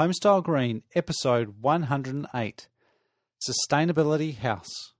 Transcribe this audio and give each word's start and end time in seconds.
Homestyle 0.00 0.42
Green, 0.42 0.82
episode 0.94 1.56
108 1.60 2.68
Sustainability 3.46 4.34
House. 4.34 4.94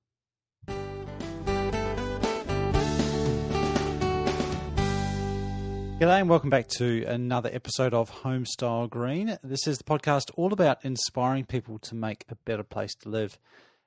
G'day 5.99 6.21
and 6.21 6.29
welcome 6.29 6.51
back 6.51 6.69
to 6.77 7.07
another 7.07 7.49
episode 7.51 7.95
of 7.95 8.11
Homestyle 8.11 8.91
Green. 8.91 9.39
This 9.43 9.67
is 9.67 9.79
the 9.79 9.85
podcast 9.85 10.33
all 10.37 10.53
about 10.53 10.85
inspiring 10.85 11.47
people 11.47 11.79
to 11.79 11.95
make 11.95 12.27
a 12.29 12.35
better 12.35 12.63
place 12.63 12.95
to 12.97 13.09
live. 13.09 13.39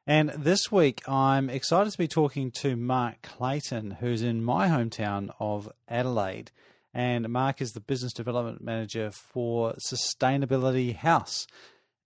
And 0.07 0.31
this 0.31 0.71
week 0.71 1.07
I'm 1.07 1.47
excited 1.47 1.91
to 1.91 1.97
be 1.99 2.07
talking 2.07 2.49
to 2.61 2.75
Mark 2.75 3.21
Clayton, 3.21 3.97
who's 3.99 4.23
in 4.23 4.43
my 4.43 4.67
hometown 4.67 5.29
of 5.39 5.71
Adelaide. 5.87 6.49
And 6.93 7.27
Mark 7.29 7.61
is 7.61 7.71
the 7.71 7.79
business 7.79 8.13
development 8.13 8.63
manager 8.63 9.11
for 9.11 9.73
Sustainability 9.91 10.95
House. 10.95 11.47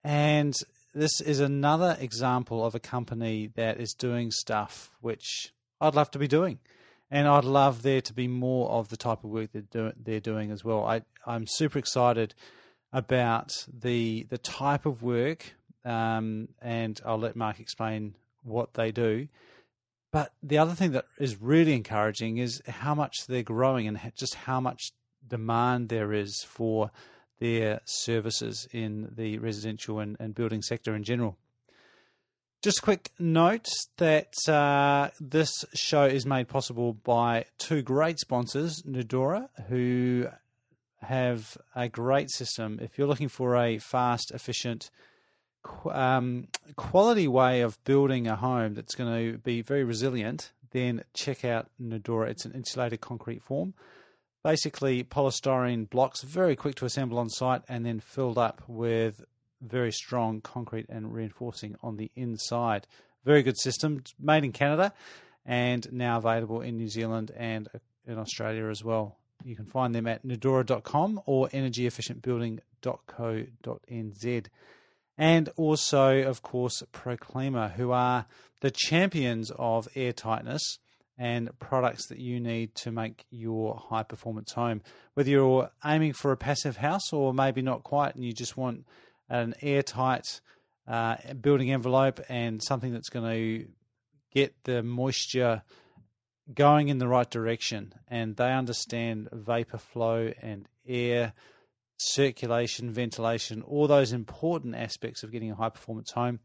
And 0.03 0.53
this 0.93 1.19
is 1.21 1.39
another 1.39 1.97
example 1.99 2.65
of 2.65 2.73
a 2.73 2.79
company 2.79 3.51
that 3.55 3.79
is 3.79 3.93
doing 3.93 4.31
stuff 4.31 4.91
which 5.01 5.51
I'd 5.81 5.95
love 5.95 6.11
to 6.11 6.19
be 6.19 6.27
doing 6.27 6.59
and 7.09 7.27
I'd 7.27 7.45
love 7.45 7.83
there 7.83 8.01
to 8.01 8.13
be 8.13 8.27
more 8.27 8.69
of 8.69 8.89
the 8.89 8.97
type 8.97 9.23
of 9.23 9.29
work 9.29 9.49
they're, 9.71 9.93
they're 9.97 10.19
doing 10.19 10.51
as 10.51 10.63
well. 10.63 10.85
I, 10.85 11.01
I'm 11.25 11.45
super 11.47 11.79
excited 11.79 12.33
about 12.93 13.65
the 13.71 14.25
the 14.29 14.37
type 14.37 14.85
of 14.85 15.03
work, 15.03 15.53
um, 15.85 16.49
and 16.61 16.99
I'll 17.05 17.19
let 17.19 17.35
Mark 17.35 17.59
explain 17.59 18.15
what 18.43 18.73
they 18.73 18.91
do. 18.91 19.27
But 20.11 20.33
the 20.41 20.57
other 20.57 20.73
thing 20.73 20.91
that 20.91 21.05
is 21.19 21.41
really 21.41 21.73
encouraging 21.73 22.37
is 22.37 22.61
how 22.67 22.95
much 22.95 23.27
they're 23.27 23.43
growing 23.43 23.87
and 23.87 23.99
just 24.15 24.35
how 24.35 24.61
much 24.61 24.91
demand 25.27 25.89
there 25.89 26.13
is 26.13 26.43
for 26.47 26.91
their 27.39 27.81
services 27.85 28.67
in 28.71 29.11
the 29.15 29.37
residential 29.37 29.99
and, 29.99 30.15
and 30.19 30.33
building 30.33 30.61
sector 30.61 30.95
in 30.95 31.03
general. 31.03 31.37
Just 32.63 32.79
a 32.79 32.81
quick 32.81 33.11
note 33.19 33.67
that 33.97 34.33
uh, 34.47 35.09
this 35.19 35.51
show 35.75 36.05
is 36.05 36.25
made 36.25 36.47
possible 36.47 36.93
by 36.93 37.45
two 37.59 37.83
great 37.83 38.19
sponsors, 38.19 38.81
Nudura, 38.81 39.49
who 39.67 40.27
have 41.01 41.57
a 41.75 41.87
great 41.87 42.31
system. 42.31 42.79
If 42.81 42.97
you're 42.97 43.07
looking 43.07 43.29
for 43.29 43.55
a 43.55 43.77
fast, 43.77 44.31
efficient, 44.31 44.89
um, 45.91 46.47
quality 46.75 47.27
way 47.27 47.61
of 47.61 47.83
building 47.83 48.27
a 48.27 48.35
home 48.35 48.73
that's 48.73 48.95
going 48.95 49.33
to 49.33 49.37
be 49.37 49.61
very 49.61 49.83
resilient, 49.83 50.51
then 50.71 51.03
check 51.13 51.45
out 51.45 51.69
Nudura. 51.81 52.29
It's 52.29 52.45
an 52.45 52.53
insulated 52.53 53.01
concrete 53.01 53.43
form. 53.43 53.73
Basically, 54.43 55.03
polystyrene 55.03 55.89
blocks, 55.89 56.21
very 56.21 56.55
quick 56.55 56.75
to 56.75 56.85
assemble 56.85 57.17
on 57.17 57.29
site, 57.29 57.63
and 57.67 57.83
then 57.85 57.99
filled 57.99 58.37
up 58.37 58.61
with 58.67 59.25
very 59.61 59.91
strong 59.91 60.39
concrete 60.41 60.85
and 60.89 61.11
reinforcing 61.13 61.75
on 61.81 61.97
the 61.97 62.11
inside. 62.15 62.85
Very 63.25 63.41
good 63.43 63.57
system, 63.57 64.03
made 64.19 64.43
in 64.43 64.51
Canada 64.51 64.93
and 65.45 65.91
now 65.91 66.17
available 66.17 66.61
in 66.61 66.77
New 66.77 66.89
Zealand 66.89 67.31
and 67.35 67.67
in 68.05 68.19
Australia 68.19 68.67
as 68.67 68.83
well. 68.83 69.17
You 69.43 69.55
can 69.55 69.65
find 69.65 69.95
them 69.95 70.05
at 70.07 70.25
nudura.com 70.25 71.21
or 71.25 71.49
energyefficientbuilding.co.nz. 71.49 74.45
And 75.17 75.49
also, 75.55 76.21
of 76.23 76.41
course, 76.41 76.83
Proclima, 76.93 77.73
who 77.73 77.91
are 77.91 78.25
the 78.61 78.71
champions 78.71 79.51
of 79.57 79.87
air 79.95 80.13
tightness 80.13 80.79
and 81.17 81.49
products 81.59 82.07
that 82.07 82.19
you 82.19 82.39
need 82.39 82.75
to 82.75 82.91
make 82.91 83.25
your 83.31 83.75
high 83.89 84.03
performance 84.03 84.51
home. 84.51 84.81
Whether 85.15 85.31
you're 85.31 85.71
aiming 85.83 86.13
for 86.13 86.31
a 86.31 86.37
passive 86.37 86.77
house 86.77 87.11
or 87.11 87.33
maybe 87.33 87.61
not 87.61 87.83
quite 87.83 88.15
and 88.15 88.23
you 88.23 88.33
just 88.33 88.55
want 88.55 88.85
an 89.29 89.55
airtight 89.61 90.41
uh, 90.87 91.15
building 91.41 91.71
envelope 91.71 92.19
and 92.29 92.61
something 92.63 92.93
that's 92.93 93.09
going 93.09 93.29
to 93.29 93.67
get 94.31 94.53
the 94.63 94.83
moisture 94.83 95.63
going 96.53 96.89
in 96.89 96.99
the 96.99 97.07
right 97.07 97.29
direction. 97.29 97.93
And 98.07 98.35
they 98.35 98.51
understand 98.51 99.29
vapor 99.31 99.79
flow 99.79 100.31
and 100.41 100.67
air 100.87 101.33
circulation, 101.97 102.91
ventilation, 102.91 103.61
all 103.61 103.87
those 103.87 104.13
important 104.13 104.75
aspects 104.75 105.23
of 105.23 105.31
getting 105.31 105.51
a 105.51 105.55
high 105.55 105.69
performance 105.69 106.11
home. 106.11 106.39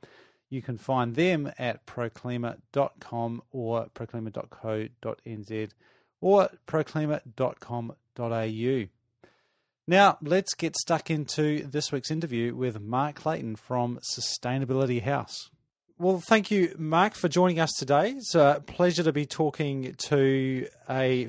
You 0.51 0.63
can 0.63 0.79
find 0.79 1.15
them 1.15 1.53
at 1.59 1.87
proclima.com 1.87 3.43
or 3.53 3.87
proclima.co.nz 3.95 5.69
or 6.21 6.51
proclima.com.au. 6.67 8.89
Now, 9.89 10.19
let's 10.23 10.55
get 10.55 10.77
stuck 10.77 11.11
into 11.11 11.67
this 11.67 11.91
week's 11.91 12.11
interview 12.11 12.55
with 12.55 12.81
Mark 12.81 13.17
Clayton 13.17 13.57
from 13.57 13.99
Sustainability 14.17 15.03
House. 15.03 15.51
Well, 15.99 16.21
thank 16.21 16.51
you, 16.51 16.75
Mark, 16.79 17.15
for 17.15 17.29
joining 17.29 17.61
us 17.61 17.73
today. 17.73 18.11
It's 18.11 18.35
a 18.35 18.63
pleasure 18.67 19.03
to 19.03 19.13
be 19.13 19.27
talking 19.27 19.95
to 20.09 20.69
a. 20.89 21.29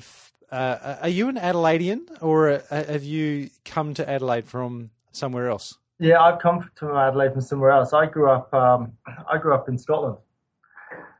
Uh, 0.54 0.98
are 1.02 1.08
you 1.08 1.28
an 1.28 1.36
Adelaidean, 1.36 2.06
or 2.20 2.62
have 2.70 3.02
you 3.02 3.50
come 3.64 3.92
to 3.94 4.08
Adelaide 4.08 4.46
from 4.46 4.90
somewhere 5.10 5.48
else? 5.48 5.78
Yeah, 5.98 6.22
I've 6.22 6.38
come 6.38 6.70
to 6.76 6.96
Adelaide 6.96 7.32
from 7.32 7.40
somewhere 7.40 7.72
else. 7.72 7.92
I 7.92 8.06
grew 8.06 8.30
up. 8.30 8.54
Um, 8.54 8.92
I 9.28 9.38
grew 9.38 9.52
up 9.52 9.68
in 9.68 9.76
Scotland. 9.76 10.16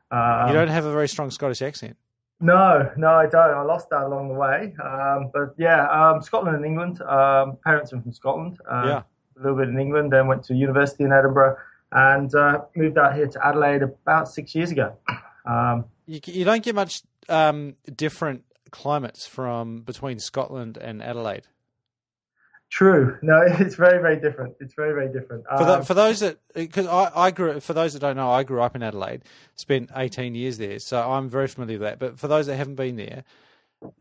Um, 0.09 0.47
you 0.47 0.53
don't 0.53 0.69
have 0.69 0.85
a 0.85 0.91
very 0.93 1.09
strong 1.09 1.31
Scottish 1.31 1.61
accent. 1.61 1.97
No, 2.39 2.89
no, 2.95 3.09
I 3.09 3.25
don't. 3.25 3.51
I 3.51 3.61
lost 3.63 3.89
that 3.89 4.03
along 4.03 4.29
the 4.29 4.35
way. 4.35 4.73
Um, 4.81 5.31
but 5.33 5.53
yeah, 5.57 5.85
um, 5.89 6.21
Scotland 6.21 6.55
and 6.55 6.65
England. 6.65 7.01
Um, 7.01 7.57
parents 7.61 7.91
are 7.91 8.01
from 8.01 8.13
Scotland. 8.13 8.59
Uh, 8.69 8.83
yeah. 8.85 9.01
A 9.37 9.41
little 9.41 9.57
bit 9.57 9.67
in 9.67 9.77
England, 9.77 10.13
then 10.13 10.27
went 10.27 10.45
to 10.45 10.55
university 10.55 11.03
in 11.03 11.11
Edinburgh, 11.11 11.57
and 11.91 12.33
uh, 12.33 12.61
moved 12.73 12.97
out 12.97 13.15
here 13.15 13.27
to 13.27 13.45
Adelaide 13.45 13.81
about 13.81 14.29
six 14.29 14.55
years 14.55 14.71
ago. 14.71 14.95
Um, 15.45 15.83
you, 16.05 16.21
you, 16.23 16.45
don't 16.45 16.63
get 16.63 16.73
much 16.73 17.01
um, 17.27 17.75
different 17.97 18.45
climates 18.75 19.25
from 19.25 19.81
between 19.81 20.19
Scotland 20.19 20.77
and 20.77 21.01
Adelaide. 21.01 21.47
True. 22.69 23.17
No, 23.21 23.41
it's 23.47 23.75
very, 23.75 24.01
very 24.01 24.19
different. 24.19 24.55
It's 24.59 24.73
very, 24.73 24.93
very 24.93 25.11
different. 25.11 25.45
For, 25.57 25.63
the, 25.63 25.77
um, 25.77 25.83
for 25.83 25.93
those 25.93 26.19
that, 26.19 26.39
because 26.53 26.87
I, 26.87 27.09
I 27.15 27.31
grew, 27.31 27.59
for 27.61 27.73
those 27.73 27.93
that 27.93 27.99
don't 27.99 28.17
know, 28.17 28.29
I 28.29 28.43
grew 28.43 28.61
up 28.61 28.75
in 28.75 28.83
Adelaide, 28.83 29.23
spent 29.55 29.91
18 29.95 30.35
years 30.35 30.57
there, 30.57 30.79
so 30.79 31.09
I'm 31.09 31.29
very 31.29 31.47
familiar 31.47 31.79
with 31.79 31.87
that. 31.87 31.99
But 31.99 32.19
for 32.19 32.27
those 32.27 32.47
that 32.47 32.57
haven't 32.57 32.75
been 32.75 32.97
there, 32.97 33.23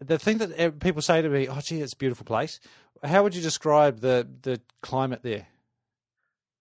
the 0.00 0.18
thing 0.18 0.38
that 0.38 0.80
people 0.80 1.02
say 1.02 1.22
to 1.22 1.28
me, 1.28 1.46
"Oh, 1.48 1.60
gee, 1.60 1.80
it's 1.80 1.92
a 1.92 1.96
beautiful 1.96 2.24
place." 2.24 2.58
How 3.02 3.22
would 3.22 3.34
you 3.34 3.42
describe 3.42 4.00
the 4.00 4.26
the 4.42 4.60
climate 4.82 5.20
there? 5.22 5.46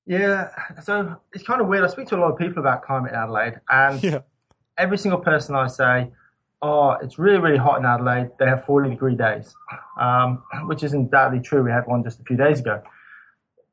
Yeah, 0.06 0.50
so 0.84 1.16
it's 1.31 1.46
kind 1.46 1.62
of 1.62 1.68
weird. 1.68 1.84
I 1.84 1.88
speak 1.88 2.07
to 2.09 2.18
a 2.18 2.22
lot 2.22 2.31
of 2.31 2.38
people 2.38 2.59
about 2.59 2.84
climate 2.84 3.13
in 3.13 3.18
Adelaide, 3.18 3.62
and 3.69 4.03
yeah. 4.12 4.19
every 4.78 4.97
single 4.97 5.22
person 5.22 5.56
I 5.56 5.68
say, 5.68 6.12
oh, 6.63 6.91
it's 7.01 7.19
really, 7.19 7.40
really 7.40 7.57
hot 7.57 7.79
in 7.79 7.85
Adelaide. 7.85 8.31
They 8.40 8.46
have 8.46 8.66
40 8.66 8.90
degree 8.90 9.16
days, 9.16 9.53
um, 10.00 10.41
which 10.66 10.81
is 10.81 10.94
undoubtedly 10.94 11.44
true. 11.44 11.62
We 11.62 11.72
had 11.72 11.85
one 11.85 12.03
just 12.03 12.19
a 12.22 12.24
few 12.24 12.38
days 12.38 12.59
ago. 12.62 12.81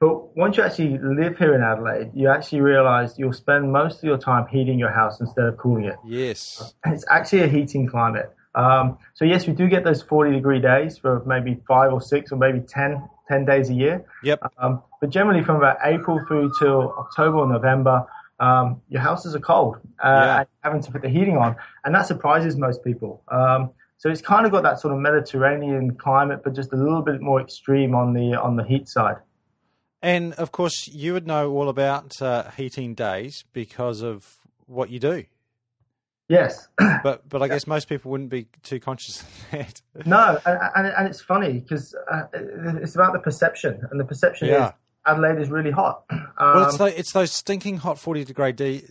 But 0.00 0.36
once 0.36 0.56
you 0.56 0.62
actually 0.62 0.98
live 0.98 1.38
here 1.38 1.54
in 1.54 1.62
Adelaide, 1.62 2.10
you 2.14 2.28
actually 2.28 2.62
realize 2.62 3.18
you'll 3.18 3.32
spend 3.32 3.70
most 3.70 3.98
of 3.98 4.04
your 4.04 4.18
time 4.18 4.46
heating 4.48 4.78
your 4.78 4.90
house 4.90 5.20
instead 5.20 5.44
of 5.44 5.56
cooling 5.58 5.84
it. 5.84 5.96
Yes. 6.04 6.74
It's 6.86 7.04
actually 7.08 7.42
a 7.42 7.48
heating 7.48 7.86
climate. 7.86 8.34
Um, 8.54 8.98
so 9.14 9.24
yes, 9.24 9.46
we 9.46 9.52
do 9.52 9.68
get 9.68 9.84
those 9.84 10.02
40 10.02 10.32
degree 10.32 10.60
days 10.60 10.98
for 10.98 11.22
maybe 11.26 11.60
five 11.68 11.92
or 11.92 12.00
six 12.00 12.32
or 12.32 12.36
maybe 12.36 12.60
10, 12.60 13.08
10 13.28 13.44
days 13.44 13.68
a 13.68 13.74
year. 13.74 14.04
Yep. 14.24 14.52
Um, 14.58 14.82
but 15.00 15.10
generally 15.10 15.44
from 15.44 15.56
about 15.56 15.76
April 15.84 16.18
through 16.26 16.52
till 16.58 16.92
October 16.98 17.36
or 17.36 17.46
November, 17.46 18.06
um, 18.40 18.80
your 18.88 19.02
houses 19.02 19.34
are 19.34 19.40
cold 19.40 19.76
uh, 20.02 20.08
yeah. 20.08 20.44
having 20.64 20.82
to 20.82 20.90
put 20.90 21.02
the 21.02 21.08
heating 21.08 21.36
on, 21.36 21.56
and 21.84 21.94
that 21.94 22.06
surprises 22.06 22.56
most 22.56 22.82
people. 22.82 23.22
Um, 23.28 23.70
so 23.98 24.08
it's 24.08 24.22
kind 24.22 24.46
of 24.46 24.52
got 24.52 24.62
that 24.62 24.80
sort 24.80 24.94
of 24.94 25.00
Mediterranean 25.00 25.94
climate, 25.94 26.40
but 26.42 26.54
just 26.54 26.72
a 26.72 26.76
little 26.76 27.02
bit 27.02 27.20
more 27.20 27.40
extreme 27.40 27.94
on 27.94 28.14
the 28.14 28.34
on 28.40 28.56
the 28.56 28.64
heat 28.64 28.88
side. 28.88 29.16
And 30.02 30.32
of 30.34 30.52
course, 30.52 30.88
you 30.88 31.12
would 31.12 31.26
know 31.26 31.52
all 31.52 31.68
about 31.68 32.20
uh, 32.22 32.50
heating 32.52 32.94
days 32.94 33.44
because 33.52 34.00
of 34.00 34.26
what 34.66 34.88
you 34.88 34.98
do. 34.98 35.24
Yes, 36.30 36.66
but 37.02 37.28
but 37.28 37.42
I 37.42 37.48
guess 37.48 37.66
most 37.66 37.88
people 37.88 38.10
wouldn't 38.10 38.30
be 38.30 38.46
too 38.62 38.80
conscious 38.80 39.20
of 39.20 39.46
that. 39.50 39.82
No, 40.06 40.38
and, 40.46 40.58
and, 40.76 40.86
and 40.86 41.08
it's 41.08 41.20
funny 41.20 41.58
because 41.58 41.94
uh, 42.10 42.22
it's 42.32 42.94
about 42.94 43.12
the 43.12 43.18
perception, 43.18 43.86
and 43.90 44.00
the 44.00 44.04
perception 44.04 44.48
yeah. 44.48 44.68
is 44.68 44.72
Adelaide 45.06 45.40
is 45.40 45.48
really 45.48 45.70
hot. 45.70 46.04
Um, 46.10 46.26
well, 46.40 46.68
it's, 46.68 46.76
those, 46.76 46.92
it's 46.92 47.12
those 47.12 47.32
stinking 47.32 47.78
hot 47.78 47.98
forty 47.98 48.24
degree 48.24 48.52
de- 48.52 48.84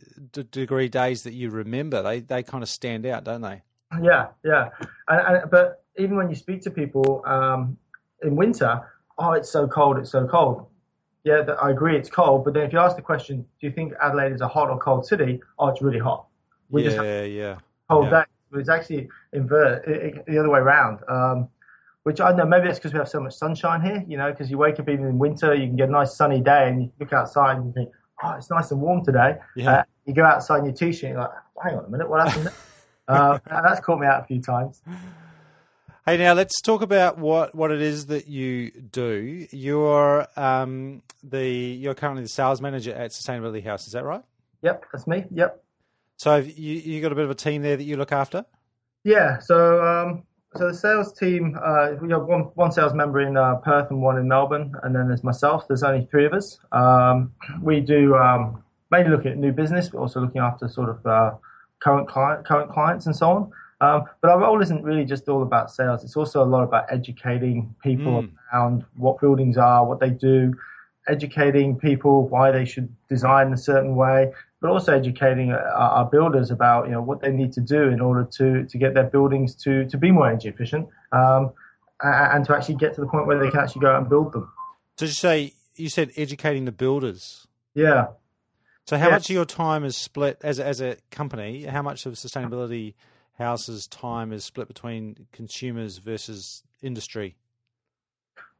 degree 0.44 0.89
days 0.89 1.23
that 1.23 1.33
you 1.33 1.50
remember. 1.50 2.01
They 2.01 2.19
they 2.19 2.44
kind 2.44 2.63
of 2.63 2.69
stand 2.69 3.06
out, 3.06 3.23
don't 3.23 3.41
they? 3.41 3.61
Yeah, 4.01 4.27
yeah. 4.44 4.69
And, 5.07 5.38
and, 5.38 5.51
but 5.51 5.83
even 5.97 6.15
when 6.15 6.29
you 6.29 6.35
speak 6.35 6.61
to 6.63 6.71
people 6.71 7.23
um, 7.25 7.77
in 8.23 8.35
winter, 8.35 8.81
oh, 9.17 9.33
it's 9.33 9.51
so 9.51 9.67
cold, 9.67 9.97
it's 9.97 10.11
so 10.11 10.27
cold. 10.27 10.65
Yeah, 11.23 11.44
I 11.61 11.71
agree, 11.71 11.97
it's 11.97 12.09
cold. 12.09 12.45
But 12.45 12.53
then 12.53 12.63
if 12.63 12.73
you 12.73 12.79
ask 12.79 12.95
the 12.95 13.01
question, 13.01 13.45
do 13.59 13.67
you 13.67 13.71
think 13.71 13.94
Adelaide 14.01 14.31
is 14.31 14.41
a 14.41 14.47
hot 14.47 14.69
or 14.69 14.79
cold 14.79 15.05
city? 15.05 15.41
Oh, 15.57 15.67
it's 15.67 15.81
really 15.81 16.00
hot. 16.00 16.25
We 16.69 16.88
yeah, 16.88 17.23
yeah. 17.23 17.57
Cold 17.89 18.05
yeah. 18.05 18.21
days. 18.21 18.27
It's 18.62 18.69
actually 18.69 19.09
invert 19.33 19.85
the 20.25 20.39
other 20.39 20.50
way 20.50 20.59
around. 20.59 21.00
Um, 21.07 21.50
which 22.09 22.19
I 22.19 22.31
know 22.31 22.44
maybe 22.44 22.65
that's 22.65 22.79
because 22.79 22.91
we 22.91 22.97
have 22.97 23.07
so 23.07 23.19
much 23.19 23.35
sunshine 23.35 23.83
here, 23.83 24.03
you 24.07 24.17
know, 24.17 24.31
because 24.31 24.50
you 24.50 24.57
wake 24.57 24.79
up 24.79 24.89
even 24.89 25.06
in 25.06 25.19
winter, 25.19 25.53
you 25.53 25.67
can 25.67 25.75
get 25.75 25.89
a 25.89 25.91
nice 25.91 26.15
sunny 26.15 26.41
day 26.41 26.67
and 26.67 26.81
you 26.81 26.91
look 27.00 27.13
outside 27.13 27.57
and 27.57 27.67
you 27.67 27.71
think, 27.71 27.89
oh, 28.23 28.31
it's 28.31 28.50
nice 28.50 28.71
and 28.71 28.81
warm 28.81 29.06
today. 29.06 29.35
Yeah. 29.56 29.71
Uh, 29.71 29.83
you 30.07 30.15
go 30.15 30.25
outside 30.25 30.61
in 30.61 30.65
your 30.65 30.73
t-shirt, 30.73 31.03
and 31.03 31.13
you're 31.13 31.21
like, 31.21 31.31
hang 31.63 31.75
on 31.77 31.85
a 31.85 31.88
minute, 31.88 32.09
what 32.09 32.27
happened? 32.27 32.50
uh, 33.07 33.38
that's 33.45 33.79
caught 33.81 34.00
me 34.00 34.07
out 34.07 34.23
a 34.23 34.25
few 34.25 34.41
times. 34.41 34.81
Hey, 36.03 36.17
now 36.17 36.33
let's 36.33 36.59
talk 36.61 36.81
about 36.81 37.19
what, 37.19 37.53
what 37.53 37.69
it 37.69 37.79
is 37.79 38.07
that 38.07 38.27
you 38.27 38.71
do. 38.71 39.45
You're 39.51 40.25
um, 40.35 41.03
the 41.21 41.47
you're 41.47 41.94
currently 41.94 42.23
the 42.23 42.29
sales 42.29 42.59
manager 42.59 42.91
at 42.91 43.12
Sustainability 43.12 43.63
House. 43.63 43.85
Is 43.85 43.94
that 43.94 44.03
right? 44.03 44.23
Yep, 44.63 44.85
that's 44.91 45.05
me. 45.05 45.25
Yep. 45.29 45.63
So 46.17 46.38
you 46.38 46.73
you 46.73 47.01
got 47.03 47.12
a 47.12 47.15
bit 47.15 47.25
of 47.25 47.29
a 47.29 47.35
team 47.35 47.62
there 47.62 47.77
that 47.77 47.83
you 47.83 47.97
look 47.97 48.12
after? 48.12 48.45
Yeah. 49.03 49.38
So 49.41 49.85
um, 49.85 50.23
so 50.56 50.68
the 50.68 50.74
sales 50.74 51.13
team, 51.13 51.57
uh, 51.63 51.92
we 52.01 52.10
have 52.10 52.25
one 52.25 52.42
one 52.56 52.72
sales 52.72 52.94
member 52.94 53.22
in 53.22 53.38
uh, 53.38 53.56
Perth 53.56 53.92
and 53.92 54.01
one 54.01 54.18
in 54.18 54.28
Melbourne, 54.28 54.74
and 54.84 54.96
then 54.96 55.07
there's 55.07 55.24
myself. 55.24 55.68
There's 55.68 55.84
only 55.84 56.07
three 56.10 56.25
of 56.25 56.34
us. 56.34 56.60
Um, 56.72 57.31
we 57.62 57.81
do 57.81 58.16
um, 58.16 58.63
mainly 58.90 59.12
looking 59.12 59.31
at 59.31 59.38
new 59.38 59.51
business, 59.51 59.90
but 59.90 60.00
also 60.00 60.22
looking 60.22 60.42
after 60.42 60.68
sort 60.68 60.90
of 60.90 61.06
uh, 61.06 61.31
current 61.80 62.07
client 62.07 62.46
current 62.48 62.72
clients 62.72 63.06
and 63.06 63.16
so 63.16 63.30
on. 63.30 63.51
Um, 63.81 64.04
but 64.22 64.31
our 64.31 64.40
role 64.40 64.62
isn't 64.62 64.84
really 64.84 65.06
just 65.06 65.30
all 65.30 65.44
about 65.44 65.72
sales. 65.72 66.04
It's 66.04 66.18
also 66.18 66.44
a 66.44 66.50
lot 66.50 66.63
about 66.63 66.86
educating 66.90 67.74
people 67.81 68.24
mm. 68.24 68.31
around 68.51 68.86
what 68.98 69.22
buildings 69.22 69.57
are, 69.57 69.86
what 69.86 70.00
they 70.00 70.10
do, 70.10 70.54
educating 71.07 71.78
people 71.78 72.28
why 72.28 72.51
they 72.51 72.66
should 72.66 72.94
design 73.07 73.54
a 73.54 73.57
certain 73.57 73.96
way, 73.96 74.34
but 74.61 74.69
also 74.69 74.95
educating 74.95 75.51
our, 75.51 75.59
our 75.59 76.06
builders 76.06 76.51
about 76.51 76.85
you 76.85 76.91
know 76.91 77.01
what 77.01 77.21
they 77.21 77.31
need 77.31 77.53
to 77.53 77.61
do 77.61 77.83
in 77.83 78.01
order 78.01 78.23
to 78.38 78.65
to 78.65 78.77
get 78.77 78.94
their 78.94 79.03
buildings 79.03 79.56
to 79.56 79.85
to 79.89 79.97
be 79.97 80.11
more 80.11 80.27
energy 80.27 80.50
efficient 80.50 80.88
um, 81.11 81.51
and 82.01 82.45
to 82.45 82.56
actually 82.56 82.75
get 82.75 82.94
to 82.95 83.01
the 83.01 83.07
point 83.07 83.27
where 83.27 83.39
they 83.39 83.50
can 83.50 83.59
actually 83.59 83.81
go 83.81 83.91
out 83.91 84.01
and 84.01 84.09
build 84.09 84.33
them. 84.33 84.51
Did 84.97 85.09
you 85.09 85.15
say 85.15 85.53
you 85.75 85.89
said 85.89 86.11
educating 86.15 86.65
the 86.65 86.71
builders? 86.71 87.47
Yeah. 87.73 88.07
So 88.85 88.97
how 88.97 89.07
yeah. 89.07 89.11
much 89.11 89.29
of 89.29 89.33
your 89.35 89.45
time 89.45 89.83
is 89.83 89.95
split 89.95 90.39
as 90.44 90.59
as 90.59 90.81
a 90.81 90.97
company? 91.12 91.63
How 91.63 91.81
much 91.81 92.05
of 92.05 92.13
Sustainability 92.13 92.95
House's 93.38 93.88
time 93.88 94.33
is 94.33 94.44
split 94.44 94.67
between 94.67 95.27
consumers 95.31 95.97
versus 95.97 96.63
industry? 96.81 97.35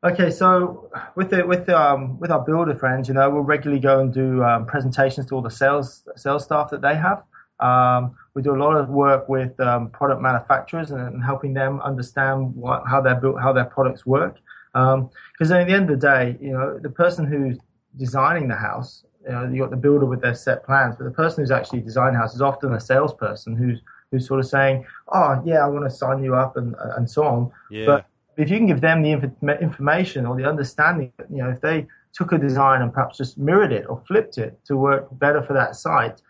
Okay, 0.01 0.31
so 0.31 0.90
with 1.16 1.30
the, 1.30 1.46
with 1.46 1.68
um, 1.68 2.18
with 2.19 2.31
our 2.31 2.40
builder 2.40 2.74
friends, 2.74 3.10
you 3.10 3.13
know, 3.13 3.30
we'll 3.30 3.42
regularly 3.42 3.81
go 3.81 4.00
and 4.00 4.13
do 4.13 4.42
um, 4.44 4.66
presentations 4.66 5.25
to 5.28 5.36
all 5.36 5.42
the 5.42 5.51
sales 5.51 6.07
sales 6.16 6.46
staff 6.46 6.69
that 6.69 6.81
they 6.81 6.96
have. 6.96 7.24
Um, 7.60 8.16
we 8.34 8.42
do 8.42 8.56
a 8.56 8.62
lot 8.62 8.78
of 8.78 8.88
work 8.88 9.28
with 9.28 9.60
um, 9.60 9.90
product 9.90 10.22
manufacturers 10.22 10.92
and, 10.92 11.01
and, 11.01 11.22
helping 11.22 11.54
them 11.54 11.81
understand 11.81 12.56
what, 12.56 12.84
how 12.88 13.01
their 13.01 13.16
built, 13.16 13.42
how 13.42 13.51
their 13.51 13.66
products 13.66 14.06
work. 14.06 14.38
Because 14.72 15.51
um, 15.51 15.57
at 15.57 15.68
the 15.68 15.74
end 15.74 15.90
of 15.90 16.00
the 16.00 16.07
day, 16.07 16.38
you 16.40 16.54
know, 16.54 16.80
the 16.80 16.90
person 16.90 17.25
who's 17.25 17.57
designing 17.98 18.48
the 18.48 18.56
house, 18.56 19.04
you 19.25 19.34
know, 19.34 19.50
you 19.50 19.60
got 19.60 19.72
the 19.72 19.75
builder 19.75 20.06
with 20.06 20.22
their 20.22 20.36
set 20.36 20.66
plans, 20.66 20.95
but 20.95 21.04
the 21.04 21.12
person 21.12 21.44
who's 21.44 21.52
actually 21.52 21.81
designing 21.81 22.13
the 22.13 22.19
house 22.19 22.34
is 22.34 22.42
often 22.42 22.74
a 22.74 22.80
salesperson 22.80 23.57
who's 23.57 23.81
who's 24.12 24.25
sort 24.25 24.40
of 24.40 24.48
saying, 24.48 24.86
"Oh, 25.10 25.42
yeah, 25.44 25.57
I 25.57 25.68
want 25.68 25.84
to 25.84 25.92
sign 25.92 26.24
you 26.24 26.36
up," 26.36 26.56
and 26.56 26.74
and 26.95 27.12
so 27.12 27.25
on. 27.25 27.52
Yeah. 27.69 27.86
But 27.86 28.06
if 28.40 28.50
you 28.50 28.58
can 28.58 28.68
give 28.68 28.82
them 28.82 29.02
the 29.02 29.12
inf- 29.12 29.62
information 29.62 30.26
or 30.26 30.36
the 30.38 30.46
understanding, 30.46 31.12
you 31.30 31.44
know, 31.44 31.50
if 31.50 31.60
they 31.60 31.86
took 32.14 32.32
a 32.32 32.38
design 32.38 32.82
and 32.82 32.94
perhaps 32.94 33.18
just 33.18 33.38
mirrored 33.38 33.74
it 33.74 33.86
or 33.90 34.02
flipped 34.08 34.38
it 34.38 34.58
to 34.66 34.78
work 34.78 35.08
better 35.20 35.42
for 35.44 35.54
that 35.54 35.76
site, 35.76 36.22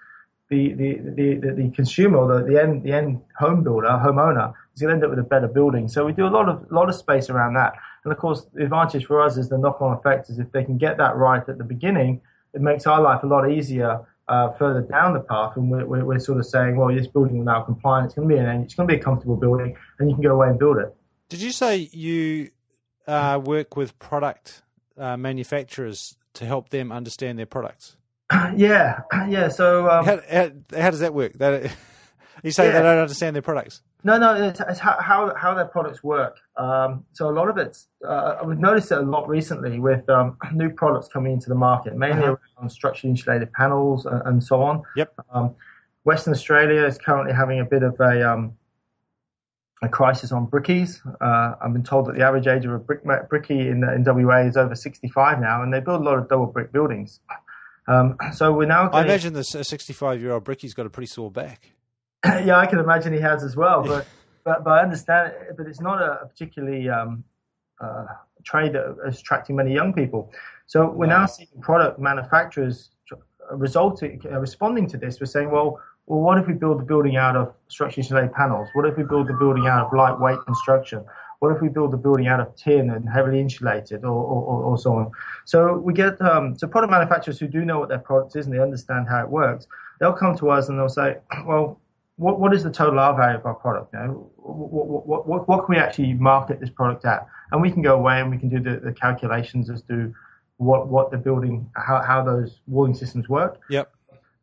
the 0.50 0.74
the 0.74 0.96
the, 1.16 1.54
the, 1.56 1.72
consumer 1.76 2.18
or 2.18 2.42
the, 2.42 2.52
the 2.52 2.62
end 2.62 2.84
the 2.84 2.92
end 2.92 3.22
home 3.38 3.64
builder 3.64 3.88
homeowner 3.88 4.52
is 4.74 4.82
going 4.82 4.90
to 4.90 4.96
end 4.96 5.04
up 5.04 5.12
with 5.12 5.20
a 5.20 5.30
better 5.36 5.48
building. 5.48 5.88
So 5.88 6.04
we 6.04 6.12
do 6.12 6.26
a 6.26 6.34
lot 6.38 6.50
of 6.50 6.66
lot 6.72 6.90
of 6.90 6.96
space 6.96 7.30
around 7.30 7.54
that. 7.54 7.74
And 8.04 8.12
of 8.12 8.18
course, 8.18 8.48
the 8.54 8.64
advantage 8.64 9.06
for 9.06 9.22
us 9.22 9.38
is 9.38 9.50
the 9.50 9.58
knock-on 9.58 9.96
effect 9.98 10.30
is 10.30 10.40
if 10.40 10.52
they 10.52 10.64
can 10.64 10.78
get 10.78 10.98
that 10.98 11.16
right 11.16 11.48
at 11.48 11.58
the 11.60 11.64
beginning, 11.64 12.22
it 12.54 12.62
makes 12.62 12.88
our 12.88 13.02
life 13.02 13.22
a 13.24 13.28
lot 13.28 13.52
easier 13.52 14.02
uh, 14.30 14.52
further 14.54 14.82
down 14.82 15.14
the 15.14 15.20
path, 15.20 15.58
and 15.58 15.70
we're, 15.70 15.86
we're, 15.86 16.06
we're, 16.06 16.20
sort 16.20 16.38
of 16.38 16.46
saying, 16.46 16.78
well, 16.78 16.94
this 16.96 17.08
building 17.08 17.40
is 17.40 17.46
now 17.46 17.62
compliant. 17.62 18.06
It's 18.06 18.16
going 18.16 18.30
to 18.30 18.36
be 18.36 18.40
an, 18.40 18.48
it's 18.62 18.76
going 18.76 18.88
to 18.88 18.94
be 18.94 19.00
a 19.00 19.04
comfortable 19.04 19.36
building, 19.36 19.76
and 19.98 20.10
you 20.10 20.16
can 20.16 20.24
go 20.24 20.34
away 20.36 20.50
and 20.50 20.58
build 20.58 20.78
it. 20.78 20.96
Did 21.30 21.42
you 21.42 21.52
say 21.52 21.90
you 21.92 22.50
uh, 23.08 23.40
work 23.44 23.78
with 23.78 23.98
product 24.00 24.64
uh, 24.98 25.16
manufacturers 25.16 26.18
to 26.34 26.46
help 26.46 26.70
them 26.70 26.92
understand 26.92 27.38
their 27.40 27.46
products? 27.46 27.96
Yeah, 28.56 29.02
yeah. 29.28 29.48
So 29.50 29.90
um, 29.90 30.06
how, 30.06 30.20
how, 30.30 30.52
how, 30.76 30.90
does 30.92 31.00
that 31.00 31.14
work? 31.14 31.34
That 31.34 31.72
you 32.44 32.52
say 32.52 32.66
yeah. 32.66 32.74
they 32.74 32.82
don't 32.82 33.00
understand 33.00 33.36
their 33.36 33.42
products. 33.42 33.82
No, 34.04 34.18
no, 34.18 34.34
it's, 34.34 34.60
it's 34.62 34.80
how, 34.80 35.34
how 35.36 35.54
their 35.54 35.66
products 35.66 36.04
work. 36.04 36.38
Um, 36.56 37.06
so 37.12 37.30
a 37.30 37.32
lot 37.32 37.50
of 37.50 37.58
it, 37.58 37.78
uh, 38.08 38.38
we've 38.46 38.58
noticed 38.58 38.92
it 38.92 38.98
a 38.98 39.02
lot 39.02 39.28
recently 39.28 39.80
with 39.80 40.08
um, 40.10 40.38
new 40.54 40.70
products 40.70 41.08
coming 41.08 41.34
into 41.34 41.50
the 41.50 41.56
market, 41.56 41.96
mainly 41.96 42.24
uh-huh. 42.24 42.36
around 42.60 42.70
structurally 42.70 43.12
insulated 43.12 43.52
panels 43.54 44.06
and, 44.06 44.22
and 44.26 44.44
so 44.44 44.62
on. 44.62 44.84
Yep. 44.96 45.14
Um, 45.32 45.56
Western 46.06 46.34
Australia 46.34 46.86
is 46.86 46.98
currently 46.98 47.34
having 47.34 47.60
a 47.60 47.66
bit 47.66 47.84
of 47.84 48.00
a 48.00 48.32
um, 48.32 48.54
a 49.82 49.90
crisis 49.90 50.32
on 50.32 50.48
brickies. 50.48 51.00
Uh, 51.22 51.56
I've 51.62 51.74
been 51.74 51.84
told 51.84 52.08
that 52.08 52.16
the 52.16 52.24
average 52.24 52.48
age 52.48 52.66
of 52.66 52.74
a 52.74 52.80
brick, 52.80 53.04
brickie 53.04 53.72
in, 53.72 53.84
in 53.84 54.04
WA 54.06 54.40
is 54.40 54.58
over 54.58 54.76
65 54.76 55.40
now, 55.40 55.64
and 55.64 55.74
they 55.74 55.80
build 55.80 56.02
a 56.02 56.04
lot 56.04 56.18
of 56.18 56.28
double 56.28 56.48
brick 56.48 56.72
buildings. 56.72 57.20
Um, 57.88 58.18
so 58.34 58.52
we're 58.52 58.66
now. 58.66 58.88
Getting... 58.88 59.00
I 59.00 59.04
imagine 59.04 59.34
the 59.34 59.44
65 59.44 60.22
year 60.22 60.32
old 60.32 60.44
brickie's 60.44 60.74
got 60.74 60.86
a 60.86 60.90
pretty 60.90 61.08
sore 61.08 61.32
back. 61.32 61.72
yeah, 62.26 62.58
I 62.58 62.66
can 62.66 62.80
imagine 62.80 63.14
he 63.14 63.22
has 63.22 63.44
as 63.44 63.56
well. 63.56 63.84
But 63.84 64.08
but, 64.44 64.64
but 64.64 64.72
I 64.72 64.82
understand. 64.82 65.34
It, 65.34 65.58
but 65.58 65.68
it's 65.68 65.82
not 65.82 66.02
a, 66.02 66.26
particularly 66.28 66.90
um, 66.90 67.24
uh, 67.80 68.06
trade 68.44 68.74
that 68.74 68.98
is 69.08 69.20
attracting 69.20 69.56
many 69.56 69.74
young 69.74 69.94
people. 69.94 70.32
So 70.68 70.90
we're 70.90 71.08
wow. 71.08 71.22
now 71.22 71.26
seeing 71.26 71.50
product 71.62 72.00
manufacturers 72.00 72.90
resulting 73.52 74.22
uh, 74.26 74.40
responding 74.40 74.88
to 74.88 74.98
this. 74.98 75.20
We're 75.20 75.26
saying, 75.26 75.50
well, 75.50 75.80
well, 76.10 76.22
what 76.22 76.40
if 76.40 76.48
we 76.48 76.54
build 76.54 76.80
the 76.80 76.84
building 76.84 77.18
out 77.18 77.36
of 77.36 77.54
structurally 77.68 78.02
insulated 78.02 78.34
panels? 78.34 78.68
What 78.74 78.88
if 78.88 78.98
we 78.98 79.04
build 79.04 79.28
the 79.28 79.36
building 79.36 79.68
out 79.68 79.86
of 79.86 79.94
lightweight 79.94 80.40
construction? 80.44 81.06
What 81.38 81.56
if 81.56 81.62
we 81.62 81.70
build 81.70 81.92
the 81.92 81.98
building 81.98 82.28
out 82.28 82.40
of 82.40 82.56
tin 82.56 82.90
and 82.90 83.08
heavily 83.08 83.40
insulated 83.40 84.04
or, 84.04 84.10
or, 84.10 84.64
or 84.64 84.78
so 84.80 84.96
on? 84.96 85.12
So 85.46 85.78
we 85.78 85.94
get, 85.94 86.20
um, 86.20 86.58
so 86.58 86.68
product 86.68 86.90
manufacturers 86.90 87.40
who 87.40 87.48
do 87.48 87.64
know 87.64 87.78
what 87.80 87.90
their 87.90 88.00
product 88.00 88.36
is 88.36 88.48
and 88.48 88.56
they 88.56 88.60
understand 88.60 89.08
how 89.08 89.22
it 89.22 89.30
works, 89.30 89.68
they'll 90.00 90.14
come 90.14 90.36
to 90.40 90.50
us 90.50 90.68
and 90.68 90.80
they'll 90.80 90.90
say, 90.90 91.18
well, 91.46 91.80
what, 92.16 92.40
what 92.40 92.56
is 92.56 92.64
the 92.64 92.72
total 92.72 93.00
R 93.00 93.16
value 93.16 93.38
of 93.38 93.46
our 93.46 93.54
product? 93.54 93.94
You 93.94 94.00
know, 94.00 94.32
what, 94.36 94.88
what, 95.06 95.28
what, 95.28 95.48
what, 95.48 95.66
can 95.66 95.76
we 95.76 95.80
actually 95.80 96.14
market 96.14 96.60
this 96.60 96.72
product 96.72 97.06
at? 97.06 97.28
And 97.52 97.62
we 97.62 97.70
can 97.70 97.84
go 97.84 97.96
away 97.96 98.20
and 98.20 98.32
we 98.32 98.40
can 98.40 98.50
do 98.50 98.60
the, 98.60 98.80
the 98.80 98.94
calculations 98.94 99.70
as 99.70 99.84
to 99.84 100.12
what, 100.58 100.88
what 100.88 101.12
the 101.12 101.18
building, 101.18 101.70
how, 101.76 102.02
how 102.02 102.24
those 102.24 102.62
walling 102.66 102.96
systems 102.96 103.30
work. 103.30 103.60
Yep. 103.70 103.92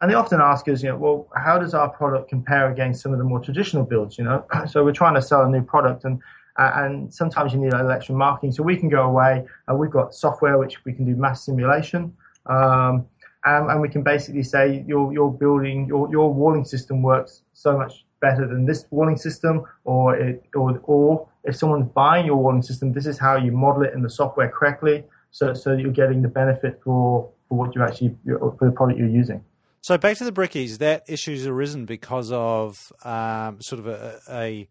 And 0.00 0.10
they 0.10 0.14
often 0.14 0.40
ask 0.40 0.68
us, 0.68 0.82
you 0.82 0.90
know, 0.90 0.96
well, 0.96 1.28
how 1.34 1.58
does 1.58 1.72
our 1.72 1.88
product 1.88 2.28
compare 2.28 2.70
against 2.70 3.02
some 3.02 3.12
of 3.12 3.18
the 3.18 3.24
more 3.24 3.40
traditional 3.40 3.84
builds, 3.84 4.18
you 4.18 4.24
know? 4.24 4.44
so 4.68 4.84
we're 4.84 4.92
trying 4.92 5.14
to 5.14 5.22
sell 5.22 5.42
a 5.42 5.48
new 5.48 5.62
product 5.62 6.04
and, 6.04 6.20
uh, 6.58 6.72
and 6.74 7.12
sometimes 7.12 7.54
you 7.54 7.60
need 7.60 7.72
electron 7.72 8.18
marking. 8.18 8.52
So 8.52 8.62
we 8.62 8.76
can 8.76 8.88
go 8.88 9.02
away. 9.02 9.44
Uh, 9.70 9.74
we've 9.74 9.90
got 9.90 10.14
software 10.14 10.58
which 10.58 10.84
we 10.84 10.92
can 10.92 11.06
do 11.06 11.16
mass 11.16 11.44
simulation. 11.44 12.14
Um, 12.46 13.06
and, 13.44 13.70
and, 13.70 13.80
we 13.80 13.88
can 13.88 14.02
basically 14.02 14.42
say 14.42 14.84
your 14.86 15.12
your 15.12 15.32
building 15.32 15.86
your 15.86 16.10
your 16.10 16.32
walling 16.32 16.64
system 16.64 17.00
works 17.02 17.42
so 17.52 17.76
much 17.76 18.04
better 18.20 18.46
than 18.46 18.66
this 18.66 18.86
walling 18.90 19.16
system, 19.16 19.64
or 19.84 20.16
it 20.16 20.42
or 20.54 20.80
or 20.84 21.28
if 21.44 21.56
someone's 21.56 21.88
buying 21.92 22.26
your 22.26 22.36
walling 22.36 22.62
system, 22.62 22.92
this 22.92 23.06
is 23.06 23.18
how 23.18 23.36
you 23.36 23.52
model 23.52 23.82
it 23.84 23.94
in 23.94 24.02
the 24.02 24.10
software 24.10 24.48
correctly, 24.48 25.04
so 25.30 25.54
so 25.54 25.72
you're 25.72 25.92
getting 25.92 26.22
the 26.22 26.28
benefit 26.28 26.80
for 26.82 27.30
for 27.48 27.58
what 27.58 27.74
you 27.74 27.82
actually 27.82 28.14
for 28.26 28.56
the 28.60 28.72
product 28.72 28.98
you're 28.98 29.08
using. 29.08 29.42
So 29.86 29.96
back 29.96 30.16
to 30.16 30.24
the 30.24 30.32
brickies, 30.32 30.78
that 30.78 31.04
issue's 31.06 31.46
arisen 31.46 31.84
because 31.84 32.32
of 32.32 32.92
um, 33.04 33.58
sort 33.60 33.78
of 33.78 33.86
a, 33.86 34.18
a 34.28 34.68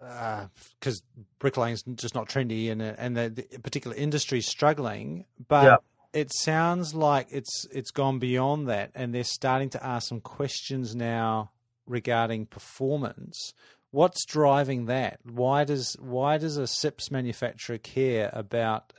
because 0.00 1.00
uh, 1.00 1.22
bricklaying 1.38 1.74
is 1.74 1.84
just 1.94 2.12
not 2.12 2.28
trendy 2.28 2.72
and 2.72 2.82
and 2.82 3.16
the, 3.16 3.28
the 3.28 3.60
particular 3.60 3.96
industry 3.96 4.38
is 4.38 4.48
struggling. 4.48 5.26
But 5.46 5.64
yeah 5.64 5.76
it 6.12 6.32
sounds 6.34 6.92
like 6.92 7.28
it's 7.30 7.66
it's 7.70 7.92
gone 7.92 8.18
beyond 8.18 8.68
that, 8.68 8.90
and 8.96 9.14
they're 9.14 9.22
starting 9.22 9.70
to 9.70 9.86
ask 9.86 10.08
some 10.08 10.20
questions 10.20 10.96
now 10.96 11.52
regarding 11.86 12.46
performance. 12.46 13.54
What's 13.92 14.24
driving 14.24 14.86
that? 14.86 15.20
Why 15.22 15.62
does 15.62 15.96
why 16.00 16.38
does 16.38 16.56
a 16.56 16.66
SIPS 16.66 17.12
manufacturer 17.12 17.78
care 17.78 18.30
about 18.32 18.92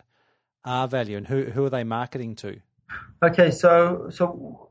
R 0.64 0.88
value, 0.88 1.18
and 1.18 1.28
who 1.28 1.46
who 1.46 1.66
are 1.66 1.70
they 1.70 1.84
marketing 1.84 2.36
to? 2.38 2.62
Okay, 3.22 3.52
so 3.52 4.10
so 4.12 4.69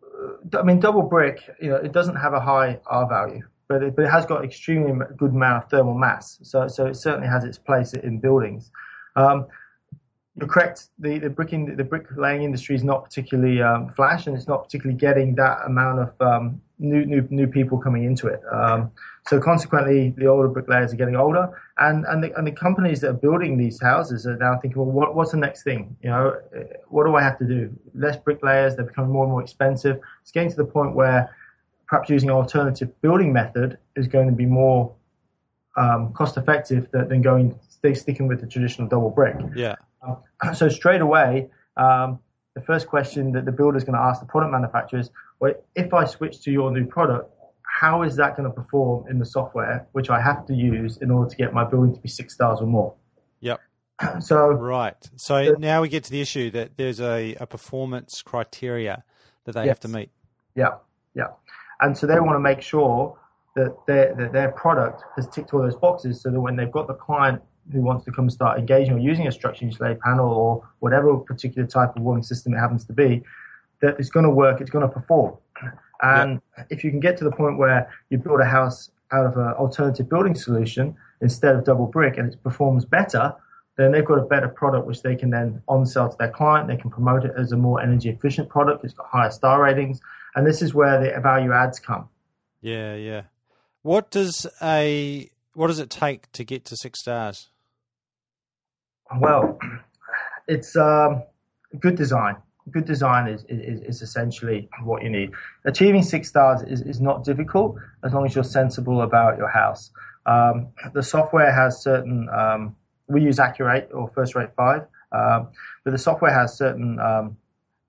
I 0.58 0.62
mean, 0.62 0.80
double 0.80 1.02
brick, 1.02 1.48
you 1.60 1.70
know, 1.70 1.76
it 1.76 1.92
doesn't 1.92 2.16
have 2.16 2.32
a 2.32 2.40
high 2.40 2.80
R 2.86 3.08
value, 3.08 3.42
but 3.68 3.82
it, 3.82 3.96
but 3.96 4.04
it 4.04 4.10
has 4.10 4.26
got 4.26 4.44
extremely 4.44 4.92
good 5.16 5.32
amount 5.32 5.64
of 5.64 5.70
thermal 5.70 5.94
mass. 5.94 6.38
So 6.42 6.68
so 6.68 6.86
it 6.86 6.94
certainly 6.94 7.28
has 7.28 7.44
its 7.44 7.58
place 7.58 7.92
in 7.94 8.18
buildings. 8.18 8.70
Um, 9.16 9.46
you're 10.38 10.48
correct. 10.48 10.88
The 10.98 11.18
the 11.18 11.30
bricking 11.30 11.76
the 11.76 11.84
bricklaying 11.84 12.42
industry 12.42 12.76
is 12.76 12.84
not 12.84 13.04
particularly 13.04 13.60
um, 13.60 13.92
flash, 13.94 14.26
and 14.26 14.36
it's 14.36 14.46
not 14.46 14.64
particularly 14.64 14.98
getting 14.98 15.34
that 15.34 15.58
amount 15.66 15.98
of 16.00 16.20
um, 16.20 16.60
new 16.78 17.04
new 17.04 17.26
new 17.30 17.46
people 17.46 17.78
coming 17.78 18.04
into 18.04 18.28
it. 18.28 18.40
Um, 18.52 18.90
so 19.26 19.40
consequently, 19.40 20.14
the 20.16 20.26
older 20.26 20.48
bricklayers 20.48 20.92
are 20.92 20.96
getting 20.96 21.16
older, 21.16 21.60
and 21.78 22.04
and 22.06 22.22
the, 22.22 22.36
and 22.38 22.46
the 22.46 22.52
companies 22.52 23.00
that 23.00 23.10
are 23.10 23.20
building 23.26 23.58
these 23.58 23.80
houses 23.80 24.26
are 24.26 24.36
now 24.36 24.58
thinking, 24.58 24.80
well, 24.80 24.90
what, 24.90 25.14
what's 25.16 25.32
the 25.32 25.38
next 25.38 25.64
thing? 25.64 25.96
You 26.02 26.10
know, 26.10 26.36
what 26.88 27.04
do 27.04 27.16
I 27.16 27.22
have 27.22 27.38
to 27.38 27.44
do? 27.44 27.76
Less 27.94 28.16
bricklayers, 28.16 28.76
they're 28.76 28.86
becoming 28.86 29.10
more 29.10 29.24
and 29.24 29.32
more 29.32 29.42
expensive. 29.42 30.00
It's 30.22 30.30
getting 30.30 30.50
to 30.50 30.56
the 30.56 30.64
point 30.64 30.94
where 30.94 31.34
perhaps 31.88 32.10
using 32.10 32.28
an 32.28 32.36
alternative 32.36 32.88
building 33.00 33.32
method 33.32 33.78
is 33.96 34.06
going 34.06 34.28
to 34.28 34.34
be 34.34 34.46
more 34.46 34.94
um, 35.76 36.12
cost 36.12 36.36
effective 36.36 36.88
than, 36.92 37.08
than 37.08 37.22
going 37.22 37.58
sticking 37.94 38.28
with 38.28 38.40
the 38.40 38.46
traditional 38.46 38.88
double 38.88 39.10
brick. 39.10 39.36
Yeah. 39.54 39.76
Um, 40.06 40.18
so 40.54 40.68
straight 40.68 41.00
away, 41.00 41.48
um, 41.76 42.18
the 42.54 42.60
first 42.60 42.88
question 42.88 43.32
that 43.32 43.44
the 43.44 43.52
builder 43.52 43.76
is 43.76 43.84
going 43.84 43.94
to 43.94 44.02
ask 44.02 44.20
the 44.20 44.26
product 44.26 44.52
manufacturer 44.52 45.00
is, 45.00 45.10
well, 45.40 45.54
if 45.74 45.94
I 45.94 46.04
switch 46.04 46.42
to 46.42 46.50
your 46.50 46.70
new 46.70 46.86
product, 46.86 47.32
how 47.62 48.02
is 48.02 48.16
that 48.16 48.36
going 48.36 48.48
to 48.48 48.54
perform 48.54 49.08
in 49.08 49.18
the 49.18 49.26
software 49.26 49.86
which 49.92 50.10
I 50.10 50.20
have 50.20 50.46
to 50.46 50.54
use 50.54 50.96
in 50.96 51.10
order 51.10 51.30
to 51.30 51.36
get 51.36 51.54
my 51.54 51.64
building 51.64 51.94
to 51.94 52.00
be 52.00 52.08
six 52.08 52.34
stars 52.34 52.60
or 52.60 52.66
more? 52.66 52.94
Yep. 53.40 53.60
So 54.20 54.48
right. 54.48 54.96
So 55.16 55.56
now 55.58 55.82
we 55.82 55.88
get 55.88 56.04
to 56.04 56.10
the 56.10 56.20
issue 56.20 56.50
that 56.52 56.76
there's 56.76 57.00
a, 57.00 57.34
a 57.36 57.46
performance 57.46 58.22
criteria 58.22 59.04
that 59.44 59.52
they 59.52 59.62
yes. 59.62 59.68
have 59.68 59.80
to 59.80 59.88
meet. 59.88 60.10
Yeah, 60.54 60.74
yeah, 61.14 61.28
and 61.80 61.96
so 61.96 62.06
they 62.06 62.20
want 62.20 62.36
to 62.36 62.40
make 62.40 62.62
sure 62.62 63.18
that 63.56 63.74
their 63.86 64.14
that 64.14 64.32
their 64.32 64.52
product 64.52 65.02
has 65.16 65.26
ticked 65.28 65.52
all 65.54 65.62
those 65.62 65.76
boxes, 65.76 66.20
so 66.20 66.30
that 66.30 66.40
when 66.40 66.54
they've 66.54 66.70
got 66.70 66.86
the 66.86 66.94
client 66.94 67.42
who 67.72 67.80
wants 67.80 68.04
to 68.04 68.12
come 68.12 68.30
start 68.30 68.58
engaging 68.58 68.94
or 68.94 68.98
using 68.98 69.26
a 69.26 69.32
structure 69.32 69.64
insulated 69.64 70.00
panel 70.00 70.28
or 70.28 70.68
whatever 70.80 71.16
particular 71.18 71.66
type 71.66 71.94
of 71.96 72.02
walling 72.02 72.22
system 72.22 72.54
it 72.54 72.58
happens 72.58 72.84
to 72.84 72.92
be, 72.92 73.22
that 73.80 73.96
it's 73.98 74.10
going 74.10 74.24
to 74.24 74.30
work, 74.30 74.60
it's 74.60 74.70
going 74.70 74.86
to 74.86 74.92
perform. 74.92 75.36
And 76.02 76.40
yeah. 76.56 76.64
if 76.70 76.84
you 76.84 76.90
can 76.90 77.00
get 77.00 77.16
to 77.18 77.24
the 77.24 77.32
point 77.32 77.58
where 77.58 77.90
you 78.10 78.18
build 78.18 78.40
a 78.40 78.44
house 78.44 78.90
out 79.12 79.26
of 79.26 79.36
an 79.36 79.54
alternative 79.54 80.08
building 80.08 80.34
solution 80.34 80.96
instead 81.20 81.56
of 81.56 81.64
double 81.64 81.86
brick 81.86 82.18
and 82.18 82.32
it 82.32 82.42
performs 82.42 82.84
better, 82.84 83.34
then 83.76 83.92
they've 83.92 84.04
got 84.04 84.18
a 84.18 84.24
better 84.24 84.48
product 84.48 84.86
which 84.86 85.02
they 85.02 85.16
can 85.16 85.30
then 85.30 85.62
on 85.68 85.86
sell 85.86 86.08
to 86.10 86.16
their 86.18 86.30
client. 86.30 86.68
They 86.68 86.76
can 86.76 86.90
promote 86.90 87.24
it 87.24 87.32
as 87.38 87.52
a 87.52 87.56
more 87.56 87.80
energy 87.80 88.08
efficient 88.10 88.48
product. 88.48 88.84
It's 88.84 88.94
got 88.94 89.06
higher 89.08 89.30
star 89.30 89.62
ratings. 89.62 90.00
And 90.34 90.46
this 90.46 90.62
is 90.62 90.74
where 90.74 91.00
the 91.00 91.20
value 91.20 91.52
adds 91.52 91.78
come. 91.78 92.08
Yeah, 92.60 92.94
yeah. 92.96 93.22
What 93.82 94.10
does 94.10 94.46
a 94.60 95.30
what 95.54 95.68
does 95.68 95.78
it 95.78 95.90
take 95.90 96.30
to 96.32 96.44
get 96.44 96.64
to 96.66 96.76
six 96.76 97.00
stars? 97.00 97.48
Well, 99.16 99.58
it's 100.46 100.76
um, 100.76 101.22
good 101.78 101.96
design. 101.96 102.36
Good 102.70 102.84
design 102.84 103.28
is, 103.28 103.44
is, 103.48 103.80
is, 103.80 104.02
essentially 104.02 104.68
what 104.84 105.02
you 105.02 105.08
need. 105.08 105.30
Achieving 105.64 106.02
six 106.02 106.28
stars 106.28 106.62
is, 106.62 106.82
is 106.82 107.00
not 107.00 107.24
difficult 107.24 107.76
as 108.04 108.12
long 108.12 108.26
as 108.26 108.34
you're 108.34 108.44
sensible 108.44 109.00
about 109.00 109.38
your 109.38 109.48
house. 109.48 109.90
Um, 110.26 110.68
the 110.92 111.02
software 111.02 111.50
has 111.50 111.82
certain, 111.82 112.28
um, 112.28 112.76
we 113.06 113.22
use 113.22 113.38
AccuRate 113.38 113.88
or 113.94 114.10
FirstRate5, 114.10 114.86
um, 115.12 115.48
but 115.82 115.92
the 115.92 115.98
software 115.98 116.32
has 116.32 116.58
certain 116.58 117.00
um, 117.00 117.38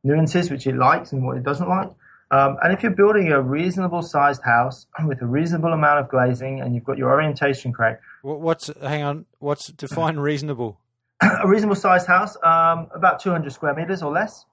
nuances 0.05 0.49
which 0.49 0.65
it 0.65 0.77
likes 0.77 1.11
and 1.11 1.25
what 1.25 1.35
it 1.35 1.43
doesn't 1.43 1.67
like. 1.67 1.89
Um, 2.31 2.57
and 2.63 2.71
if 2.71 2.83
you're 2.83 2.93
building 2.93 3.33
a 3.33 3.41
reasonable 3.41 4.01
sized 4.01 4.43
house 4.43 4.85
with 5.05 5.21
a 5.21 5.25
reasonable 5.25 5.73
amount 5.73 5.99
of 5.99 6.09
glazing 6.09 6.61
and 6.61 6.73
you've 6.73 6.83
got 6.85 6.97
your 6.97 7.09
orientation 7.09 7.73
correct. 7.73 8.01
What's, 8.21 8.69
hang 8.81 9.03
on, 9.03 9.25
what's 9.39 9.67
define 9.67 10.17
reasonable? 10.17 10.79
A 11.21 11.47
reasonable 11.47 11.75
sized 11.75 12.07
house, 12.07 12.35
um, 12.43 12.87
about 12.93 13.19
200 13.19 13.51
square 13.51 13.73
meters 13.73 14.01
or 14.01 14.11
less, 14.11 14.45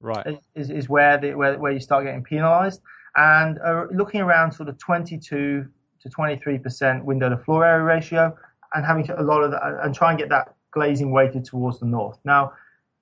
right, 0.00 0.38
is, 0.54 0.70
is 0.70 0.88
where 0.88 1.18
the, 1.18 1.34
where 1.34 1.58
where 1.58 1.72
you 1.72 1.80
start 1.80 2.04
getting 2.04 2.22
penalised, 2.22 2.80
and 3.16 3.58
uh, 3.64 3.86
looking 3.92 4.20
around 4.20 4.52
sort 4.52 4.68
of 4.68 4.78
22 4.78 5.66
to 6.00 6.08
23 6.08 6.58
percent 6.58 7.04
window 7.04 7.28
to 7.28 7.36
floor 7.36 7.64
area 7.64 7.84
ratio, 7.84 8.36
and 8.74 8.84
having 8.84 9.08
a 9.10 9.22
lot 9.22 9.42
of 9.42 9.52
that, 9.52 9.62
and 9.82 9.94
try 9.94 10.10
and 10.10 10.18
get 10.18 10.28
that 10.28 10.54
glazing 10.72 11.12
weighted 11.12 11.44
towards 11.44 11.78
the 11.78 11.86
north. 11.86 12.18
Now, 12.24 12.52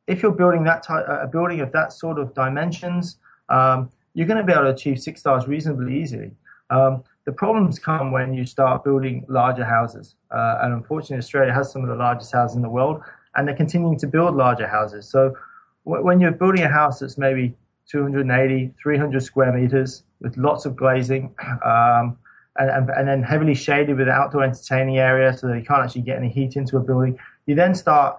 if 0.06 0.22
you're 0.22 0.32
building 0.32 0.64
that 0.64 0.82
type, 0.82 1.06
a 1.08 1.26
building 1.26 1.60
of 1.60 1.72
that 1.72 1.92
sort 1.92 2.18
of 2.18 2.34
dimensions, 2.34 3.16
um, 3.48 3.90
you're 4.12 4.26
going 4.26 4.38
to 4.38 4.44
be 4.44 4.52
able 4.52 4.64
to 4.64 4.70
achieve 4.70 5.00
six 5.00 5.20
stars 5.20 5.46
reasonably 5.46 6.00
easily. 6.00 6.32
Um, 6.68 7.02
the 7.30 7.36
problems 7.36 7.78
come 7.78 8.10
when 8.10 8.34
you 8.34 8.44
start 8.44 8.82
building 8.82 9.24
larger 9.28 9.64
houses. 9.64 10.16
Uh, 10.32 10.58
and 10.62 10.74
unfortunately, 10.74 11.18
Australia 11.18 11.54
has 11.54 11.70
some 11.70 11.82
of 11.82 11.88
the 11.88 11.94
largest 11.94 12.32
houses 12.32 12.56
in 12.56 12.62
the 12.62 12.68
world, 12.68 13.02
and 13.36 13.46
they're 13.46 13.54
continuing 13.54 13.96
to 13.98 14.08
build 14.08 14.34
larger 14.34 14.66
houses. 14.66 15.08
So 15.08 15.36
w- 15.84 16.04
when 16.04 16.18
you're 16.18 16.32
building 16.32 16.64
a 16.64 16.68
house 16.68 16.98
that's 16.98 17.18
maybe 17.18 17.54
280, 17.88 18.74
300 18.82 19.22
square 19.22 19.52
meters 19.52 20.02
with 20.20 20.36
lots 20.36 20.66
of 20.66 20.74
glazing, 20.74 21.32
um, 21.64 22.18
and, 22.56 22.68
and, 22.68 22.90
and, 22.90 23.06
then 23.06 23.22
heavily 23.22 23.54
shaded 23.54 23.96
with 23.96 24.08
an 24.08 24.14
outdoor 24.20 24.42
entertaining 24.42 24.98
area 24.98 25.32
so 25.32 25.46
that 25.46 25.56
you 25.56 25.64
can't 25.64 25.84
actually 25.84 26.02
get 26.02 26.16
any 26.16 26.28
heat 26.28 26.56
into 26.56 26.78
a 26.78 26.80
building, 26.80 27.16
you 27.46 27.54
then 27.54 27.76
start 27.76 28.18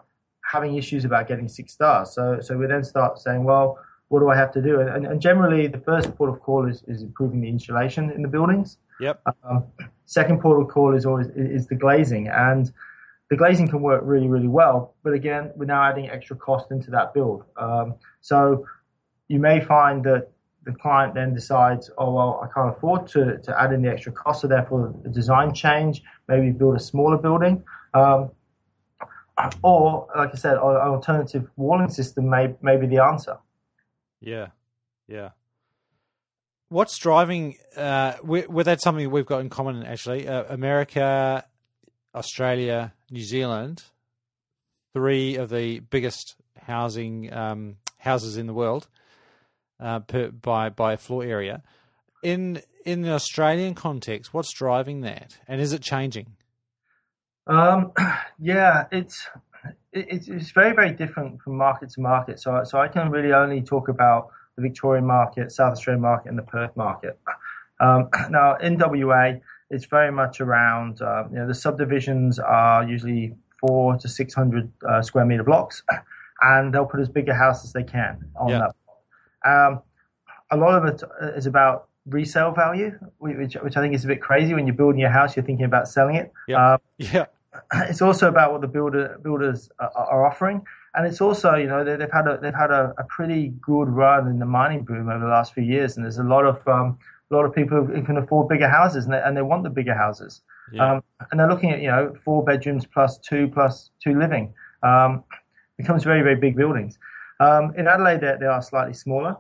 having 0.50 0.77
issues 0.77 1.03
about 1.03 1.27
getting 1.27 1.50
six 1.50 1.74
stars. 1.74 2.13
So, 2.13 2.39
so 2.39 2.58
we 2.58 2.65
then 2.65 2.86
start 2.86 3.20
saying, 3.20 3.44
well, 3.44 3.77
what 4.12 4.20
do 4.20 4.30
I 4.30 4.36
have 4.36 4.51
to 4.51 4.62
do? 4.62 4.82
And, 4.82 5.06
and 5.06 5.22
generally, 5.22 5.68
the 5.68 5.80
first 5.80 6.13
port 6.18 6.30
of 6.30 6.41
call 6.41 6.68
is, 6.68 6.84
is 6.86 7.01
improving 7.01 7.39
the 7.39 7.48
insulation 7.48 8.12
in 8.12 8.22
the 8.22 8.27
buildings. 8.27 8.77
Yep. 9.00 9.22
Um, 9.44 9.63
second 10.06 10.41
port 10.41 10.62
of 10.62 10.68
call 10.68 10.94
is 10.94 11.06
always 11.06 11.27
is 11.27 11.68
the 11.68 11.75
glazing, 11.75 12.27
and 12.27 12.70
the 13.30 13.38
glazing 13.38 13.70
can 13.70 13.82
work 13.82 14.01
really 14.03 14.27
really 14.27 14.50
well. 14.50 14.96
But 15.01 15.13
again, 15.13 15.51
we're 15.56 15.65
now 15.65 15.82
adding 15.89 16.10
extra 16.10 16.36
cost 16.36 16.72
into 16.72 16.91
that 16.91 17.13
build. 17.13 17.46
Um, 17.56 17.96
so 18.20 18.65
you 19.30 19.39
may 19.39 19.62
find 19.62 20.03
that 20.03 20.27
the 20.65 20.74
client 20.74 21.13
then 21.13 21.34
decides, 21.34 21.89
oh 21.98 22.12
well, 22.13 22.41
I 22.44 22.48
can't 22.53 22.75
afford 22.75 23.08
to, 23.13 23.38
to 23.38 23.62
add 23.62 23.72
in 23.72 23.82
the 23.82 23.89
extra 23.89 24.12
cost, 24.12 24.41
so 24.41 24.48
therefore 24.48 24.94
the 25.03 25.10
design 25.10 25.53
change, 25.53 26.03
maybe 26.27 26.51
build 26.51 26.75
a 26.75 26.80
smaller 26.80 27.18
building. 27.18 27.63
Um, 27.94 28.30
or, 29.63 30.08
like 30.15 30.32
I 30.34 30.36
said, 30.36 30.56
an 30.56 30.60
alternative 30.60 31.50
walling 31.56 31.89
system 31.89 32.30
may, 32.30 32.53
may 32.62 32.75
be 32.75 32.86
the 32.86 33.00
answer. 33.00 33.38
Yeah, 34.22 34.48
yeah 35.08 35.32
what's 36.72 36.98
driving? 36.98 37.58
Uh, 37.75 38.13
we, 38.24 38.46
something 38.80 39.12
we've 39.12 39.25
got 39.25 39.42
in 39.42 39.50
common 39.50 39.84
actually. 39.84 40.28
Uh, 40.28 40.46
America, 40.50 41.46
Australia, 42.16 42.94
New 43.12 43.24
Zealand, 43.24 43.84
three 44.94 45.36
of 45.36 45.50
the 45.50 45.80
biggest 45.80 46.36
housing 46.58 47.32
um, 47.34 47.75
houses 47.98 48.38
in 48.38 48.48
the 48.48 48.54
world 48.54 48.88
uh, 49.80 50.00
per, 50.00 50.32
by 50.32 50.70
by 50.70 50.96
floor 50.96 51.24
area. 51.24 51.62
In 52.24 52.62
in 52.86 53.01
the 53.01 53.12
Australian 53.12 53.75
context, 53.75 54.34
what's 54.34 54.54
driving 54.54 55.01
that, 55.01 55.38
and 55.48 55.62
is 55.62 55.74
it 55.74 55.82
changing? 55.82 56.38
Um, 57.48 57.92
yeah, 58.40 58.86
it's 58.92 59.28
it's 59.94 60.27
it's 60.27 60.51
very 60.51 60.75
very 60.75 60.91
different 60.91 61.41
from 61.41 61.58
market 61.58 61.89
to 61.91 62.01
market. 62.01 62.39
So 62.39 62.63
so 62.63 62.80
I 62.80 62.88
can 62.88 63.10
really 63.10 63.34
only 63.34 63.62
talk 63.62 63.88
about 63.88 64.30
the 64.56 64.62
Victorian 64.62 65.06
market, 65.06 65.51
South 65.51 65.74
Australian 65.74 66.01
market, 66.01 66.30
and 66.30 66.38
the 66.38 66.44
Perth 66.44 66.75
market. 66.75 67.20
Um, 67.80 68.10
now, 68.30 68.56
in 68.56 68.77
WA, 68.77 69.34
it's 69.70 69.86
very 69.86 70.12
much 70.12 70.41
around, 70.41 71.01
uh, 71.01 71.25
you 71.32 71.39
know, 71.39 71.48
the 71.48 71.56
subdivisions 71.56 72.39
are 72.39 72.84
usually 72.84 73.36
four 73.60 73.98
to 73.98 74.08
600 74.08 74.72
uh, 74.88 75.01
square 75.01 75.25
meter 75.25 75.44
blocks, 75.44 75.84
and 76.41 76.74
they'll 76.74 76.86
put 76.86 77.00
as 77.00 77.10
big 77.10 77.30
a 77.30 77.34
house 77.34 77.63
as 77.63 77.74
they 77.74 77.84
can 77.84 78.30
on 78.36 78.50
yeah. 78.50 78.60
that. 78.60 79.50
Um, 79.50 79.82
a 80.51 80.58
lot 80.58 80.75
of 80.75 80.86
it 80.86 81.01
is 81.38 81.46
about 81.46 81.88
resale 82.06 82.51
value, 82.51 82.98
which, 83.20 83.56
which 83.56 83.77
I 83.77 83.82
think 83.82 83.96
is 83.96 84.03
a 84.03 84.08
bit 84.08 84.22
crazy. 84.22 84.53
When 84.53 84.68
you're 84.68 84.75
building 84.75 85.00
your 85.00 85.10
house, 85.10 85.36
you're 85.36 85.46
thinking 85.46 85.65
about 85.65 85.88
selling 85.88 86.15
it. 86.15 86.32
Yeah. 86.48 86.74
Um, 86.74 86.80
yeah. 86.98 87.25
It's 87.89 88.01
also 88.01 88.27
about 88.27 88.51
what 88.51 88.62
the 88.62 88.67
builder 88.67 89.20
builders 89.24 89.70
are, 89.79 90.25
offering 90.25 90.65
and 90.93 91.08
it's 91.08 91.22
also 91.22 91.55
you 91.55 91.67
know 91.67 91.84
they, 91.84 91.91
have 91.91 92.12
had 92.12 92.27
a 92.27 92.38
they've 92.41 92.53
had 92.53 92.72
a, 92.72 92.93
a, 92.98 93.03
pretty 93.05 93.50
good 93.62 93.88
run 93.88 94.27
in 94.27 94.39
the 94.39 94.46
mining 94.46 94.84
boom 94.84 95.10
over 95.10 95.20
the 95.20 95.31
last 95.31 95.53
few 95.53 95.63
years, 95.63 95.96
and 95.96 96.05
there's 96.05 96.17
a 96.17 96.24
lot 96.24 96.46
of 96.46 96.65
um, 96.67 96.98
a 97.31 97.36
lot 97.36 97.46
of 97.46 97.55
people 97.55 97.86
who 97.86 98.03
can 98.03 98.17
afford 98.17 98.50
bigger 98.50 98.67
houses, 98.67 99.05
and 99.05 99.13
they, 99.13 99.22
and 99.22 99.36
they 99.36 99.41
want 99.41 99.63
the 99.63 99.70
bigger 99.70 99.93
houses, 99.93 100.41
yeah. 100.74 100.96
um, 100.96 101.03
and 101.31 101.39
they're 101.39 101.48
looking 101.48 101.72
at 101.72 101.81
you 101.81 101.88
know 101.88 102.13
four 102.25 102.43
bedrooms 102.43 102.86
plus 102.86 103.17
two 103.20 103.48
plus 103.48 103.89
two 104.03 104.17
living, 104.17 104.53
um, 104.84 105.24
becomes 105.77 106.03
very 106.03 106.22
very 106.22 106.36
big 106.36 106.55
buildings. 106.55 106.98
Um, 107.39 107.74
in 107.77 107.88
Adelaide, 107.88 108.22
they, 108.22 108.36
they 108.39 108.46
are 108.46 108.62
slightly 108.62 108.93
smaller. 108.93 109.38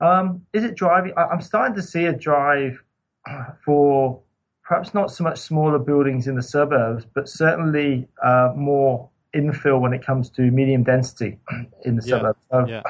Um, 0.00 0.44
is 0.52 0.64
it 0.64 0.74
driving? 0.74 1.12
I, 1.16 1.24
I'm 1.26 1.42
starting 1.42 1.76
to 1.76 1.82
see 1.82 2.06
a 2.06 2.12
drive 2.12 2.82
for 3.64 4.20
perhaps 4.64 4.94
not 4.94 5.10
so 5.10 5.24
much 5.24 5.38
smaller 5.38 5.78
buildings 5.78 6.26
in 6.26 6.34
the 6.34 6.42
suburbs, 6.42 7.04
but 7.14 7.28
certainly 7.28 8.08
uh, 8.22 8.52
more 8.56 9.08
infill 9.34 9.80
when 9.80 9.92
it 9.92 10.04
comes 10.04 10.30
to 10.30 10.42
medium 10.50 10.82
density 10.82 11.38
in 11.84 11.96
the 11.96 12.02
yeah. 12.06 12.16
suburbs. 12.16 12.38
So, 12.50 12.66
yeah. 12.66 12.82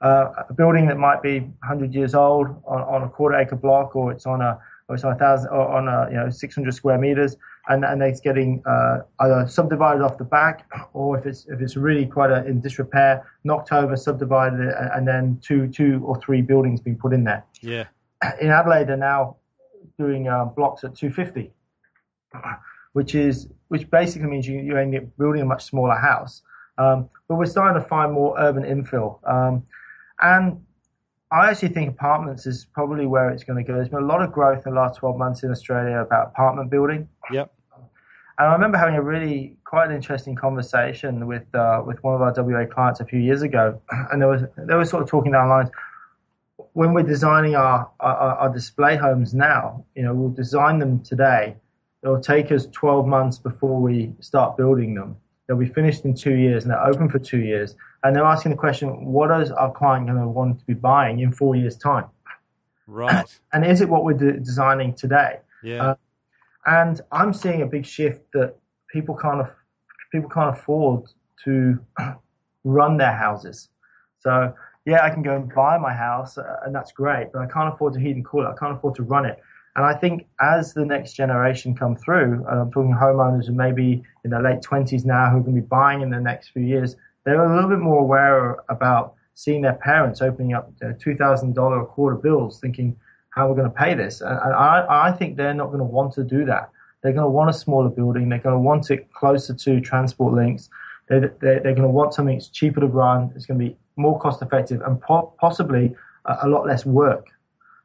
uh, 0.00 0.44
a 0.48 0.52
building 0.52 0.86
that 0.88 0.98
might 0.98 1.22
be 1.22 1.40
100 1.40 1.94
years 1.94 2.14
old 2.14 2.48
on, 2.66 2.82
on 2.82 3.02
a 3.02 3.08
quarter 3.08 3.36
acre 3.36 3.56
block, 3.56 3.96
or 3.96 4.12
it's 4.12 4.26
on 4.26 4.42
a 4.42 4.58
or 4.88 4.96
it's 4.96 5.04
on 5.04 5.12
a 5.12 5.16
thousand 5.16 5.48
or 5.50 5.68
on 5.68 5.88
a 5.88 6.10
you 6.10 6.16
know 6.16 6.28
600 6.28 6.74
square 6.74 6.98
meters. 6.98 7.36
and 7.68 7.84
and 7.84 8.02
it's 8.02 8.20
getting 8.20 8.62
uh, 8.66 8.98
either 9.20 9.46
subdivided 9.48 10.02
off 10.02 10.18
the 10.18 10.24
back, 10.24 10.66
or 10.92 11.18
if 11.18 11.24
it's 11.24 11.46
if 11.46 11.60
it's 11.62 11.76
really 11.76 12.04
quite 12.04 12.30
a, 12.30 12.44
in 12.44 12.60
disrepair, 12.60 13.26
knocked 13.44 13.72
over, 13.72 13.96
subdivided, 13.96 14.60
and 14.94 15.08
then 15.08 15.38
two 15.40 15.68
two 15.68 16.02
or 16.04 16.20
three 16.20 16.42
buildings 16.42 16.80
being 16.80 16.98
put 16.98 17.12
in 17.14 17.24
there. 17.24 17.44
Yeah. 17.62 17.84
In 18.40 18.50
Adelaide, 18.50 18.86
they're 18.86 18.96
now 18.96 19.36
doing 19.98 20.28
uh, 20.28 20.44
blocks 20.44 20.84
at 20.84 20.94
250, 20.94 21.52
which 22.92 23.14
is 23.14 23.48
which 23.68 23.90
basically 23.90 24.28
means 24.28 24.46
you 24.46 24.58
you 24.58 24.76
end 24.76 24.94
up 24.96 25.04
building 25.18 25.42
a 25.42 25.46
much 25.46 25.64
smaller 25.64 25.96
house. 25.96 26.42
Um, 26.78 27.08
but 27.28 27.36
we're 27.36 27.46
starting 27.46 27.80
to 27.80 27.86
find 27.86 28.12
more 28.12 28.34
urban 28.38 28.64
infill, 28.64 29.18
um, 29.28 29.64
and 30.20 30.64
I 31.32 31.50
actually 31.50 31.68
think 31.68 31.88
apartments 31.88 32.46
is 32.46 32.66
probably 32.74 33.06
where 33.06 33.30
it's 33.30 33.42
going 33.42 33.64
to 33.64 33.66
go. 33.66 33.74
There's 33.76 33.88
been 33.88 34.02
a 34.02 34.06
lot 34.06 34.22
of 34.22 34.32
growth 34.32 34.66
in 34.66 34.74
the 34.74 34.80
last 34.80 34.98
12 34.98 35.16
months 35.16 35.42
in 35.42 35.50
Australia 35.50 36.00
about 36.00 36.28
apartment 36.28 36.70
building. 36.70 37.08
Yep. 37.32 37.50
And 38.38 38.48
I 38.48 38.52
remember 38.52 38.76
having 38.76 38.96
a 38.96 39.02
really 39.02 39.56
quite 39.64 39.88
an 39.88 39.96
interesting 39.96 40.34
conversation 40.34 41.26
with 41.26 41.44
uh, 41.54 41.82
with 41.86 42.02
one 42.02 42.14
of 42.14 42.20
our 42.20 42.34
WA 42.36 42.66
clients 42.66 43.00
a 43.00 43.04
few 43.04 43.18
years 43.18 43.42
ago, 43.42 43.80
and 44.12 44.20
there 44.20 44.28
was 44.28 44.42
they 44.56 44.74
were 44.74 44.84
sort 44.84 45.02
of 45.02 45.08
talking 45.08 45.32
down 45.32 45.48
lines. 45.48 45.70
When 46.74 46.94
we're 46.94 47.02
designing 47.02 47.54
our, 47.54 47.90
our, 48.00 48.16
our 48.16 48.52
display 48.52 48.96
homes 48.96 49.34
now, 49.34 49.84
you 49.94 50.02
know, 50.02 50.14
we'll 50.14 50.30
design 50.30 50.78
them 50.78 51.00
today. 51.02 51.56
It'll 52.02 52.20
take 52.20 52.50
us 52.50 52.66
12 52.72 53.06
months 53.06 53.38
before 53.38 53.80
we 53.80 54.12
start 54.20 54.56
building 54.56 54.94
them. 54.94 55.16
They'll 55.46 55.58
be 55.58 55.66
finished 55.66 56.04
in 56.04 56.14
two 56.14 56.34
years, 56.34 56.64
and 56.64 56.72
they're 56.72 56.86
open 56.86 57.08
for 57.08 57.18
two 57.18 57.40
years 57.40 57.76
and 58.04 58.16
they're 58.16 58.24
asking 58.24 58.52
the 58.52 58.58
question, 58.58 59.04
what 59.04 59.30
is 59.40 59.50
our 59.52 59.70
client 59.70 60.06
going 60.06 60.18
to 60.18 60.26
want 60.26 60.58
to 60.58 60.64
be 60.64 60.74
buying 60.74 61.20
in 61.20 61.32
four 61.32 61.54
years' 61.54 61.76
time? 61.76 62.06
Right. 62.86 63.40
And 63.52 63.64
is 63.64 63.80
it 63.80 63.88
what 63.88 64.04
we're 64.04 64.14
de- 64.14 64.38
designing 64.38 64.94
today? 64.94 65.38
Yeah. 65.62 65.90
Uh, 65.90 65.94
and 66.66 67.00
I'm 67.12 67.32
seeing 67.32 67.62
a 67.62 67.66
big 67.66 67.86
shift 67.86 68.20
that 68.32 68.56
people 68.90 69.14
can't 69.14 69.40
af- 69.40 69.54
people 70.10 70.28
can't 70.28 70.56
afford 70.56 71.04
to 71.44 71.78
run 72.64 72.96
their 72.96 73.12
houses. 73.12 73.68
So 74.18 74.52
yeah, 74.84 75.04
I 75.04 75.10
can 75.10 75.22
go 75.22 75.36
and 75.36 75.52
buy 75.52 75.78
my 75.78 75.92
house, 75.92 76.38
uh, 76.38 76.60
and 76.64 76.74
that's 76.74 76.92
great, 76.92 77.28
but 77.32 77.42
I 77.42 77.46
can't 77.46 77.72
afford 77.72 77.94
to 77.94 78.00
heat 78.00 78.16
and 78.16 78.24
cool 78.24 78.44
it. 78.44 78.48
I 78.48 78.54
can't 78.58 78.76
afford 78.76 78.96
to 78.96 79.02
run 79.02 79.26
it. 79.26 79.40
And 79.76 79.86
I 79.86 79.94
think 79.94 80.26
as 80.40 80.74
the 80.74 80.84
next 80.84 81.14
generation 81.14 81.74
come 81.74 81.96
through, 81.96 82.44
and 82.48 82.60
I'm 82.60 82.70
talking 82.70 82.92
homeowners 82.92 83.46
who 83.46 83.52
maybe 83.52 84.02
in 84.24 84.30
their 84.30 84.42
late 84.42 84.60
20s 84.60 85.04
now 85.04 85.30
who 85.30 85.38
are 85.38 85.40
going 85.40 85.54
to 85.54 85.62
be 85.62 85.66
buying 85.66 86.02
in 86.02 86.10
the 86.10 86.20
next 86.20 86.48
few 86.48 86.62
years, 86.62 86.96
they're 87.24 87.42
a 87.42 87.54
little 87.54 87.70
bit 87.70 87.78
more 87.78 88.00
aware 88.00 88.58
about 88.68 89.14
seeing 89.34 89.62
their 89.62 89.74
parents 89.74 90.20
opening 90.20 90.52
up 90.52 90.70
$2,000 90.80 91.82
a 91.82 91.86
quarter 91.86 92.16
bills, 92.16 92.60
thinking, 92.60 92.96
how 93.30 93.46
are 93.46 93.54
we 93.54 93.56
going 93.56 93.70
to 93.70 93.74
pay 93.74 93.94
this? 93.94 94.20
And 94.20 94.38
I, 94.38 95.08
I 95.08 95.12
think 95.12 95.36
they're 95.36 95.54
not 95.54 95.68
going 95.68 95.78
to 95.78 95.84
want 95.84 96.12
to 96.14 96.24
do 96.24 96.44
that. 96.46 96.70
They're 97.02 97.12
going 97.12 97.24
to 97.24 97.30
want 97.30 97.48
a 97.48 97.54
smaller 97.54 97.88
building. 97.88 98.28
They're 98.28 98.40
going 98.40 98.54
to 98.54 98.60
want 98.60 98.90
it 98.90 99.10
closer 99.12 99.54
to 99.54 99.80
transport 99.80 100.34
links. 100.34 100.68
They're, 101.08 101.34
they're, 101.40 101.60
they're 101.60 101.74
going 101.74 101.82
to 101.82 101.88
want 101.88 102.12
something 102.14 102.36
that's 102.36 102.48
cheaper 102.48 102.80
to 102.80 102.86
run. 102.86 103.32
It's 103.34 103.46
going 103.46 103.58
to 103.58 103.66
be 103.66 103.76
more 103.96 104.18
cost 104.18 104.42
effective 104.42 104.80
and 104.82 105.00
po- 105.00 105.34
possibly 105.38 105.94
a, 106.26 106.38
a, 106.42 106.48
lot 106.48 106.66
less 106.66 106.86
work. 106.86 107.26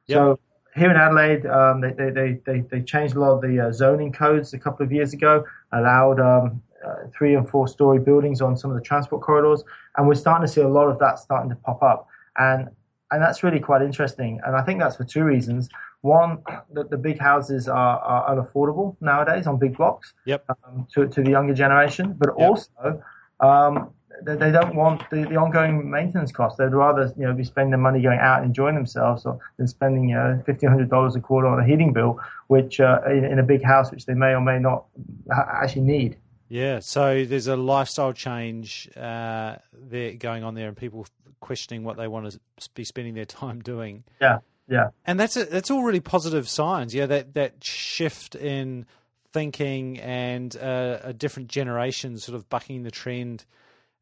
Yep. 0.07 0.15
So 0.15 0.39
here 0.75 0.91
in 0.91 0.97
Adelaide, 0.97 1.45
um, 1.45 1.81
they, 1.81 1.91
they, 1.91 2.39
they, 2.45 2.59
they, 2.61 2.81
changed 2.81 3.15
a 3.15 3.19
lot 3.19 3.31
of 3.31 3.41
the 3.41 3.59
uh, 3.59 3.71
zoning 3.71 4.11
codes 4.11 4.53
a 4.53 4.59
couple 4.59 4.85
of 4.85 4.91
years 4.91 5.13
ago, 5.13 5.43
allowed 5.71 6.19
um, 6.19 6.61
uh, 6.85 7.07
three 7.17 7.35
and 7.35 7.49
four 7.49 7.67
story 7.67 7.99
buildings 7.99 8.41
on 8.41 8.55
some 8.55 8.71
of 8.71 8.77
the 8.77 8.83
transport 8.83 9.21
corridors, 9.21 9.63
and 9.97 10.07
we're 10.07 10.15
starting 10.15 10.45
to 10.45 10.51
see 10.51 10.61
a 10.61 10.67
lot 10.67 10.87
of 10.87 10.99
that 10.99 11.19
starting 11.19 11.49
to 11.49 11.55
pop 11.55 11.81
up, 11.81 12.07
and 12.37 12.69
and 13.11 13.21
that's 13.21 13.41
really 13.41 13.59
quite 13.59 13.81
interesting. 13.81 14.39
And 14.45 14.55
I 14.55 14.61
think 14.61 14.79
that's 14.79 14.97
for 14.97 15.05
two 15.05 15.23
reasons. 15.23 15.69
One, 16.01 16.43
that 16.73 16.91
the 16.91 16.97
big 16.97 17.19
houses 17.19 17.67
are, 17.67 17.99
are 17.99 18.35
unaffordable 18.35 18.95
nowadays 19.01 19.47
on 19.47 19.57
big 19.57 19.75
blocks 19.75 20.13
yep. 20.25 20.45
um, 20.49 20.87
to 20.93 21.07
to 21.07 21.21
the 21.23 21.31
younger 21.31 21.53
generation, 21.53 22.13
but 22.17 22.29
yep. 22.37 22.49
also 22.49 23.01
um, 23.39 23.89
they, 24.23 24.35
they, 24.35 24.51
don't 24.51 24.75
want 24.75 25.09
the, 25.09 25.23
the 25.23 25.35
ongoing 25.35 25.89
maintenance 25.89 26.31
costs. 26.31 26.57
They'd 26.57 26.73
rather 26.73 27.13
you 27.17 27.25
know 27.25 27.33
be 27.33 27.43
spending 27.43 27.71
the 27.71 27.77
money 27.77 28.01
going 28.01 28.19
out 28.19 28.39
and 28.39 28.47
enjoying 28.47 28.75
themselves 28.75 29.25
or, 29.25 29.39
than 29.57 29.67
spending 29.67 30.09
you 30.09 30.15
know 30.15 30.41
fifteen 30.45 30.69
hundred 30.69 30.89
dollars 30.89 31.15
a 31.15 31.19
quarter 31.19 31.47
on 31.47 31.59
a 31.59 31.65
heating 31.65 31.93
bill, 31.93 32.19
which 32.47 32.79
uh, 32.79 33.01
in, 33.07 33.25
in, 33.25 33.39
a 33.39 33.43
big 33.43 33.63
house 33.63 33.91
which 33.91 34.05
they 34.05 34.13
may 34.13 34.33
or 34.33 34.41
may 34.41 34.59
not 34.59 34.85
ha- 35.31 35.59
actually 35.63 35.83
need. 35.83 36.17
Yeah, 36.49 36.79
so 36.79 37.25
there's 37.25 37.47
a 37.47 37.57
lifestyle 37.57 38.13
change 38.13 38.89
uh, 38.95 39.57
there 39.73 40.13
going 40.13 40.43
on 40.43 40.55
there, 40.55 40.67
and 40.67 40.77
people 40.77 41.05
questioning 41.39 41.83
what 41.83 41.97
they 41.97 42.07
want 42.07 42.31
to 42.31 42.69
be 42.73 42.83
spending 42.83 43.13
their 43.13 43.25
time 43.25 43.61
doing. 43.61 44.03
Yeah, 44.21 44.39
yeah, 44.69 44.89
and 45.05 45.19
that's 45.19 45.37
a, 45.37 45.45
that's 45.45 45.71
all 45.71 45.83
really 45.83 45.99
positive 45.99 46.47
signs. 46.47 46.93
Yeah, 46.93 47.05
that 47.07 47.33
that 47.33 47.63
shift 47.63 48.35
in 48.35 48.85
thinking 49.33 49.99
and 49.99 50.55
uh, 50.55 50.99
a 51.03 51.13
different 51.13 51.49
generation 51.49 52.17
sort 52.17 52.35
of 52.35 52.49
bucking 52.49 52.83
the 52.83 52.91
trend 52.91 53.45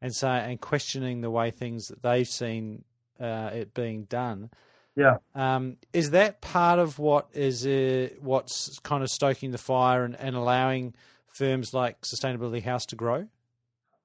and 0.00 0.14
say 0.14 0.28
and 0.28 0.60
questioning 0.60 1.20
the 1.20 1.30
way 1.30 1.50
things 1.50 1.88
that 1.88 2.02
they've 2.02 2.28
seen 2.28 2.84
uh, 3.20 3.50
it 3.52 3.74
being 3.74 4.04
done. 4.04 4.50
Yeah. 4.94 5.18
Um, 5.34 5.76
is 5.92 6.10
that 6.10 6.40
part 6.40 6.78
of 6.78 6.98
what 6.98 7.28
is 7.32 7.66
uh, 7.66 8.08
what's 8.20 8.78
kind 8.80 9.02
of 9.02 9.10
stoking 9.10 9.50
the 9.50 9.58
fire 9.58 10.04
and, 10.04 10.16
and 10.16 10.34
allowing 10.34 10.94
firms 11.26 11.74
like 11.74 12.00
Sustainability 12.02 12.62
House 12.62 12.86
to 12.86 12.96
grow? 12.96 13.26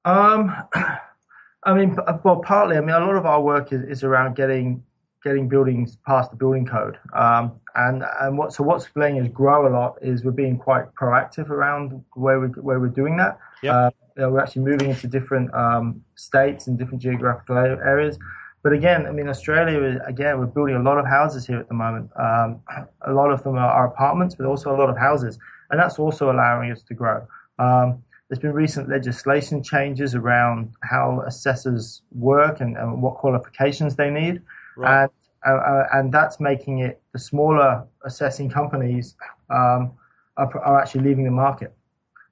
Um, 0.04 0.54
I 1.64 1.74
mean, 1.74 1.96
well, 2.24 2.42
partly. 2.44 2.76
I 2.76 2.82
mean, 2.82 2.90
a 2.90 3.00
lot 3.00 3.16
of 3.16 3.26
our 3.26 3.42
work 3.42 3.72
is, 3.72 3.84
is 3.84 4.04
around 4.04 4.36
getting 4.36 4.84
getting 5.24 5.48
buildings 5.48 5.98
past 6.08 6.32
the 6.32 6.38
building 6.38 6.66
code. 6.66 6.98
Um, 7.14 7.54
and 7.76 8.04
and 8.20 8.38
what 8.38 8.54
so 8.54 8.64
what's 8.64 8.88
letting 8.96 9.22
us 9.22 9.28
grow 9.30 9.68
a 9.68 9.72
lot 9.72 9.98
is 10.02 10.24
we're 10.24 10.32
being 10.32 10.58
quite 10.58 10.94
proactive 10.96 11.50
around 11.50 12.04
where 12.16 12.40
we 12.40 12.48
where 12.48 12.80
we're 12.80 12.88
doing 12.88 13.18
that. 13.18 13.38
Yeah. 13.62 13.78
Uh, 13.78 13.92
we're 14.30 14.42
actually 14.42 14.64
moving 14.64 14.90
into 14.90 15.08
different 15.08 15.54
um, 15.54 16.04
states 16.16 16.68
and 16.68 16.78
different 16.78 17.02
geographical 17.02 17.58
areas. 17.58 18.18
But 18.64 18.74
again, 18.74 19.08
I 19.08 19.12
mean, 19.12 19.28
Australia, 19.28 20.00
again, 20.06 20.38
we're 20.38 20.46
building 20.46 20.76
a 20.76 20.84
lot 20.84 21.00
of 21.00 21.06
houses 21.06 21.48
here 21.48 21.58
at 21.58 21.68
the 21.68 21.74
moment. 21.74 22.12
Um, 22.20 22.62
a 23.08 23.14
lot 23.14 23.32
of 23.32 23.44
them 23.44 23.56
are, 23.56 23.72
are, 23.72 23.88
apartments, 23.88 24.36
but 24.36 24.46
also 24.46 24.76
a 24.76 24.78
lot 24.78 24.90
of 24.90 24.98
houses 24.98 25.40
and 25.72 25.80
that's 25.80 25.98
also 25.98 26.32
allowing 26.32 26.72
us 26.72 26.84
to 26.84 26.94
grow. 26.94 27.26
Um, 27.58 28.04
there's 28.30 28.40
been 28.40 28.54
recent 28.54 28.88
legislation 28.88 29.64
changes 29.64 30.16
around 30.16 30.74
how 30.84 31.22
assessors 31.26 32.04
work 32.12 32.62
and, 32.62 32.78
and 32.78 33.02
what 33.02 33.16
qualifications 33.16 33.96
they 33.96 34.10
need, 34.10 34.42
right. 34.78 35.04
and 35.04 35.12
uh, 35.46 35.58
uh, 35.58 35.88
and 35.94 36.14
that's 36.14 36.40
making 36.40 36.80
it 36.80 37.02
the 37.14 37.20
smaller 37.20 37.84
assessing 38.06 38.50
companies 38.50 39.16
um, 39.50 39.92
are, 40.38 40.58
are, 40.60 40.80
actually 40.80 41.02
leaving 41.02 41.26
the 41.26 41.32
market 41.32 41.74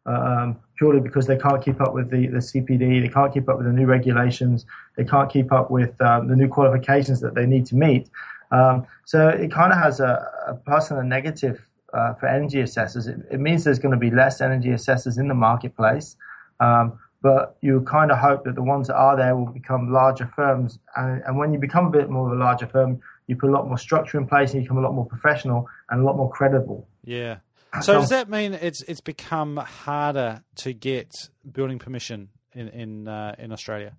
um, 0.06 0.58
purely 0.80 1.02
because 1.02 1.28
they 1.28 1.38
can't 1.38 1.64
keep 1.64 1.82
up 1.82 1.94
with 1.94 2.10
the, 2.10 2.28
the 2.28 2.38
CPD, 2.38 3.02
they 3.02 3.10
can't 3.10 3.34
keep 3.34 3.50
up 3.50 3.58
with 3.58 3.68
the 3.68 3.74
new 3.74 3.86
regulations, 3.86 4.66
they 4.96 5.04
can't 5.04 5.30
keep 5.30 5.52
up 5.52 5.70
with 5.70 6.00
um, 6.02 6.30
the 6.30 6.36
new 6.36 6.48
qualifications 6.48 7.20
that 7.20 7.36
they 7.36 7.46
need 7.46 7.66
to 7.66 7.76
meet. 7.76 8.10
Um, 8.52 8.88
so 9.04 9.28
it 9.28 9.52
kind 9.52 9.74
of 9.74 9.78
has 9.78 10.00
a, 10.00 10.26
a 10.48 10.54
plus 10.56 10.90
negative 10.90 11.62
uh, 11.94 12.14
for 12.14 12.28
energy 12.28 12.62
assessors. 12.62 13.08
It, 13.08 13.18
it, 13.30 13.40
means 13.42 13.66
there's 13.66 13.78
going 13.78 13.92
to 13.92 14.00
be 14.00 14.10
less 14.10 14.40
energy 14.40 14.72
assessors 14.72 15.18
in 15.18 15.28
the 15.28 15.34
marketplace, 15.34 16.16
um, 16.62 16.98
but 17.22 17.58
you 17.60 17.82
kind 17.82 18.10
of 18.10 18.18
hope 18.18 18.46
that 18.46 18.56
the 18.56 18.64
ones 18.64 18.88
that 18.88 18.96
are 18.96 19.18
there 19.18 19.36
will 19.36 19.52
become 19.52 19.92
larger 19.92 20.32
firms. 20.34 20.80
And, 20.96 21.22
and, 21.26 21.38
when 21.38 21.52
you 21.52 21.60
become 21.60 21.88
a 21.88 21.92
bit 21.92 22.10
more 22.10 22.32
of 22.32 22.40
a 22.40 22.42
larger 22.42 22.68
firm, 22.68 23.02
you 23.28 23.36
put 23.36 23.50
a 23.50 23.54
lot 23.54 23.68
more 23.68 23.78
structure 23.78 24.18
in 24.18 24.26
place 24.26 24.54
and 24.54 24.62
you 24.62 24.70
become 24.70 24.78
a 24.78 24.82
lot 24.82 24.94
more 24.94 25.06
professional 25.06 25.68
and 25.90 26.02
a 26.02 26.04
lot 26.06 26.16
more 26.16 26.32
credible. 26.32 26.88
Yeah. 27.04 27.38
So 27.82 27.94
does 27.94 28.10
that 28.10 28.30
mean 28.30 28.54
it's 28.54 28.82
it's 28.84 29.02
become 29.02 29.58
harder 29.58 30.44
to 30.58 30.74
get 30.74 31.30
building 31.52 31.80
permission 31.80 32.30
in 32.54 32.68
in 32.70 33.08
uh, 33.08 33.36
in 33.38 33.52
Australia? 33.52 33.94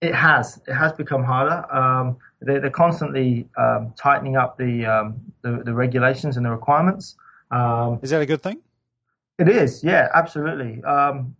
It 0.00 0.14
has. 0.14 0.60
It 0.66 0.74
has 0.74 0.92
become 0.92 1.24
harder. 1.24 1.64
Um, 1.74 2.18
they're, 2.40 2.60
they're, 2.60 2.70
constantly 2.70 3.48
um, 3.56 3.92
tightening 3.96 4.36
up 4.36 4.56
the, 4.56 4.86
um, 4.86 5.20
the, 5.42 5.62
the 5.64 5.74
regulations 5.74 6.36
and 6.36 6.46
the 6.46 6.50
requirements. 6.50 7.16
Um, 7.50 7.98
is 8.00 8.10
that 8.10 8.22
a 8.22 8.26
good 8.26 8.40
thing? 8.40 8.60
It 9.40 9.48
is. 9.48 9.82
Yeah, 9.82 10.08
absolutely. 10.14 10.82
Um, 10.84 11.34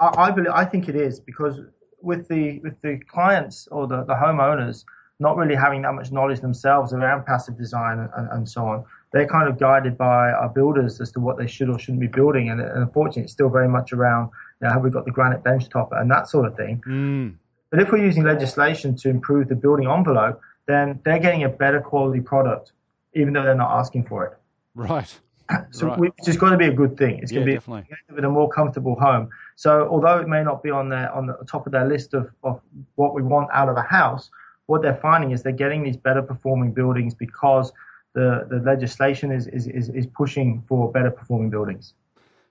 I, 0.00 0.14
I 0.16 0.30
believe. 0.32 0.50
I 0.52 0.64
think 0.64 0.88
it 0.88 0.96
is 0.96 1.20
because 1.20 1.60
with 2.00 2.26
the 2.28 2.58
with 2.60 2.80
the 2.82 2.98
clients 3.08 3.68
or 3.70 3.86
the, 3.86 4.04
the 4.04 4.14
homeowners 4.14 4.84
not 5.20 5.36
really 5.36 5.54
having 5.54 5.82
that 5.82 5.92
much 5.92 6.10
knowledge 6.10 6.40
themselves 6.40 6.92
around 6.92 7.24
passive 7.24 7.56
design 7.56 8.08
and, 8.16 8.28
and 8.32 8.48
so 8.48 8.66
on, 8.66 8.84
they're 9.12 9.26
kind 9.26 9.48
of 9.48 9.58
guided 9.58 9.98
by 9.98 10.30
our 10.30 10.48
builders 10.48 11.00
as 11.00 11.12
to 11.12 11.20
what 11.20 11.36
they 11.36 11.46
should 11.46 11.68
or 11.68 11.78
shouldn't 11.78 12.00
be 12.00 12.06
building. 12.06 12.48
And, 12.50 12.60
and 12.60 12.82
unfortunately, 12.82 13.24
it's 13.24 13.32
still 13.32 13.50
very 13.50 13.68
much 13.68 13.92
around 13.92 14.30
you 14.60 14.66
know, 14.66 14.72
have 14.72 14.82
we 14.82 14.90
got 14.90 15.04
the 15.04 15.10
granite 15.10 15.44
bench 15.44 15.68
top 15.68 15.90
and 15.92 16.10
that 16.10 16.28
sort 16.28 16.46
of 16.46 16.56
thing. 16.56 16.82
Mm. 16.86 17.34
But 17.70 17.80
if 17.80 17.90
we're 17.90 18.04
using 18.04 18.24
legislation 18.24 18.96
to 18.96 19.08
improve 19.08 19.48
the 19.48 19.54
building 19.54 19.86
envelope, 19.86 20.40
then 20.66 21.00
they're 21.04 21.18
getting 21.18 21.44
a 21.44 21.48
better 21.48 21.80
quality 21.80 22.20
product, 22.20 22.72
even 23.14 23.32
though 23.32 23.42
they're 23.42 23.54
not 23.54 23.78
asking 23.78 24.06
for 24.06 24.26
it. 24.26 24.38
Right. 24.74 25.18
So 25.70 25.88
right. 25.88 25.98
which 25.98 26.14
is 26.26 26.38
going 26.38 26.52
to 26.52 26.56
be 26.56 26.68
a 26.68 26.72
good 26.72 26.96
thing. 26.96 27.18
It's 27.18 27.30
yeah, 27.30 27.40
going 27.40 27.46
to 27.46 27.52
be 27.52 27.56
definitely. 27.56 28.22
a, 28.22 28.26
a 28.26 28.30
more 28.30 28.48
comfortable 28.48 28.94
home. 28.94 29.28
So 29.56 29.86
although 29.86 30.18
it 30.18 30.26
may 30.26 30.42
not 30.42 30.62
be 30.62 30.70
on 30.70 30.88
their 30.88 31.12
on 31.12 31.26
the 31.26 31.36
top 31.46 31.66
of 31.66 31.72
their 31.72 31.86
list 31.86 32.14
of, 32.14 32.30
of 32.42 32.62
what 32.94 33.12
we 33.12 33.22
want 33.22 33.50
out 33.52 33.68
of 33.68 33.76
a 33.76 33.82
house, 33.82 34.30
what 34.66 34.80
they're 34.80 34.96
finding 34.96 35.32
is 35.32 35.42
they're 35.42 35.52
getting 35.52 35.82
these 35.82 35.98
better 35.98 36.22
performing 36.22 36.72
buildings 36.72 37.12
because 37.12 37.70
the, 38.14 38.46
the 38.50 38.58
legislation 38.58 39.32
is, 39.32 39.46
is, 39.46 39.66
is, 39.66 39.88
is 39.88 40.06
pushing 40.06 40.62
for 40.68 40.90
better 40.92 41.10
performing 41.10 41.50
buildings. 41.50 41.94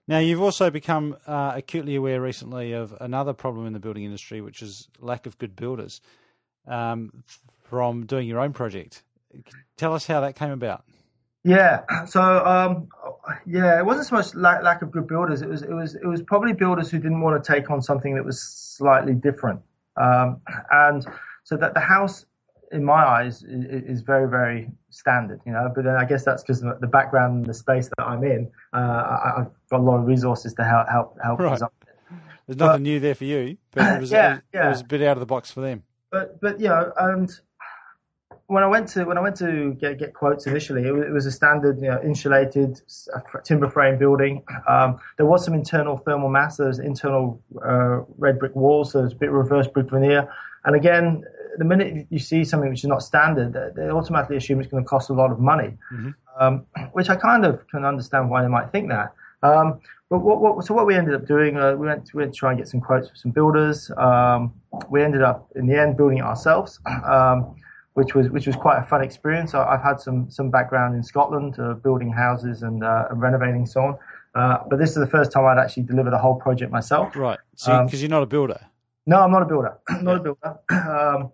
Now, 0.07 0.17
you've 0.17 0.41
also 0.41 0.69
become 0.69 1.15
uh, 1.27 1.53
acutely 1.55 1.95
aware 1.95 2.19
recently 2.19 2.73
of 2.73 2.95
another 2.99 3.33
problem 3.33 3.67
in 3.67 3.73
the 3.73 3.79
building 3.79 4.03
industry, 4.03 4.41
which 4.41 4.61
is 4.61 4.87
lack 4.99 5.25
of 5.25 5.37
good 5.37 5.55
builders 5.55 6.01
um, 6.67 7.23
from 7.63 8.05
doing 8.05 8.27
your 8.27 8.39
own 8.39 8.53
project. 8.53 9.03
Tell 9.77 9.93
us 9.93 10.05
how 10.05 10.21
that 10.21 10.35
came 10.35 10.51
about. 10.51 10.83
Yeah, 11.43 12.05
so 12.05 12.21
um, 12.21 12.87
yeah, 13.47 13.79
it 13.79 13.85
wasn't 13.85 14.07
so 14.07 14.15
much 14.15 14.35
lack, 14.35 14.63
lack 14.63 14.81
of 14.81 14.91
good 14.91 15.07
builders. 15.07 15.41
It 15.41 15.49
was 15.49 15.63
it 15.63 15.73
was 15.73 15.95
it 15.95 16.05
was 16.05 16.21
probably 16.21 16.53
builders 16.53 16.91
who 16.91 16.99
didn't 16.99 17.21
want 17.21 17.43
to 17.43 17.53
take 17.53 17.71
on 17.71 17.81
something 17.81 18.13
that 18.15 18.23
was 18.23 18.39
slightly 18.41 19.13
different. 19.13 19.59
Um, 19.95 20.41
and 20.69 21.05
so 21.43 21.57
that 21.57 21.73
the 21.73 21.79
house 21.79 22.25
in 22.71 22.83
my 22.83 23.03
eyes, 23.05 23.43
is, 23.43 24.01
very, 24.01 24.29
very 24.29 24.69
standard, 24.89 25.41
you 25.45 25.51
know. 25.51 25.71
But 25.73 25.83
then 25.83 25.95
I 25.95 26.05
guess 26.05 26.23
that's 26.23 26.41
because 26.41 26.61
the 26.61 26.87
background 26.87 27.37
and 27.37 27.45
the 27.45 27.53
space 27.53 27.89
that 27.97 28.03
I'm 28.03 28.23
in, 28.23 28.51
uh, 28.73 28.77
I, 28.77 29.33
have 29.37 29.51
got 29.69 29.79
a 29.79 29.83
lot 29.83 29.99
of 29.99 30.07
resources 30.07 30.53
to 30.55 30.63
help 30.63 30.87
help 30.89 31.17
help 31.23 31.39
right. 31.39 31.59
There's 32.47 32.57
nothing 32.57 32.73
but, 32.73 32.81
new 32.81 32.99
there 32.99 33.15
for 33.15 33.25
you, 33.25 33.57
but 33.71 33.95
it 33.95 33.99
was, 34.01 34.11
yeah, 34.11 34.37
it, 34.37 34.43
yeah. 34.53 34.65
it 34.67 34.69
was 34.69 34.81
a 34.81 34.85
bit 34.85 35.01
out 35.03 35.17
of 35.17 35.19
the 35.19 35.25
box 35.25 35.51
for 35.51 35.61
them. 35.61 35.83
But 36.09 36.39
but 36.41 36.59
you 36.59 36.67
know, 36.67 36.91
and 36.97 37.31
when 38.47 38.63
I 38.63 38.67
went 38.67 38.89
to 38.89 39.05
when 39.05 39.17
I 39.17 39.21
went 39.21 39.37
to 39.37 39.73
get 39.79 39.97
get 39.97 40.13
quotes 40.13 40.45
initially, 40.45 40.85
it 40.85 40.91
was, 40.91 41.03
it 41.05 41.11
was 41.11 41.25
a 41.25 41.31
standard 41.31 41.79
you 41.81 41.87
know, 41.87 42.01
insulated 42.03 42.81
timber 43.45 43.69
frame 43.69 43.97
building. 43.97 44.43
Um, 44.67 44.99
there 45.15 45.25
was 45.25 45.45
some 45.45 45.53
internal 45.53 45.97
thermal 45.97 46.29
mass. 46.29 46.57
There's 46.57 46.79
internal 46.79 47.41
uh, 47.65 48.01
red 48.17 48.39
brick 48.39 48.53
walls. 48.55 48.91
So 48.91 48.99
there's 48.99 49.13
a 49.13 49.15
bit 49.15 49.29
of 49.29 49.35
reverse 49.35 49.67
brick 49.67 49.89
veneer. 49.89 50.33
And 50.65 50.75
again, 50.75 51.23
the 51.57 51.65
minute 51.65 52.07
you 52.09 52.19
see 52.19 52.43
something 52.43 52.69
which 52.69 52.83
is 52.83 52.87
not 52.87 53.03
standard, 53.03 53.53
they 53.75 53.89
automatically 53.89 54.37
assume 54.37 54.59
it's 54.59 54.69
going 54.69 54.83
to 54.83 54.87
cost 54.87 55.09
a 55.09 55.13
lot 55.13 55.31
of 55.31 55.39
money, 55.39 55.77
mm-hmm. 55.93 56.09
um, 56.39 56.65
which 56.93 57.09
I 57.09 57.15
kind 57.15 57.45
of 57.45 57.67
can 57.67 57.85
understand 57.85 58.29
why 58.29 58.41
they 58.41 58.47
might 58.47 58.71
think 58.71 58.89
that. 58.89 59.13
Um, 59.43 59.79
but 60.09 60.19
what, 60.19 60.41
what, 60.41 60.65
so 60.65 60.73
what 60.73 60.85
we 60.85 60.95
ended 60.95 61.15
up 61.15 61.25
doing, 61.25 61.57
uh, 61.57 61.73
we, 61.75 61.87
went 61.87 62.05
to, 62.07 62.17
we 62.17 62.23
went 62.23 62.33
to 62.33 62.37
try 62.37 62.51
and 62.51 62.59
get 62.59 62.67
some 62.67 62.81
quotes 62.81 63.07
from 63.07 63.15
some 63.15 63.31
builders. 63.31 63.89
Um, 63.97 64.53
we 64.89 65.01
ended 65.03 65.21
up 65.21 65.49
in 65.55 65.67
the 65.67 65.79
end 65.79 65.97
building 65.97 66.17
it 66.17 66.23
ourselves, 66.23 66.79
um, 67.05 67.55
which 67.93 68.13
was 68.13 68.29
which 68.29 68.47
was 68.47 68.55
quite 68.55 68.77
a 68.77 68.85
fun 68.85 69.01
experience. 69.03 69.53
I, 69.53 69.71
have 69.71 69.83
had 69.83 69.99
some 69.99 70.29
some 70.29 70.49
background 70.49 70.95
in 70.95 71.03
Scotland, 71.03 71.57
uh, 71.59 71.75
building 71.75 72.11
houses 72.11 72.61
and, 72.63 72.83
uh, 72.83 73.07
and 73.09 73.21
renovating 73.21 73.65
so 73.65 73.81
on. 73.81 73.97
Uh, 74.33 74.57
but 74.69 74.79
this 74.79 74.89
is 74.89 74.95
the 74.95 75.07
first 75.07 75.31
time 75.31 75.45
I'd 75.45 75.57
actually 75.61 75.83
delivered 75.83 76.13
a 76.13 76.17
whole 76.17 76.35
project 76.35 76.71
myself. 76.71 77.15
Right. 77.15 77.39
So 77.55 77.83
because 77.83 77.99
um, 77.99 78.01
you're 78.01 78.09
not 78.09 78.23
a 78.23 78.27
builder. 78.27 78.59
No, 79.05 79.21
I'm 79.21 79.31
not 79.31 79.41
a 79.41 79.45
builder. 79.45 79.77
not 80.01 80.03
yeah. 80.03 80.15
a 80.15 80.19
builder. 80.19 80.59
Um, 80.71 81.31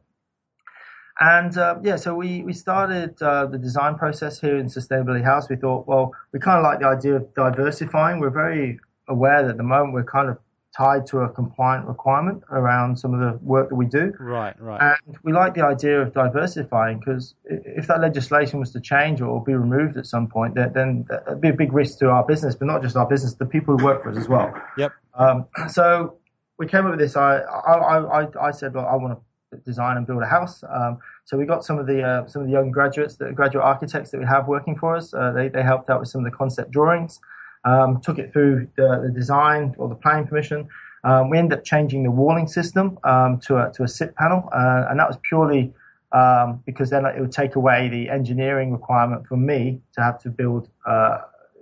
and 1.20 1.58
uh, 1.58 1.76
yeah, 1.84 1.96
so 1.96 2.14
we, 2.14 2.44
we 2.44 2.54
started 2.54 3.22
uh, 3.22 3.46
the 3.48 3.58
design 3.58 3.96
process 3.96 4.40
here 4.40 4.58
in 4.58 4.68
Sustainability 4.68 5.24
House. 5.24 5.50
We 5.50 5.56
thought, 5.56 5.88
well, 5.88 6.14
we 6.32 6.40
kind 6.40 6.58
of 6.58 6.64
like 6.64 6.80
the 6.80 6.88
idea 6.88 7.16
of 7.16 7.34
diversifying. 7.34 8.20
We're 8.20 8.30
very 8.30 8.80
aware 9.08 9.44
that 9.44 9.52
at 9.52 9.58
the 9.58 9.64
moment 9.64 9.94
we're 9.94 10.04
kind 10.04 10.30
of 10.30 10.38
tied 10.78 11.08
to 11.08 11.20
a 11.20 11.30
compliant 11.30 11.88
requirement 11.88 12.44
around 12.52 13.00
some 13.00 13.14
of 13.14 13.20
the 13.20 13.40
work 13.44 13.70
that 13.70 13.76
we 13.76 13.86
do. 13.88 14.14
Right, 14.20 14.60
right. 14.62 14.96
And 15.08 15.18
we 15.24 15.34
like 15.34 15.56
the 15.56 15.66
idea 15.66 16.00
of 16.02 16.14
diversifying 16.14 17.00
because 17.00 17.34
if 17.46 17.88
that 17.88 18.00
legislation 18.00 18.60
was 18.60 18.72
to 18.74 18.80
change 18.80 19.20
or 19.20 19.44
be 19.44 19.56
removed 19.56 19.98
at 19.98 20.06
some 20.06 20.28
point, 20.28 20.54
then 20.54 21.06
that'd 21.10 21.42
be 21.42 21.50
a 21.50 21.54
big 21.54 21.74
risk 21.74 21.98
to 22.00 22.10
our 22.10 22.24
business, 22.24 22.54
but 22.54 22.66
not 22.66 22.84
just 22.84 22.96
our 22.96 23.08
business, 23.08 23.34
the 23.34 23.46
people 23.46 23.76
who 23.76 23.84
work 23.84 24.04
for 24.04 24.12
us 24.12 24.18
as 24.18 24.30
well. 24.30 24.54
Yep. 24.78 24.92
Um, 25.16 25.48
so 25.68 26.18
we 26.60 26.68
came 26.68 26.86
up 26.86 26.92
with 26.92 27.00
this. 27.00 27.16
I, 27.16 27.38
I, 27.40 28.22
I, 28.22 28.48
I 28.50 28.52
said, 28.52 28.76
well, 28.76 28.86
I 28.86 28.96
want 28.96 29.18
to 29.18 29.27
design 29.66 29.98
and 29.98 30.06
build 30.06 30.22
a 30.22 30.26
house. 30.26 30.64
Um, 30.70 31.00
so 31.26 31.38
we 31.38 31.46
got 31.46 31.64
some 31.64 31.80
of 31.80 31.88
the 31.88 32.04
uh, 32.04 32.28
some 32.28 32.42
of 32.42 32.48
the 32.48 32.54
young 32.54 32.72
graduates, 32.72 33.16
the 33.16 33.32
graduate 33.32 33.64
architects 33.64 34.12
that 34.12 34.20
we 34.20 34.26
have 34.26 34.48
working 34.48 34.78
for 34.78 34.96
us. 34.96 35.14
Uh, 35.14 35.32
they 35.32 35.50
they 35.50 35.64
helped 35.64 35.90
out 35.90 36.00
with 36.00 36.10
some 36.10 36.26
of 36.26 36.32
the 36.32 36.38
concept 36.38 36.72
drawings, 36.72 37.20
um, 37.64 38.02
took 38.02 38.20
it 38.20 38.32
through 38.34 38.68
the, 38.76 39.02
the, 39.04 39.12
design 39.12 39.76
or 39.78 39.90
the 39.90 39.96
planning 39.96 40.28
permission. 40.28 40.68
Um, 41.04 41.30
we 41.30 41.38
ended 41.38 41.60
up 41.60 41.64
changing 41.64 42.04
the 42.04 42.12
walling 42.12 42.48
system 42.48 42.98
um, 43.04 43.40
to 43.42 43.58
a 43.58 43.72
to 43.74 43.84
a 43.84 43.88
SIP 43.88 44.16
panel, 44.16 44.50
uh, 44.54 44.86
and 44.90 45.00
that 45.00 45.08
was 45.08 45.18
purely 45.28 45.74
um, 46.12 46.64
because 46.66 46.90
then 46.90 47.06
it 47.06 47.20
would 47.20 47.32
take 47.32 47.56
away 47.56 47.90
the 47.90 48.10
engineering 48.10 48.72
requirement 48.72 49.28
for 49.28 49.38
me 49.38 49.82
to 49.94 50.02
have 50.02 50.22
to 50.22 50.30
build 50.30 50.70
uh, 50.86 51.20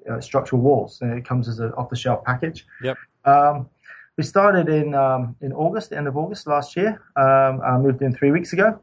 uh, 0.10 0.22
structural 0.22 0.62
walls. 0.62 1.00
And 1.02 1.18
it 1.18 1.26
comes 1.26 1.48
as 1.48 1.60
an 1.60 1.72
off 1.74 1.90
the 1.90 1.96
shelf 1.96 2.24
package. 2.24 2.66
Yep. 2.84 2.98
Um, 3.26 3.70
we 4.18 4.24
started 4.24 4.70
in 4.70 4.94
um, 4.94 5.36
in 5.42 5.52
August, 5.54 5.92
end 5.92 6.08
of 6.08 6.16
August 6.18 6.48
last 6.48 6.76
year. 6.76 7.02
Um, 7.16 7.62
I 7.62 7.78
moved 7.78 8.02
in 8.02 8.16
three 8.16 8.32
weeks 8.32 8.54
ago. 8.54 8.80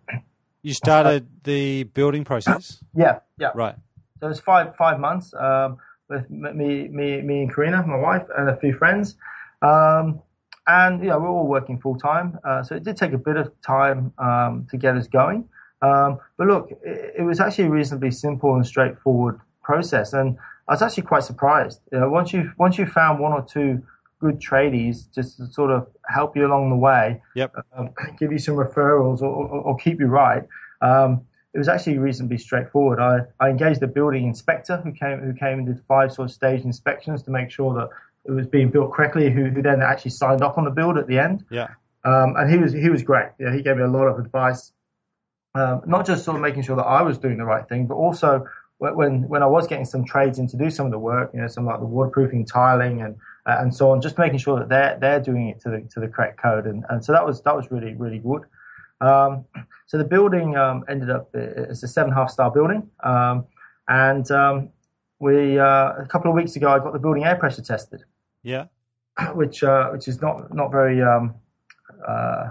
You 0.62 0.74
started 0.74 1.26
the 1.44 1.84
building 1.84 2.24
process. 2.24 2.82
Yeah, 2.94 3.20
yeah. 3.38 3.50
Right. 3.54 3.74
So 4.20 4.26
it 4.26 4.28
was 4.28 4.40
five 4.40 4.76
five 4.76 5.00
months 5.00 5.32
um, 5.34 5.78
with 6.08 6.30
me, 6.30 6.88
me, 6.88 7.22
me, 7.22 7.42
and 7.42 7.54
Karina, 7.54 7.84
my 7.86 7.96
wife, 7.96 8.26
and 8.36 8.50
a 8.50 8.56
few 8.56 8.74
friends. 8.74 9.16
Um, 9.62 10.20
and 10.66 11.02
yeah, 11.02 11.16
we're 11.16 11.28
all 11.28 11.46
working 11.46 11.80
full 11.80 11.98
time. 11.98 12.38
Uh, 12.44 12.62
so 12.62 12.76
it 12.76 12.84
did 12.84 12.96
take 12.96 13.12
a 13.12 13.18
bit 13.18 13.36
of 13.36 13.50
time 13.62 14.12
um, 14.18 14.66
to 14.70 14.76
get 14.76 14.96
us 14.96 15.08
going. 15.08 15.48
Um, 15.80 16.20
but 16.36 16.46
look, 16.46 16.70
it, 16.84 17.14
it, 17.18 17.22
was 17.22 17.40
actually 17.40 17.64
a 17.64 17.70
reasonably 17.70 18.12
simple 18.12 18.54
and 18.54 18.64
straightforward 18.64 19.40
process, 19.64 20.12
and 20.12 20.38
I 20.68 20.74
was 20.74 20.82
actually 20.82 21.04
quite 21.04 21.24
surprised. 21.24 21.80
You 21.90 21.98
know, 21.98 22.08
once 22.08 22.32
you 22.32 22.52
once 22.58 22.78
you 22.78 22.86
found 22.86 23.18
one 23.18 23.32
or 23.32 23.42
two 23.42 23.82
good 24.22 24.40
tradies 24.40 25.12
just 25.12 25.37
to 25.37 25.46
sort 25.46 25.72
of 25.72 25.88
help 26.08 26.37
you 26.37 26.46
along 26.46 26.70
the 26.70 26.76
way, 26.76 27.20
yep. 27.35 27.52
Um, 27.76 27.90
give 28.18 28.30
you 28.30 28.38
some 28.38 28.54
referrals 28.54 29.20
or, 29.20 29.26
or, 29.26 29.61
or 29.62 29.76
keep 29.76 29.98
you 29.98 30.06
right. 30.06 30.44
Um, 30.80 31.22
it 31.52 31.58
was 31.58 31.68
actually 31.68 31.98
reasonably 31.98 32.38
straightforward. 32.38 32.98
I, 32.98 33.18
I 33.44 33.50
engaged 33.50 33.80
the 33.80 33.88
building 33.88 34.26
inspector 34.26 34.78
who 34.78 34.92
came 34.92 35.18
who 35.18 35.35
came 35.35 35.58
and 35.58 35.66
did 35.66 35.80
five 35.87 36.12
sort 36.12 36.30
of 36.30 36.35
stage 36.35 36.62
inspections 36.64 37.22
to 37.24 37.30
make 37.30 37.50
sure 37.50 37.74
that 37.74 37.88
it 38.24 38.30
was 38.30 38.46
being 38.46 38.70
built 38.70 38.92
correctly. 38.92 39.30
Who, 39.30 39.46
who 39.46 39.61
then 39.61 39.82
actually 39.82 40.12
signed 40.12 40.42
off 40.42 40.56
on 40.56 40.64
the 40.64 40.70
build 40.70 40.96
at 40.96 41.08
the 41.08 41.18
end. 41.18 41.44
Yeah. 41.50 41.68
Um, 42.04 42.37
and 42.37 42.50
he 42.50 42.56
was 42.56 42.72
he 42.72 42.88
was 42.88 43.02
great. 43.02 43.30
Yeah, 43.38 43.54
he 43.54 43.61
gave 43.62 43.76
me 43.76 43.82
a 43.82 43.88
lot 43.88 44.06
of 44.06 44.18
advice, 44.18 44.72
um, 45.54 45.82
not 45.87 46.06
just 46.06 46.24
sort 46.24 46.37
of 46.37 46.42
making 46.42 46.62
sure 46.62 46.76
that 46.76 46.87
I 46.87 47.02
was 47.02 47.18
doing 47.18 47.37
the 47.37 47.44
right 47.44 47.68
thing, 47.68 47.87
but 47.87 47.96
also 47.96 48.46
when 48.78 49.28
when 49.28 49.42
I 49.42 49.46
was 49.46 49.66
getting 49.66 49.85
some 49.85 50.04
trades 50.04 50.38
in 50.38 50.48
to 50.48 50.56
do 50.56 50.70
some 50.70 50.87
of 50.87 50.92
the 50.92 50.98
work, 50.98 51.30
you 51.35 51.40
know, 51.40 51.46
some 51.48 51.66
like 51.66 51.80
the 51.80 51.87
waterproofing 51.87 52.46
tiling 52.46 53.02
and 53.02 53.16
uh, 53.46 53.57
and 53.61 53.74
so 53.74 53.90
on, 53.90 54.00
just 54.00 54.18
making 54.18 54.38
sure 54.38 54.59
that 54.59 54.68
they're 54.68 54.98
they're 55.00 55.20
doing 55.20 55.48
it 55.48 55.61
to 55.61 55.70
the 55.70 55.81
to 55.92 56.00
the 56.00 56.09
correct 56.09 56.40
code, 56.40 56.66
and, 56.66 56.85
and 56.90 57.05
so 57.05 57.12
that 57.12 57.24
was 57.24 57.42
that 57.42 57.55
was 57.55 57.70
really 57.70 57.94
really 57.94 58.18
good. 58.18 58.42
Um, 59.00 59.44
so 59.87 59.98
the 59.98 60.05
building 60.05 60.57
um, 60.57 60.85
ended 60.88 61.11
up 61.11 61.31
it's 61.35 61.83
a 61.83 61.88
seven 61.88 62.12
half 62.12 62.31
star 62.31 62.50
building, 62.50 62.88
um, 63.02 63.46
and 63.88 64.31
um, 64.31 64.68
we 65.18 65.59
uh, 65.59 65.92
a 65.98 66.07
couple 66.09 66.31
of 66.31 66.37
weeks 66.37 66.57
ago 66.57 66.68
I 66.68 66.78
got 66.78 66.92
the 66.92 66.98
building 66.98 67.24
air 67.24 67.37
pressure 67.37 67.62
tested. 67.62 68.05
Yeah, 68.42 68.66
which 69.35 69.62
uh, 69.62 69.90
which 69.90 70.09
is 70.09 70.20
not 70.20 70.55
not 70.55 70.70
very 70.70 71.02
um, 71.02 71.35
uh, 72.07 72.50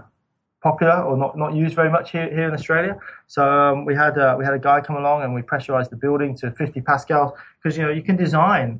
popular 0.61 1.01
or 1.01 1.17
not, 1.17 1.37
not 1.37 1.53
used 1.53 1.75
very 1.75 1.89
much 1.89 2.11
here, 2.11 2.29
here 2.29 2.47
in 2.47 2.53
Australia. 2.53 2.97
So 3.27 3.43
um, 3.43 3.85
we 3.85 3.95
had 3.95 4.17
uh, 4.17 4.35
we 4.37 4.45
had 4.45 4.53
a 4.53 4.59
guy 4.59 4.81
come 4.81 4.95
along 4.95 5.23
and 5.23 5.33
we 5.33 5.41
pressurized 5.41 5.91
the 5.91 5.95
building 5.95 6.35
to 6.37 6.51
50 6.51 6.81
pascals 6.81 7.33
because 7.61 7.77
you 7.77 7.83
know 7.83 7.91
you 7.91 8.03
can 8.03 8.15
design 8.15 8.79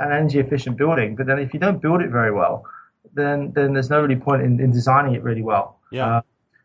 an 0.00 0.12
energy 0.12 0.38
efficient 0.38 0.76
building, 0.76 1.16
but 1.16 1.26
then 1.26 1.38
if 1.38 1.54
you 1.54 1.60
don't 1.60 1.80
build 1.80 2.02
it 2.02 2.10
very 2.10 2.32
well, 2.32 2.66
then 3.14 3.52
then 3.54 3.72
there's 3.72 3.90
no 3.90 4.00
really 4.00 4.16
point 4.16 4.42
in, 4.42 4.60
in 4.60 4.70
designing 4.70 5.14
it 5.14 5.22
really 5.22 5.42
well. 5.42 5.78
Yeah. 5.90 6.16
Uh, 6.16 6.22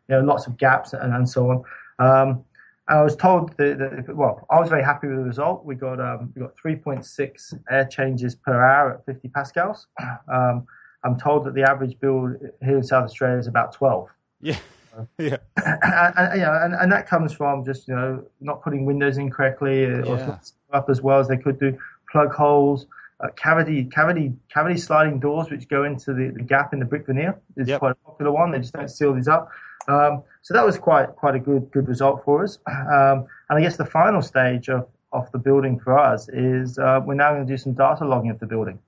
you 0.08 0.16
know, 0.16 0.22
lots 0.22 0.46
of 0.46 0.56
gaps 0.56 0.92
and, 0.92 1.14
and 1.14 1.28
so 1.28 1.50
on. 1.50 1.56
Um, 2.00 2.44
and 2.88 2.98
I 2.98 3.02
was 3.02 3.14
told 3.14 3.56
that, 3.56 3.78
that, 3.78 4.16
well, 4.16 4.44
I 4.50 4.58
was 4.58 4.68
very 4.68 4.82
happy 4.82 5.06
with 5.06 5.18
the 5.18 5.22
result. 5.22 5.64
We 5.64 5.76
got 5.76 6.00
um, 6.00 6.32
we 6.34 6.42
got 6.42 6.56
3.6 6.56 7.54
air 7.70 7.84
changes 7.84 8.34
per 8.34 8.64
hour 8.64 8.94
at 8.94 9.06
50 9.06 9.28
pascals. 9.28 9.86
Um, 10.32 10.66
I'm 11.02 11.18
told 11.18 11.46
that 11.46 11.54
the 11.54 11.62
average 11.62 11.98
build 11.98 12.36
here 12.62 12.76
in 12.76 12.82
South 12.82 13.04
Australia 13.04 13.38
is 13.38 13.46
about 13.46 13.72
12. 13.72 14.08
Yeah. 14.42 14.58
yeah. 15.18 15.38
And, 15.56 16.14
and, 16.18 16.40
you 16.40 16.46
know, 16.46 16.60
and, 16.62 16.74
and 16.74 16.92
that 16.92 17.08
comes 17.08 17.32
from 17.32 17.64
just, 17.64 17.88
you 17.88 17.94
know, 17.94 18.24
not 18.40 18.62
putting 18.62 18.84
windows 18.84 19.16
in 19.18 19.30
correctly 19.30 19.84
or 19.84 20.04
yeah. 20.04 20.38
up 20.72 20.90
as 20.90 21.00
well 21.00 21.18
as 21.18 21.26
they 21.26 21.38
could 21.38 21.58
do, 21.58 21.76
plug 22.10 22.32
holes, 22.32 22.86
uh, 23.22 23.28
cavity 23.36 23.84
cavity 23.84 24.32
cavity 24.52 24.78
sliding 24.78 25.20
doors 25.20 25.50
which 25.50 25.68
go 25.68 25.84
into 25.84 26.12
the, 26.12 26.32
the 26.34 26.42
gap 26.42 26.72
in 26.72 26.78
the 26.78 26.84
brick 26.84 27.06
veneer 27.06 27.38
is 27.56 27.68
yep. 27.68 27.80
quite 27.80 27.92
a 27.92 27.94
popular 28.06 28.32
one. 28.32 28.50
They 28.50 28.58
just 28.58 28.72
don't 28.72 28.88
seal 28.88 29.14
these 29.14 29.28
up. 29.28 29.50
Um, 29.88 30.22
so 30.42 30.54
that 30.54 30.64
was 30.64 30.78
quite 30.78 31.16
quite 31.16 31.34
a 31.34 31.38
good 31.38 31.70
good 31.70 31.88
result 31.88 32.22
for 32.24 32.44
us. 32.44 32.58
Um, 32.68 33.26
and 33.48 33.58
I 33.58 33.60
guess 33.60 33.76
the 33.76 33.84
final 33.84 34.22
stage 34.22 34.68
of, 34.68 34.88
of 35.12 35.30
the 35.32 35.38
building 35.38 35.78
for 35.78 35.98
us 35.98 36.28
is 36.28 36.78
uh, 36.78 37.00
we're 37.04 37.14
now 37.14 37.32
going 37.34 37.46
to 37.46 37.52
do 37.52 37.56
some 37.56 37.74
data 37.74 38.04
logging 38.04 38.30
of 38.30 38.38
the 38.38 38.46
building. 38.46 38.78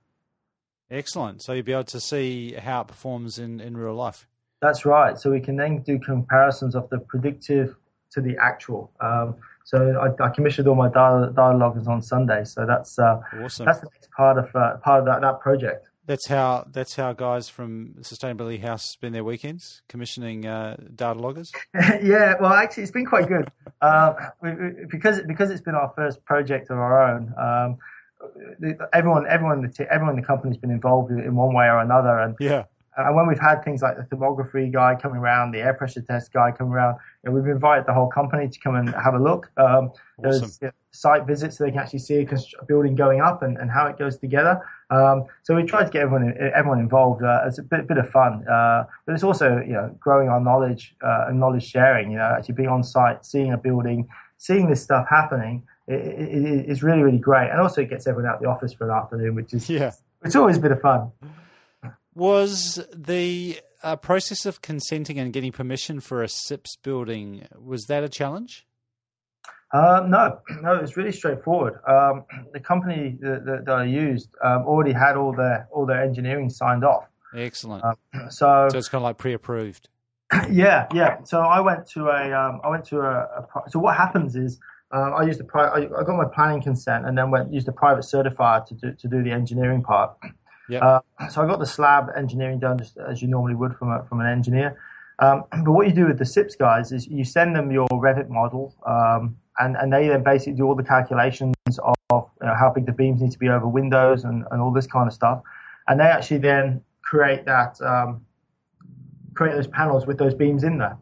Excellent. 0.91 1.43
So 1.43 1.53
you'll 1.53 1.65
be 1.65 1.73
able 1.73 1.85
to 1.85 2.01
see 2.01 2.53
how 2.53 2.83
it 2.83 2.89
performs 2.89 3.39
in, 3.39 3.61
in 3.61 3.77
real 3.77 3.95
life. 3.95 4.29
That's 4.61 4.85
right. 4.85 5.19
So 5.19 5.31
we 5.31 5.41
can 5.41 5.57
then 5.57 5.83
do 5.83 5.99
comparisons 5.99 6.75
of 6.75 6.89
the 6.91 6.99
predictive 6.99 7.75
to 8.13 8.21
the 8.21 8.37
actual. 8.41 8.93
Um, 9.01 9.37
so 9.65 9.99
I, 9.99 10.25
I, 10.25 10.29
commissioned 10.31 10.69
all 10.69 10.75
my 10.75 10.89
data 10.89 11.57
loggers 11.57 11.87
on 11.87 12.03
Sunday. 12.03 12.45
So 12.45 12.67
that's 12.67 12.99
uh, 12.99 13.21
awesome. 13.43 13.67
That's 13.67 13.81
the 13.81 13.89
next 13.93 14.11
part 14.11 14.39
of 14.39 14.55
uh, 14.55 14.77
part 14.79 15.01
of 15.01 15.07
that, 15.07 15.21
that 15.21 15.41
project. 15.41 15.89
That's 16.05 16.27
how 16.27 16.67
that's 16.73 16.97
how 16.97 17.13
guys 17.13 17.49
from 17.49 17.95
Sustainability 18.01 18.61
House 18.61 18.85
spend 18.91 19.15
their 19.15 19.23
weekends 19.23 19.83
commissioning 19.89 20.47
uh, 20.47 20.77
data 20.95 21.19
loggers. 21.19 21.53
yeah, 21.75 22.35
well, 22.41 22.53
actually, 22.53 22.83
it's 22.83 22.93
been 22.93 23.07
quite 23.07 23.29
good 23.29 23.51
uh, 23.81 24.15
we, 24.43 24.53
we, 24.53 24.71
because 24.91 25.21
because 25.27 25.51
it's 25.51 25.61
been 25.61 25.77
our 25.77 25.93
first 25.95 26.25
project 26.25 26.71
of 26.71 26.79
our 26.79 27.15
own. 27.15 27.33
Um, 27.39 27.79
everyone, 28.93 29.27
everyone, 29.29 29.63
the 29.63 29.93
everyone 29.93 30.17
in 30.17 30.21
the 30.21 30.27
company's 30.27 30.57
been 30.57 30.71
involved 30.71 31.13
in 31.13 31.35
one 31.37 31.55
way 31.55 31.67
or 31.67 31.79
another, 31.79 32.19
and 32.19 32.35
yeah. 32.41 32.65
And 32.97 33.17
when 33.17 33.27
we've 33.27 33.41
had 33.41 33.65
things 33.65 33.81
like 33.81 33.97
the 33.97 34.05
thermography 34.05 34.71
guy 34.73 34.95
coming 34.95 35.19
around, 35.19 35.53
the 35.53 35.61
air 35.61 35.75
pressure 35.75 36.03
test 36.03 36.33
guy 36.33 36.53
coming 36.53 36.73
around, 36.73 36.99
you 37.25 37.31
know, 37.31 37.37
we've 37.37 37.51
invited 37.51 37.87
the 37.87 37.95
whole 37.95 38.09
company 38.09 38.49
to 38.49 38.59
come 38.59 38.75
and 38.75 38.91
have 38.95 39.15
a 39.15 39.19
look. 39.19 39.51
Um, 39.57 39.67
awesome. 39.67 39.93
There's 40.19 40.59
you 40.61 40.67
know, 40.69 40.73
site 40.91 41.27
visits 41.27 41.57
so 41.57 41.65
they 41.65 41.71
can 41.71 41.81
actually 41.81 42.01
see 42.01 42.21
a 42.21 42.65
building 42.65 42.95
going 42.95 43.21
up 43.21 43.43
and, 43.43 43.57
and 43.57 43.71
how 43.71 43.87
it 43.87 43.99
goes 43.99 44.19
together. 44.19 44.61
Um, 44.91 45.25
so 45.43 45.57
we 45.57 45.63
tried 45.63 45.85
to 45.85 45.91
get 45.91 46.03
everyone 46.03 46.35
everyone 46.55 46.81
involved. 46.81 47.23
Uh, 47.23 47.45
it's 47.47 47.59
a 47.59 47.63
bit, 47.63 47.87
bit 47.87 47.97
of 47.97 48.11
fun, 48.11 48.47
uh, 48.47 48.85
but 49.07 49.15
it's 49.15 49.25
also 49.25 49.57
you 49.59 49.73
know 49.73 49.97
growing 49.99 50.29
our 50.29 50.41
knowledge 50.41 50.95
uh, 51.03 51.27
and 51.29 51.41
knowledge 51.41 51.67
sharing. 51.67 52.11
You 52.11 52.19
know, 52.19 52.35
actually 52.37 52.57
being 52.57 52.69
on 52.69 52.85
site, 52.85 53.25
seeing 53.25 53.55
a 53.55 53.59
building, 53.59 54.07
seeing 54.37 54.69
this 54.69 54.83
stuff 54.83 55.07
happening 55.09 55.63
it, 55.89 55.95
it, 55.95 56.71
it's 56.71 56.83
really 56.83 57.03
really 57.03 57.19
great, 57.19 57.51
and 57.51 57.61
also 57.61 57.81
it 57.83 57.91
gets 57.91 58.07
everyone 58.07 58.31
out 58.31 58.37
of 58.37 58.43
the 58.43 58.49
office 58.49 58.73
for 58.73 58.89
an 58.89 58.97
afternoon, 58.97 59.35
which 59.35 59.53
is 59.53 59.69
yeah, 59.69 59.93
it's 60.25 60.37
always 60.37 60.57
a 60.57 60.61
bit 60.61 60.73
of 60.73 60.81
fun. 60.81 61.11
Was 62.15 62.85
the 62.95 63.61
uh, 63.83 63.97
process 63.97 64.47
of 64.47 64.63
consenting 64.63 65.19
and 65.19 65.33
getting 65.33 65.53
permission 65.53 66.01
for 66.01 66.23
a 66.23 66.29
SIPS 66.29 66.77
building 66.83 67.47
was 67.59 67.85
that 67.89 68.05
a 68.05 68.09
challenge? 68.09 68.67
Uh, 69.73 70.05
no, 70.07 70.39
no, 70.63 70.75
it 70.75 70.83
was 70.83 70.97
really 70.97 71.13
straightforward. 71.13 71.81
Um, 71.87 72.25
the 72.53 72.61
company 72.61 73.17
that, 73.21 73.45
that, 73.47 73.65
that 73.65 73.75
I 73.75 73.85
used 73.85 74.29
um, 74.45 74.63
already 74.63 74.93
had 74.93 75.17
all 75.17 75.33
their 75.33 75.69
all 75.71 75.87
their 75.87 76.03
engineering 76.03 76.51
signed 76.51 76.85
off. 76.85 77.05
Excellent. 77.35 77.83
Um, 77.85 77.97
so, 78.29 78.69
so 78.71 78.79
it's 78.79 78.89
kind 78.89 79.01
of 79.01 79.05
like 79.05 79.19
pre-approved. 79.19 79.89
Yeah, 80.51 80.87
yeah. 80.95 81.23
So 81.25 81.41
I 81.41 81.61
went 81.61 81.87
to 81.89 82.09
a, 82.09 82.33
um, 82.33 82.63
I 82.65 82.69
went 82.71 82.87
to 82.87 83.01
a, 83.01 83.11
a, 83.11 83.47
so 83.69 83.79
what 83.79 83.97
happens 83.99 84.35
is 84.35 84.59
um, 84.91 85.13
I 85.15 85.25
used 85.25 85.41
a 85.41 85.45
pri- 85.45 85.69
I, 85.69 85.79
I, 85.81 86.05
got 86.05 86.17
my 86.17 86.25
planning 86.25 86.63
consent 86.63 87.07
and 87.07 87.17
then 87.17 87.31
went 87.31 87.53
used 87.53 87.69
a 87.69 87.73
private 87.73 88.05
certifier 88.05 88.67
to 88.67 88.75
do 88.75 88.93
to 88.93 89.09
do 89.09 89.23
the 89.23 89.31
engineering 89.31 89.83
part. 89.83 90.17
Yeah. 90.69 90.79
Uh, 91.19 91.29
so 91.29 91.43
I 91.43 91.47
got 91.47 91.59
the 91.59 91.67
slab 91.67 92.09
engineering 92.17 92.59
done 92.59 92.79
just 92.79 92.97
as 92.97 93.21
you 93.21 93.29
normally 93.29 93.55
would 93.55 93.77
from 93.77 93.91
a, 93.91 94.05
from 94.05 94.21
an 94.21 94.27
engineer. 94.27 94.79
Um, 95.19 95.45
but 95.65 95.73
what 95.73 95.87
you 95.87 95.93
do 95.93 96.07
with 96.07 96.19
the 96.19 96.27
SIPS 96.27 96.57
guys 96.57 96.93
is 96.93 97.07
you 97.07 97.25
send 97.25 97.55
them 97.55 97.71
your 97.71 97.87
Revit 97.89 98.29
model, 98.29 98.75
um, 98.87 99.37
and, 99.59 99.77
and 99.77 99.93
they 99.93 100.09
then 100.09 100.23
basically 100.23 100.55
do 100.55 100.65
all 100.65 100.75
the 100.75 100.83
calculations 100.83 101.55
of 101.83 101.95
you 102.11 102.47
know, 102.47 102.55
how 102.55 102.71
big 102.75 102.87
the 102.87 102.93
beams 102.93 103.21
need 103.21 103.33
to 103.33 103.39
be 103.39 103.49
over 103.49 103.69
windows 103.69 104.25
and, 104.25 104.45
and 104.51 104.61
all 104.61 104.73
this 104.73 104.87
kind 104.87 105.07
of 105.07 105.15
stuff. 105.15 105.43
And 105.89 106.01
they 106.01 106.05
actually 106.05 106.39
then 106.39 106.83
create 107.03 107.45
that, 107.45 107.81
um, 107.83 108.25
create 109.35 109.55
those 109.55 109.67
panels 109.67 110.07
with 110.07 110.19
those 110.19 110.35
beams 110.35 110.65
in 110.65 110.79
there. 110.79 110.97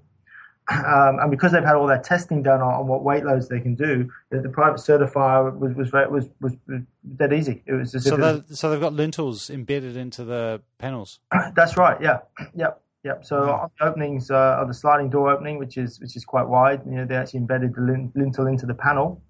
Um, 0.71 1.19
and 1.19 1.31
because 1.31 1.51
they've 1.51 1.65
had 1.65 1.75
all 1.75 1.89
their 1.89 2.01
testing 2.01 2.43
done 2.43 2.61
on, 2.61 2.75
on, 2.75 2.87
what 2.87 3.03
weight 3.03 3.25
loads 3.25 3.49
they 3.49 3.59
can 3.61 3.75
do, 3.75 4.09
the, 4.31 4.41
the 4.41 4.49
private 4.49 4.79
certifier 4.79 5.59
was 5.59 5.75
was 5.75 5.93
was 5.93 6.29
was, 6.41 6.53
was 6.69 6.83
dead 7.17 7.33
easy. 7.33 7.63
It 7.67 7.73
was 7.73 7.91
so, 7.91 8.17
it 8.17 8.57
so 8.57 8.71
they've 8.71 8.81
got 8.81 8.93
lintels 8.93 9.51
embedded 9.51 9.97
into 9.97 10.25
the 10.25 10.63
panels. 10.79 11.19
That's 11.55 11.77
right. 11.77 12.01
Yeah. 12.01 12.19
Yep. 12.55 12.83
Yep. 13.03 13.25
So 13.25 13.37
mm-hmm. 13.41 13.51
on 13.51 13.71
the 13.79 13.85
openings 13.87 14.31
uh, 14.31 14.59
of 14.61 14.69
the 14.69 14.75
sliding 14.75 15.09
door 15.09 15.31
opening, 15.31 15.59
which 15.59 15.77
is 15.79 15.99
which 16.01 16.17
is 16.17 16.25
quite 16.25 16.47
wide, 16.47 16.83
you 16.85 16.93
know, 16.93 17.07
they 17.07 17.17
actually 17.17 17.41
embedded 17.41 17.75
the 17.75 18.11
lintel 18.15 18.47
into 18.47 18.67
the 18.67 18.75
panel. 18.75 19.23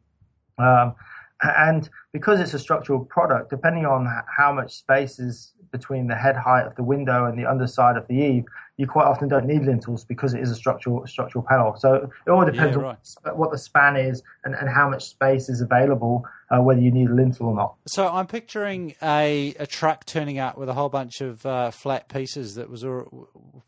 Um, 0.58 0.94
and 1.42 1.88
because 2.12 2.40
it's 2.40 2.52
a 2.52 2.58
structural 2.58 3.04
product, 3.04 3.50
depending 3.50 3.86
on 3.86 4.06
how 4.36 4.52
much 4.52 4.74
space 4.74 5.18
is 5.18 5.52
between 5.70 6.06
the 6.06 6.14
head 6.14 6.36
height 6.36 6.66
of 6.66 6.74
the 6.76 6.82
window 6.82 7.26
and 7.26 7.38
the 7.38 7.46
underside 7.46 7.96
of 7.96 8.06
the 8.08 8.14
eave, 8.14 8.44
you 8.80 8.86
quite 8.86 9.04
often 9.04 9.28
don't 9.28 9.44
need 9.44 9.62
lintels 9.62 10.04
because 10.04 10.32
it 10.32 10.40
is 10.40 10.50
a 10.50 10.54
structural 10.54 11.06
structural 11.06 11.44
panel. 11.46 11.76
So 11.76 12.10
it 12.26 12.30
all 12.30 12.44
depends 12.46 12.76
yeah, 12.76 12.82
right. 12.82 12.96
on 13.26 13.36
what 13.36 13.50
the 13.50 13.58
span 13.58 13.96
is 13.96 14.22
and, 14.44 14.54
and 14.54 14.70
how 14.70 14.88
much 14.88 15.04
space 15.04 15.50
is 15.50 15.60
available, 15.60 16.24
uh, 16.50 16.62
whether 16.62 16.80
you 16.80 16.90
need 16.90 17.10
a 17.10 17.14
lintel 17.14 17.48
or 17.48 17.54
not. 17.54 17.74
So 17.86 18.08
I'm 18.08 18.26
picturing 18.26 18.94
a, 19.02 19.54
a 19.58 19.66
truck 19.66 20.06
turning 20.06 20.38
up 20.38 20.56
with 20.56 20.70
a 20.70 20.72
whole 20.72 20.88
bunch 20.88 21.20
of 21.20 21.44
uh, 21.44 21.70
flat 21.70 22.08
pieces 22.08 22.54
that 22.54 22.70
was 22.70 22.82
or 22.82 23.06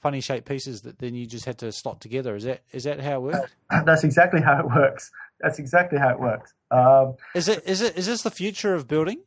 funny 0.00 0.22
shaped 0.22 0.48
pieces 0.48 0.80
that 0.82 0.98
then 0.98 1.14
you 1.14 1.26
just 1.26 1.44
had 1.44 1.58
to 1.58 1.70
slot 1.72 2.00
together. 2.00 2.34
Is 2.34 2.44
that 2.44 2.62
is 2.72 2.84
that 2.84 2.98
how 2.98 3.16
it 3.16 3.22
works? 3.22 3.52
That's 3.84 4.04
exactly 4.04 4.40
how 4.40 4.60
it 4.60 4.66
works. 4.66 5.10
That's 5.40 5.58
exactly 5.58 5.98
how 5.98 6.08
it 6.08 6.20
works. 6.20 6.54
Um, 6.70 7.16
is 7.34 7.48
it 7.48 7.62
is 7.66 7.82
it 7.82 7.98
is 7.98 8.06
this 8.06 8.22
the 8.22 8.30
future 8.30 8.74
of 8.74 8.88
building? 8.88 9.20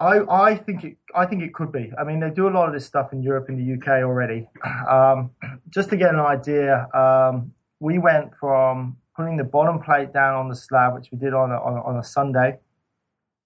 I, 0.00 0.20
I 0.30 0.56
think 0.56 0.82
it 0.84 0.96
I 1.14 1.26
think 1.26 1.42
it 1.42 1.52
could 1.52 1.70
be. 1.70 1.92
I 1.98 2.04
mean, 2.04 2.20
they 2.20 2.30
do 2.30 2.48
a 2.48 2.50
lot 2.50 2.66
of 2.66 2.72
this 2.74 2.86
stuff 2.86 3.12
in 3.12 3.22
Europe 3.22 3.50
and 3.50 3.58
the 3.58 3.74
UK 3.74 4.02
already. 4.02 4.48
Um, 4.90 5.30
just 5.68 5.88
to 5.90 5.96
get 5.96 6.12
an 6.14 6.20
idea, 6.20 6.88
um, 6.94 7.52
we 7.78 7.98
went 7.98 8.34
from 8.40 8.96
putting 9.14 9.36
the 9.36 9.44
bottom 9.44 9.78
plate 9.80 10.12
down 10.12 10.34
on 10.34 10.48
the 10.48 10.56
slab, 10.56 10.94
which 10.94 11.08
we 11.12 11.18
did 11.18 11.32
on 11.32 11.52
a, 11.52 11.60
on 11.62 11.74
a, 11.74 11.82
on 11.82 11.96
a 11.98 12.02
Sunday, 12.02 12.58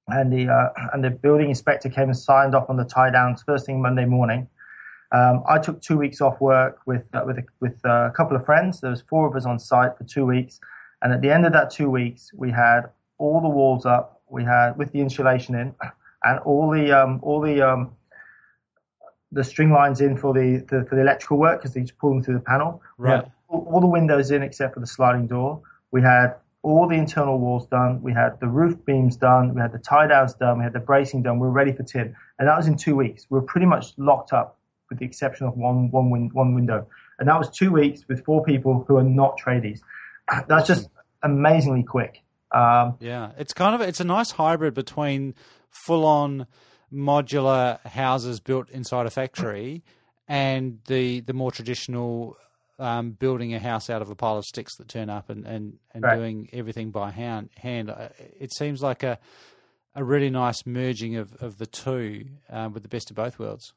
and 0.09 0.33
the 0.33 0.49
uh, 0.49 0.69
and 0.93 1.05
the 1.05 1.11
building 1.11 1.49
inspector 1.49 1.90
came 1.90 2.05
and 2.05 2.17
signed 2.17 2.55
off 2.55 2.71
on 2.71 2.77
the 2.77 2.85
tie 2.85 3.11
downs 3.11 3.43
first 3.43 3.67
thing 3.67 3.83
Monday 3.83 4.07
morning. 4.07 4.49
Um, 5.12 5.43
I 5.47 5.59
took 5.59 5.83
two 5.83 5.99
weeks 5.99 6.21
off 6.21 6.40
work 6.40 6.79
with 6.87 7.05
uh, 7.14 7.25
with 7.27 7.38
a, 7.38 7.45
with 7.61 7.79
uh, 7.85 8.09
a 8.11 8.12
couple 8.17 8.37
of 8.37 8.45
friends. 8.47 8.81
There 8.81 8.90
was 8.90 9.03
four 9.03 9.27
of 9.27 9.35
us 9.35 9.45
on 9.45 9.59
site 9.59 9.99
for 9.99 10.05
two 10.05 10.25
weeks, 10.25 10.61
and 11.03 11.12
at 11.12 11.21
the 11.21 11.31
end 11.31 11.45
of 11.47 11.53
that 11.53 11.71
two 11.71 11.90
weeks, 11.90 12.31
we 12.33 12.51
had 12.51 12.83
all 13.19 13.40
the 13.40 13.49
walls 13.49 13.85
up. 13.85 14.23
We 14.31 14.45
had 14.45 14.79
with 14.79 14.93
the 14.93 15.01
insulation 15.01 15.55
in 15.57 15.75
and 16.25 16.39
all 16.41 16.71
the 16.71 16.91
um, 16.93 17.21
all 17.23 17.41
the 17.41 17.63
um, 17.63 17.93
the 19.31 19.45
string 19.45 19.71
lines 19.71 20.01
in 20.01 20.17
for 20.17 20.33
the, 20.33 20.65
the 20.69 20.87
for 20.89 20.95
the 20.95 21.03
electrical 21.03 21.39
work 21.39 21.61
because 21.61 21.75
they 21.75 21.83
just 21.83 21.99
pull 21.99 22.11
them 22.11 22.23
through 22.23 22.35
the 22.35 22.41
panel. 22.41 22.83
Right. 22.97 23.25
All, 23.49 23.69
all, 23.71 23.81
the 23.81 23.87
windows 23.87 24.31
in 24.31 24.43
except 24.43 24.75
for 24.75 24.81
the 24.81 24.87
sliding 24.87 25.27
door. 25.27 25.63
We 25.91 26.01
had 26.03 26.37
all 26.63 26.89
the 26.89 26.97
internal 26.97 27.39
walls 27.39 27.67
done. 27.67 28.03
We 28.03 28.13
had 28.13 28.41
the 28.41 28.47
roof 28.47 28.85
beams 28.85 29.17
done. 29.17 29.55
We 29.55 29.61
had 29.61 29.73
the 29.73 29.79
tie 29.79 30.07
downs 30.07 30.35
done. 30.35 30.59
We 30.59 30.65
had 30.65 30.73
the 30.73 30.81
bracing 30.81 31.23
done. 31.23 31.39
We 31.39 31.47
were 31.47 31.53
ready 31.53 31.73
for 31.73 31.83
tin, 31.83 32.17
and 32.39 32.49
that 32.49 32.57
was 32.57 32.67
in 32.67 32.77
two 32.77 32.97
weeks. 32.97 33.27
We 33.29 33.39
were 33.39 33.45
pretty 33.45 33.67
much 33.67 33.93
locked 33.97 34.33
up, 34.33 34.59
with 34.89 34.99
the 34.99 35.05
exception 35.05 35.47
of 35.47 35.57
one 35.57 35.91
one 35.91 36.11
win, 36.11 36.31
one 36.33 36.55
window, 36.55 36.87
and 37.19 37.29
that 37.29 37.39
was 37.39 37.51
two 37.51 37.71
weeks 37.71 38.07
with 38.09 38.25
four 38.25 38.43
people 38.45 38.85
who 38.89 38.97
are 38.97 39.05
not 39.05 39.39
tradies. 39.39 39.81
That's 40.49 40.67
just 40.67 40.89
amazingly 41.23 41.83
quick. 41.83 42.23
Um, 42.51 42.97
yeah, 43.01 43.33
it's 43.37 43.53
kind 43.53 43.75
of 43.75 43.87
it's 43.87 44.01
a 44.01 44.05
nice 44.05 44.31
hybrid 44.31 44.75
between 44.75 45.35
full 45.87 46.05
on 46.05 46.47
modular 46.93 47.85
houses 47.87 48.41
built 48.41 48.71
inside 48.71 49.07
a 49.07 49.11
factory 49.11 49.83
and 50.29 50.79
the 50.87 51.21
the 51.21 51.33
more 51.33 51.51
traditional 51.51 52.37
um, 52.79 53.13
building 53.13 53.55
a 53.55 53.59
house 53.59 53.89
out 53.89 54.03
of 54.03 54.11
a 54.11 54.15
pile 54.15 54.37
of 54.37 54.45
sticks 54.45 54.77
that 54.77 54.89
turn 54.89 55.09
up 55.09 55.31
and, 55.31 55.47
and, 55.47 55.79
and 55.93 56.03
right. 56.03 56.17
doing 56.17 56.49
everything 56.53 56.91
by 56.91 57.11
hand. 57.11 57.51
hand. 57.57 57.89
Uh, 57.89 58.09
it 58.41 58.53
seems 58.53 58.83
like 58.83 59.03
a 59.03 59.19
a 59.97 60.03
really 60.03 60.31
nice 60.31 60.67
merging 60.67 61.17
of, 61.17 61.33
of 61.35 61.59
the 61.59 61.67
two 61.67 62.27
um, 62.51 62.73
with 62.73 62.83
the 62.83 62.89
best 62.89 63.11
of 63.11 63.17
both 63.17 63.39
worlds. 63.39 63.75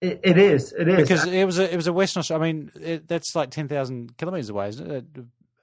It, 0.00 0.20
it 0.22 0.38
is. 0.38 0.72
It 0.72 0.88
is 0.88 0.96
because 0.96 1.26
it 1.26 1.44
was 1.44 1.58
a 1.58 1.70
it 1.70 1.76
was 1.76 1.86
a 1.86 1.92
Western. 1.92 2.22
I 2.30 2.38
mean, 2.38 2.70
it, 2.80 3.08
that's 3.08 3.34
like 3.34 3.50
ten 3.50 3.68
thousand 3.68 4.16
kilometers 4.16 4.48
away, 4.48 4.68
isn't 4.68 4.90
it? 4.90 5.04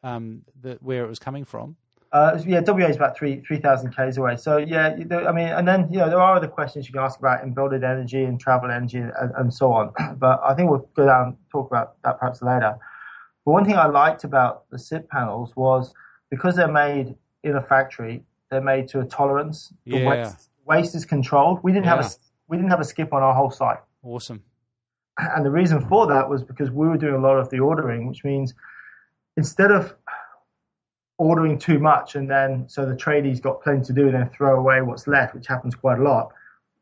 Um, 0.03 0.43
the, 0.61 0.77
where 0.81 1.03
it 1.03 1.07
was 1.07 1.19
coming 1.19 1.45
from. 1.45 1.77
Uh, 2.15 2.41
yeah, 2.47 2.61
WA 2.65 2.85
is 2.85 2.95
about 2.95 3.17
three 3.17 3.41
three 3.41 3.57
thousand 3.57 3.93
k's 3.93 4.17
away. 4.17 4.37
So 4.37 4.55
yeah, 4.55 4.95
I 5.27 5.33
mean, 5.33 5.49
and 5.49 5.67
then 5.67 5.91
you 5.91 5.97
know 5.97 6.07
there 6.07 6.21
are 6.21 6.37
other 6.37 6.47
questions 6.47 6.87
you 6.87 6.93
can 6.93 7.03
ask 7.03 7.19
about 7.19 7.43
embodied 7.43 7.83
energy 7.83 8.23
and 8.23 8.39
travel 8.39 8.71
energy 8.71 8.99
and, 8.99 9.33
and 9.37 9.53
so 9.53 9.73
on. 9.73 9.91
But 10.17 10.39
I 10.41 10.53
think 10.55 10.69
we'll 10.69 10.87
go 10.95 11.05
down 11.05 11.25
and 11.25 11.35
talk 11.51 11.69
about 11.69 12.01
that 12.03 12.17
perhaps 12.17 12.41
later. 12.41 12.77
But 13.43 13.51
one 13.51 13.65
thing 13.65 13.75
I 13.75 13.87
liked 13.87 14.23
about 14.23 14.63
the 14.69 14.79
SIP 14.79 15.09
panels 15.09 15.53
was 15.57 15.93
because 16.29 16.55
they're 16.55 16.71
made 16.71 17.15
in 17.43 17.57
a 17.57 17.61
factory, 17.61 18.23
they're 18.49 18.61
made 18.61 18.87
to 18.89 19.01
a 19.01 19.05
tolerance. 19.05 19.73
The 19.85 19.97
yeah. 19.97 20.09
waste, 20.09 20.49
waste 20.63 20.95
is 20.95 21.03
controlled. 21.03 21.59
We 21.63 21.73
didn't 21.73 21.83
yeah. 21.83 21.97
have 21.97 22.05
a 22.05 22.09
we 22.47 22.55
didn't 22.55 22.69
have 22.69 22.79
a 22.79 22.85
skip 22.85 23.11
on 23.11 23.23
our 23.23 23.33
whole 23.33 23.51
site. 23.51 23.79
Awesome. 24.03 24.41
And 25.17 25.45
the 25.45 25.51
reason 25.51 25.85
for 25.89 26.07
that 26.07 26.29
was 26.29 26.43
because 26.43 26.71
we 26.71 26.87
were 26.87 26.97
doing 26.97 27.15
a 27.15 27.19
lot 27.19 27.39
of 27.39 27.49
the 27.49 27.59
ordering, 27.59 28.07
which 28.07 28.23
means 28.23 28.53
instead 29.35 29.71
of 29.71 29.95
ordering 31.17 31.57
too 31.57 31.79
much 31.79 32.15
and 32.15 32.29
then 32.29 32.65
so 32.67 32.85
the 32.85 32.95
tradies 32.95 33.41
got 33.41 33.61
plenty 33.61 33.85
to 33.85 33.93
do 33.93 34.05
and 34.05 34.13
then 34.13 34.29
throw 34.29 34.59
away 34.59 34.81
what's 34.81 35.07
left, 35.07 35.33
which 35.33 35.47
happens 35.47 35.75
quite 35.75 35.99
a 35.99 36.03
lot. 36.03 36.31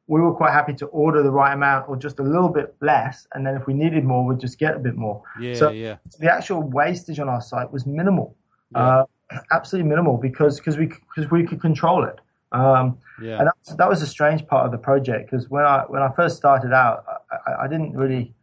We 0.07 0.19
were 0.19 0.33
quite 0.33 0.51
happy 0.51 0.73
to 0.75 0.87
order 0.87 1.23
the 1.23 1.31
right 1.31 1.53
amount 1.53 1.87
or 1.87 1.95
just 1.95 2.19
a 2.19 2.23
little 2.23 2.49
bit 2.49 2.75
less, 2.81 3.25
and 3.33 3.47
then 3.47 3.55
if 3.55 3.67
we 3.67 3.73
needed 3.73 4.03
more, 4.03 4.25
we'd 4.25 4.39
just 4.39 4.59
get 4.59 4.75
a 4.75 4.79
bit 4.79 4.95
more. 4.95 5.23
Yeah, 5.39 5.53
so, 5.53 5.69
yeah. 5.69 5.95
So 6.09 6.17
the 6.19 6.31
actual 6.31 6.61
wastage 6.61 7.19
on 7.19 7.29
our 7.29 7.41
site 7.41 7.71
was 7.71 7.85
minimal, 7.85 8.35
yeah. 8.73 8.79
uh, 8.79 9.05
absolutely 9.51 9.89
minimal 9.89 10.17
because 10.17 10.59
because 10.59 10.77
we 10.77 10.87
because 10.87 11.31
we 11.31 11.45
could 11.45 11.61
control 11.61 12.03
it. 12.03 12.19
Um, 12.51 12.97
yeah. 13.21 13.39
And 13.39 13.47
that 13.47 13.55
was, 13.65 13.77
that 13.77 13.89
was 13.89 14.01
a 14.01 14.07
strange 14.07 14.45
part 14.45 14.65
of 14.65 14.71
the 14.71 14.77
project 14.77 15.31
because 15.31 15.49
when 15.49 15.63
I 15.63 15.85
when 15.87 16.01
I 16.01 16.11
first 16.15 16.35
started 16.35 16.73
out, 16.73 17.05
I, 17.31 17.63
I, 17.63 17.67
didn't 17.67 17.93
really 17.93 18.33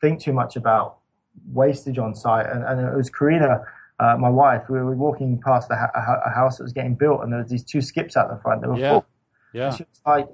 think 0.00 0.20
too 0.20 0.32
much 0.32 0.56
about 0.56 0.98
wastage 1.52 1.98
on 1.98 2.14
site, 2.14 2.46
and, 2.46 2.64
and 2.64 2.80
it 2.80 2.96
was 2.96 3.10
Karina 3.10 3.62
uh, 4.00 4.16
my 4.16 4.30
wife, 4.30 4.62
we 4.70 4.78
were 4.78 4.96
walking 4.96 5.38
past 5.44 5.70
a, 5.70 5.74
a, 5.74 6.30
a, 6.30 6.34
house 6.34 6.56
that 6.56 6.62
was 6.62 6.72
getting 6.72 6.94
built, 6.94 7.22
and 7.22 7.30
there 7.30 7.40
was 7.40 7.50
these 7.50 7.62
two 7.62 7.82
skips 7.82 8.16
out 8.16 8.30
the 8.30 8.40
front. 8.40 8.62
They 8.62 8.68
were 8.68 8.78
yeah. 8.78 8.90
full. 8.92 9.06
Yeah. 9.52 9.74
she 9.74 9.82
was 9.82 10.00
like, 10.06 10.28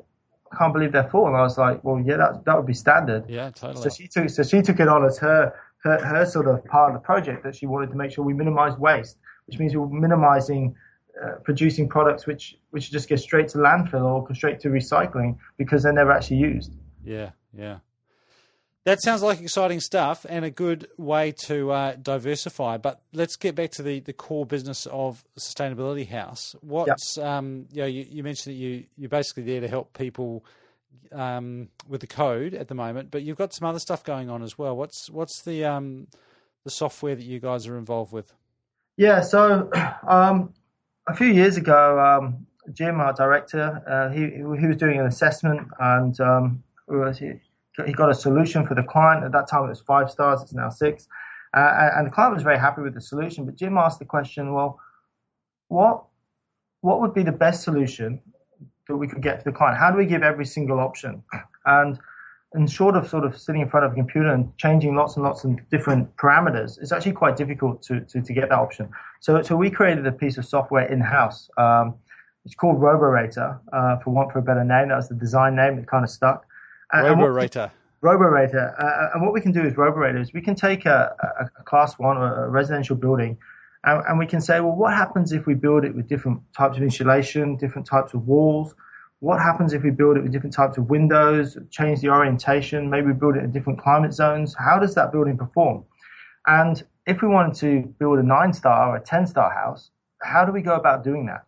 "I 0.52 0.57
can't 0.57 0.72
believe 0.72 0.92
they're 0.92 1.11
full." 1.11 1.26
And 1.26 1.37
I 1.37 1.42
was 1.42 1.59
like, 1.59 1.83
"Well, 1.83 2.00
yeah, 2.00 2.16
that 2.16 2.44
that 2.44 2.57
would 2.57 2.66
be 2.66 2.74
standard." 2.74 3.29
Yeah, 3.29 3.50
totally. 3.50 3.83
So 3.83 3.88
she 3.88 4.07
took 4.07 4.31
so 4.31 4.44
she 4.44 4.62
took 4.62 4.79
it 4.79 4.87
on 4.87 5.05
as 5.05 5.18
her 5.18 5.52
her, 5.79 5.98
her 5.98 6.24
sort 6.24 6.46
of 6.46 6.64
part 6.66 6.94
of 6.94 7.00
the 7.00 7.05
project 7.05 7.42
that 7.42 7.57
she 7.57 7.66
wanted 7.66 7.90
to 7.90 7.96
make 7.96 8.12
sure 8.12 8.24
we 8.24 8.35
minimise 8.35 8.79
waste, 8.79 9.18
which 9.46 9.59
means 9.59 9.74
we 9.74 9.81
were 9.81 9.88
minimising 9.88 10.76
uh, 11.20 11.37
producing 11.42 11.88
products 11.88 12.24
which 12.24 12.57
which 12.70 12.92
just 12.92 13.09
go 13.09 13.16
straight 13.16 13.48
to 13.48 13.59
landfill 13.59 14.05
or 14.05 14.24
go 14.24 14.33
straight 14.33 14.61
to 14.61 14.68
recycling 14.68 15.37
because 15.57 15.83
they're 15.83 15.92
never 15.92 16.12
actually 16.12 16.37
used. 16.37 16.76
Yeah, 17.05 17.31
yeah. 17.52 17.79
That 18.87 19.03
sounds 19.03 19.20
like 19.20 19.40
exciting 19.40 19.81
stuff 19.81 20.25
and 20.29 20.44
a 20.44 20.51
good 20.51 20.87
way 20.96 21.33
to 21.46 21.72
uh, 21.72 21.96
diversify. 22.01 22.77
But 22.77 23.03
let's 23.12 23.35
get 23.35 23.57
back 23.57 23.72
to 23.72 23.83
the, 23.83 23.99
the 23.99 24.12
core 24.12 24.46
business 24.46 24.87
of 24.87 25.25
Sustainability 25.37 26.09
House. 26.09 26.55
What's 26.61 27.16
yep. 27.16 27.27
um, 27.27 27.66
you, 27.72 27.81
know, 27.83 27.88
you, 27.88 28.07
you 28.09 28.22
mentioned 28.22 28.55
that 28.55 28.59
you 28.61 28.85
you're 28.96 29.09
basically 29.09 29.42
there 29.42 29.61
to 29.61 29.66
help 29.66 29.92
people 29.92 30.44
um, 31.11 31.68
with 31.88 32.01
the 32.01 32.07
code 32.07 32.55
at 32.55 32.68
the 32.68 32.77
moment, 32.77 33.11
but 33.11 33.25
you've 33.25 33.37
got 33.37 33.53
some 33.53 33.66
other 33.66 33.81
stuff 33.81 34.05
going 34.05 34.31
on 34.31 34.44
as 34.44 34.57
well. 34.57 34.77
What's 34.77 35.11
what's 35.11 35.42
the 35.42 35.64
um, 35.64 36.07
the 36.62 36.70
software 36.70 37.16
that 37.16 37.25
you 37.25 37.40
guys 37.40 37.66
are 37.66 37.79
involved 37.79 38.12
with? 38.12 38.33
Yeah, 38.96 39.20
so 39.22 39.68
um, 40.09 40.55
a 41.09 41.16
few 41.16 41.27
years 41.27 41.57
ago, 41.57 41.99
um, 41.99 42.46
Jim, 42.72 43.01
our 43.01 43.14
director, 43.14 43.83
uh, 43.85 44.14
he 44.14 44.31
he 44.61 44.68
was 44.68 44.77
doing 44.77 45.01
an 45.01 45.07
assessment 45.07 45.66
and 45.81 46.20
um, 46.20 46.62
he 47.84 47.92
got 47.92 48.10
a 48.10 48.14
solution 48.14 48.66
for 48.66 48.74
the 48.74 48.82
client. 48.82 49.24
At 49.24 49.32
that 49.32 49.48
time, 49.48 49.64
it 49.64 49.68
was 49.68 49.80
five 49.80 50.10
stars. 50.10 50.42
It's 50.42 50.54
now 50.54 50.70
six. 50.70 51.08
Uh, 51.54 51.90
and 51.96 52.06
the 52.06 52.10
client 52.10 52.34
was 52.34 52.42
very 52.42 52.58
happy 52.58 52.82
with 52.82 52.94
the 52.94 53.00
solution. 53.00 53.44
But 53.44 53.56
Jim 53.56 53.76
asked 53.76 53.98
the 53.98 54.04
question, 54.04 54.54
well, 54.54 54.80
what 55.68 56.04
what 56.80 57.00
would 57.00 57.14
be 57.14 57.22
the 57.22 57.32
best 57.32 57.64
solution 57.64 58.20
that 58.86 58.96
we 58.96 59.08
could 59.08 59.22
get 59.22 59.38
to 59.40 59.44
the 59.44 59.52
client? 59.52 59.78
How 59.78 59.90
do 59.90 59.98
we 59.98 60.06
give 60.06 60.22
every 60.22 60.46
single 60.46 60.80
option? 60.80 61.22
And 61.64 61.98
and 62.52 62.70
short 62.70 62.96
of 62.96 63.08
sort 63.08 63.24
of 63.24 63.38
sitting 63.38 63.60
in 63.60 63.68
front 63.68 63.84
of 63.84 63.92
a 63.92 63.94
computer 63.94 64.30
and 64.30 64.56
changing 64.56 64.94
lots 64.94 65.16
and 65.16 65.24
lots 65.24 65.44
of 65.44 65.58
different 65.68 66.16
parameters, 66.16 66.80
it's 66.80 66.92
actually 66.92 67.12
quite 67.12 67.36
difficult 67.36 67.82
to, 67.82 68.00
to, 68.00 68.22
to 68.22 68.32
get 68.32 68.48
that 68.48 68.58
option. 68.58 68.88
So 69.20 69.42
so 69.42 69.56
we 69.56 69.70
created 69.70 70.06
a 70.06 70.12
piece 70.12 70.38
of 70.38 70.46
software 70.46 70.86
in 70.90 71.00
house. 71.00 71.50
Um, 71.58 71.94
it's 72.44 72.54
called 72.54 72.80
Roborator, 72.80 73.58
uh, 73.72 73.98
for 73.98 74.10
want 74.10 74.30
for 74.32 74.38
a 74.38 74.42
better 74.42 74.62
name. 74.62 74.88
That 74.88 74.96
was 74.96 75.08
the 75.08 75.16
design 75.16 75.56
name 75.56 75.78
It 75.78 75.88
kind 75.88 76.04
of 76.04 76.10
stuck. 76.10 76.45
Roborator. 76.92 77.72
Roborator. 78.01 78.75
Uh, 78.79 79.14
and 79.14 79.22
what 79.22 79.33
we 79.33 79.40
can 79.40 79.53
do 79.53 79.62
is 79.62 79.77
Roborator 79.77 80.20
is 80.20 80.33
we 80.33 80.42
can 80.42 80.55
take 80.55 80.87
a, 80.87 81.14
a, 81.20 81.61
a 81.61 81.62
class 81.64 81.99
one 81.99 82.16
or 82.16 82.44
a 82.44 82.49
residential 82.49 82.96
building 82.96 83.38
and, 83.87 84.03
and, 84.09 84.18
we 84.18 84.27
can 84.27 84.40
say, 84.40 84.61
well, 84.61 84.75
what 84.75 84.92
happens 84.92 85.33
if 85.33 85.46
we 85.46 85.55
build 85.55 85.85
it 85.85 85.94
with 85.94 86.09
different 86.09 86.40
types 86.57 86.77
of 86.77 86.83
insulation, 86.83 87.57
different 87.57 87.87
types 87.87 88.14
of 88.14 88.27
walls? 88.27 88.75
What 89.20 89.40
happens 89.40 89.72
if 89.72 89.83
we 89.83 89.90
build 89.90 90.16
it 90.16 90.22
with 90.25 90.33
different 90.33 90.55
types 90.55 90.77
of 90.77 90.90
windows, 90.90 91.57
change 91.70 92.01
the 92.01 92.11
orientation, 92.11 92.90
maybe 92.90 93.12
build 93.12 93.37
it 93.37 93.44
in 93.44 93.53
different 93.53 93.81
climate 93.81 94.12
zones? 94.12 94.55
How 94.59 94.79
does 94.79 94.96
that 94.96 95.12
building 95.12 95.38
perform? 95.38 95.85
And 96.46 96.83
if 97.07 97.22
we 97.22 97.29
wanted 97.29 97.55
to 97.61 97.88
build 97.99 98.18
a 98.18 98.22
nine 98.25 98.53
star 98.53 98.90
or 98.90 98.96
a 98.96 99.01
10 99.01 99.29
star 99.29 99.51
house, 99.51 99.90
how 100.20 100.44
do 100.44 100.53
we 100.53 100.62
go 100.62 100.75
about 100.75 101.05
doing 101.05 101.27
that? 101.27 101.45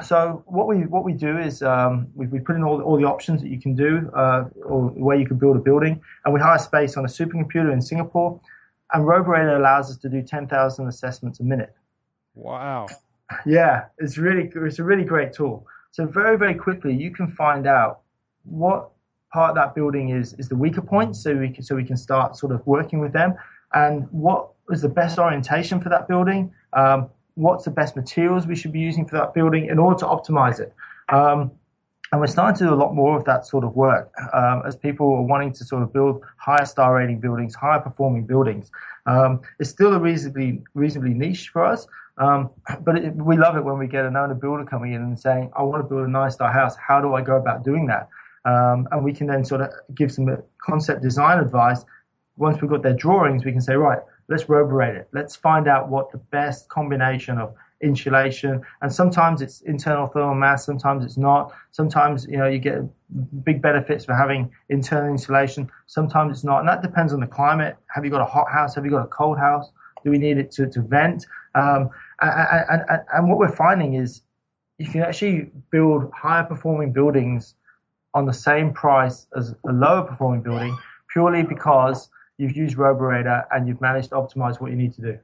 So 0.00 0.42
what 0.46 0.66
we 0.66 0.86
what 0.86 1.04
we 1.04 1.12
do 1.12 1.38
is 1.38 1.62
um, 1.62 2.06
we, 2.14 2.26
we 2.26 2.40
put 2.40 2.56
in 2.56 2.62
all, 2.62 2.80
all 2.80 2.96
the 2.96 3.04
options 3.04 3.42
that 3.42 3.48
you 3.48 3.60
can 3.60 3.74
do 3.74 4.10
uh, 4.16 4.44
or 4.64 4.88
where 4.88 5.18
you 5.18 5.26
can 5.26 5.36
build 5.36 5.56
a 5.56 5.60
building, 5.60 6.00
and 6.24 6.32
we 6.32 6.40
hire 6.40 6.58
space 6.58 6.96
on 6.96 7.04
a 7.04 7.08
supercomputer 7.08 7.72
in 7.72 7.82
Singapore, 7.82 8.40
and 8.94 9.06
Roborator 9.06 9.56
allows 9.56 9.90
us 9.90 9.98
to 9.98 10.08
do 10.08 10.22
10,000 10.22 10.88
assessments 10.88 11.40
a 11.40 11.44
minute. 11.44 11.74
Wow. 12.34 12.86
Yeah, 13.46 13.86
it's 13.96 14.18
really 14.18 14.52
it's 14.54 14.78
a 14.78 14.84
really 14.84 15.04
great 15.04 15.32
tool. 15.32 15.66
So 15.90 16.04
very 16.04 16.36
very 16.36 16.54
quickly 16.54 16.94
you 16.94 17.10
can 17.10 17.28
find 17.28 17.66
out 17.66 18.00
what 18.44 18.90
part 19.32 19.50
of 19.50 19.56
that 19.56 19.74
building 19.74 20.10
is 20.10 20.34
is 20.34 20.50
the 20.50 20.56
weaker 20.56 20.82
point, 20.82 21.16
so 21.16 21.34
we 21.34 21.48
can 21.48 21.64
so 21.64 21.74
we 21.74 21.84
can 21.84 21.96
start 21.96 22.36
sort 22.36 22.52
of 22.52 22.66
working 22.66 23.00
with 23.00 23.14
them, 23.14 23.34
and 23.72 24.06
what 24.10 24.50
is 24.70 24.82
the 24.82 24.88
best 24.88 25.18
orientation 25.18 25.80
for 25.80 25.88
that 25.88 26.08
building. 26.08 26.52
Um, 26.74 27.08
what's 27.34 27.64
the 27.64 27.70
best 27.70 27.96
materials 27.96 28.46
we 28.46 28.56
should 28.56 28.72
be 28.72 28.80
using 28.80 29.06
for 29.06 29.16
that 29.16 29.34
building 29.34 29.66
in 29.66 29.78
order 29.78 29.98
to 29.98 30.06
optimize 30.06 30.60
it. 30.60 30.74
Um, 31.08 31.52
and 32.12 32.20
we're 32.20 32.26
starting 32.26 32.58
to 32.58 32.64
do 32.64 32.74
a 32.74 32.76
lot 32.76 32.94
more 32.94 33.16
of 33.16 33.24
that 33.24 33.46
sort 33.46 33.64
of 33.64 33.74
work 33.74 34.12
um, 34.34 34.62
as 34.66 34.76
people 34.76 35.06
are 35.14 35.22
wanting 35.22 35.52
to 35.54 35.64
sort 35.64 35.82
of 35.82 35.94
build 35.94 36.22
higher 36.36 36.66
star 36.66 36.94
rating 36.94 37.20
buildings, 37.20 37.54
higher 37.54 37.80
performing 37.80 38.26
buildings. 38.26 38.70
Um, 39.06 39.40
it's 39.58 39.70
still 39.70 39.94
a 39.94 39.98
reasonably 39.98 40.62
reasonably 40.74 41.14
niche 41.14 41.48
for 41.48 41.64
us, 41.64 41.86
um, 42.18 42.50
but 42.82 42.96
it, 42.98 43.16
we 43.16 43.38
love 43.38 43.56
it 43.56 43.64
when 43.64 43.78
we 43.78 43.86
get 43.86 44.04
an 44.04 44.16
owner 44.16 44.34
builder 44.34 44.64
coming 44.64 44.92
in 44.92 45.00
and 45.00 45.18
saying, 45.18 45.50
"I 45.56 45.62
want 45.62 45.82
to 45.82 45.88
build 45.88 46.06
a 46.06 46.10
nine 46.10 46.30
star 46.30 46.52
house. 46.52 46.76
How 46.76 47.00
do 47.00 47.14
I 47.14 47.22
go 47.22 47.36
about 47.36 47.64
doing 47.64 47.86
that?" 47.86 48.08
Um, 48.44 48.86
and 48.92 49.02
we 49.02 49.14
can 49.14 49.26
then 49.26 49.42
sort 49.42 49.62
of 49.62 49.70
give 49.94 50.12
some 50.12 50.28
concept 50.62 51.00
design 51.00 51.38
advice. 51.38 51.82
Once 52.36 52.60
we've 52.60 52.70
got 52.70 52.82
their 52.82 52.94
drawings, 52.94 53.42
we 53.44 53.52
can 53.52 53.62
say, 53.62 53.74
"Right, 53.74 54.00
let's 54.28 54.48
roborate 54.48 54.96
it. 54.96 55.08
Let's 55.12 55.36
find 55.36 55.68
out 55.68 55.88
what 55.88 56.10
the 56.10 56.18
best 56.18 56.68
combination 56.68 57.38
of 57.38 57.54
insulation 57.82 58.62
and 58.80 58.92
sometimes 58.92 59.42
it's 59.42 59.60
internal 59.62 60.06
thermal 60.06 60.34
mass 60.34 60.64
sometimes 60.64 61.04
it's 61.04 61.16
not. 61.16 61.52
Sometimes 61.72 62.26
you 62.26 62.36
know 62.36 62.46
you 62.46 62.58
get 62.58 62.82
big 63.44 63.60
benefits 63.60 64.04
for 64.04 64.14
having 64.14 64.50
internal 64.68 65.10
insulation 65.10 65.70
sometimes 65.86 66.36
it's 66.36 66.44
not. 66.44 66.60
And 66.60 66.68
that 66.68 66.82
depends 66.82 67.12
on 67.12 67.20
the 67.20 67.26
climate. 67.26 67.76
Have 67.88 68.04
you 68.04 68.10
got 68.10 68.22
a 68.22 68.26
hot 68.26 68.50
house? 68.50 68.74
Have 68.74 68.84
you 68.84 68.90
got 68.90 69.04
a 69.04 69.08
cold 69.08 69.38
house? 69.38 69.70
Do 70.04 70.10
we 70.10 70.18
need 70.18 70.38
it 70.38 70.50
to, 70.52 70.68
to 70.68 70.80
vent? 70.80 71.26
Um, 71.54 71.90
and, 72.20 72.82
and, 72.88 73.02
and 73.12 73.28
what 73.28 73.38
we're 73.38 73.54
finding 73.54 73.94
is 73.94 74.22
you 74.78 74.88
can 74.88 75.02
actually 75.02 75.50
build 75.70 76.10
higher 76.12 76.44
performing 76.44 76.92
buildings 76.92 77.54
on 78.14 78.26
the 78.26 78.32
same 78.32 78.72
price 78.72 79.26
as 79.36 79.54
a 79.66 79.72
lower 79.72 80.02
performing 80.02 80.42
building 80.42 80.76
purely 81.08 81.42
because 81.42 82.08
you've 82.38 82.56
used 82.56 82.76
Roborator, 82.76 83.44
and 83.50 83.68
you've 83.68 83.80
managed 83.80 84.10
to 84.10 84.16
optimize 84.16 84.60
what 84.60 84.70
you 84.70 84.76
need 84.76 84.94
to 84.94 85.02
do. 85.02 85.18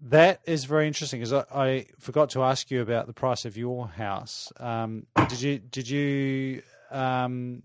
That 0.00 0.40
is 0.44 0.64
very 0.64 0.86
interesting 0.86 1.20
because 1.20 1.32
I, 1.32 1.44
I, 1.52 1.86
forgot 1.98 2.30
to 2.30 2.44
ask 2.44 2.70
you 2.70 2.82
about 2.82 3.08
the 3.08 3.12
price 3.12 3.44
of 3.44 3.56
your 3.56 3.88
house. 3.88 4.52
Um, 4.58 5.06
did 5.28 5.40
you 5.40 5.58
did 5.58 5.88
you 5.88 6.62
um, 6.92 7.64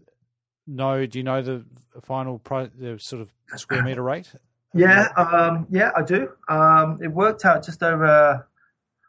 know? 0.66 1.06
Do 1.06 1.20
you 1.20 1.24
know 1.24 1.44
the 1.44 1.64
final 2.02 2.40
price, 2.40 2.70
the 2.76 2.98
sort 2.98 3.22
of 3.22 3.60
square 3.60 3.84
meter 3.84 4.02
rate? 4.02 4.34
Yeah, 4.74 5.10
um, 5.16 5.68
yeah, 5.70 5.92
I 5.96 6.02
do. 6.02 6.30
Um, 6.50 7.00
it 7.04 7.10
worked 7.10 7.46
out 7.46 7.64
just 7.64 7.84
over 7.84 8.04
a 8.06 8.48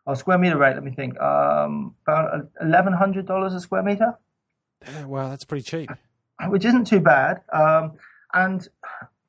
oh, 0.07 0.15
square 0.15 0.37
meter 0.37 0.59
rate. 0.59 0.75
Let 0.75 0.85
me 0.85 0.91
think. 0.91 1.19
Um, 1.19 1.95
about 2.07 2.49
eleven 2.61 2.93
hundred 2.93 3.27
dollars 3.27 3.55
a 3.55 3.61
square 3.61 3.83
meter. 3.83 4.19
Wow, 5.07 5.31
that's 5.31 5.45
pretty 5.45 5.63
cheap. 5.63 5.91
Which 6.49 6.67
isn't 6.67 6.87
too 6.87 7.01
bad. 7.01 7.41
Um, 7.51 7.93
and 8.35 8.69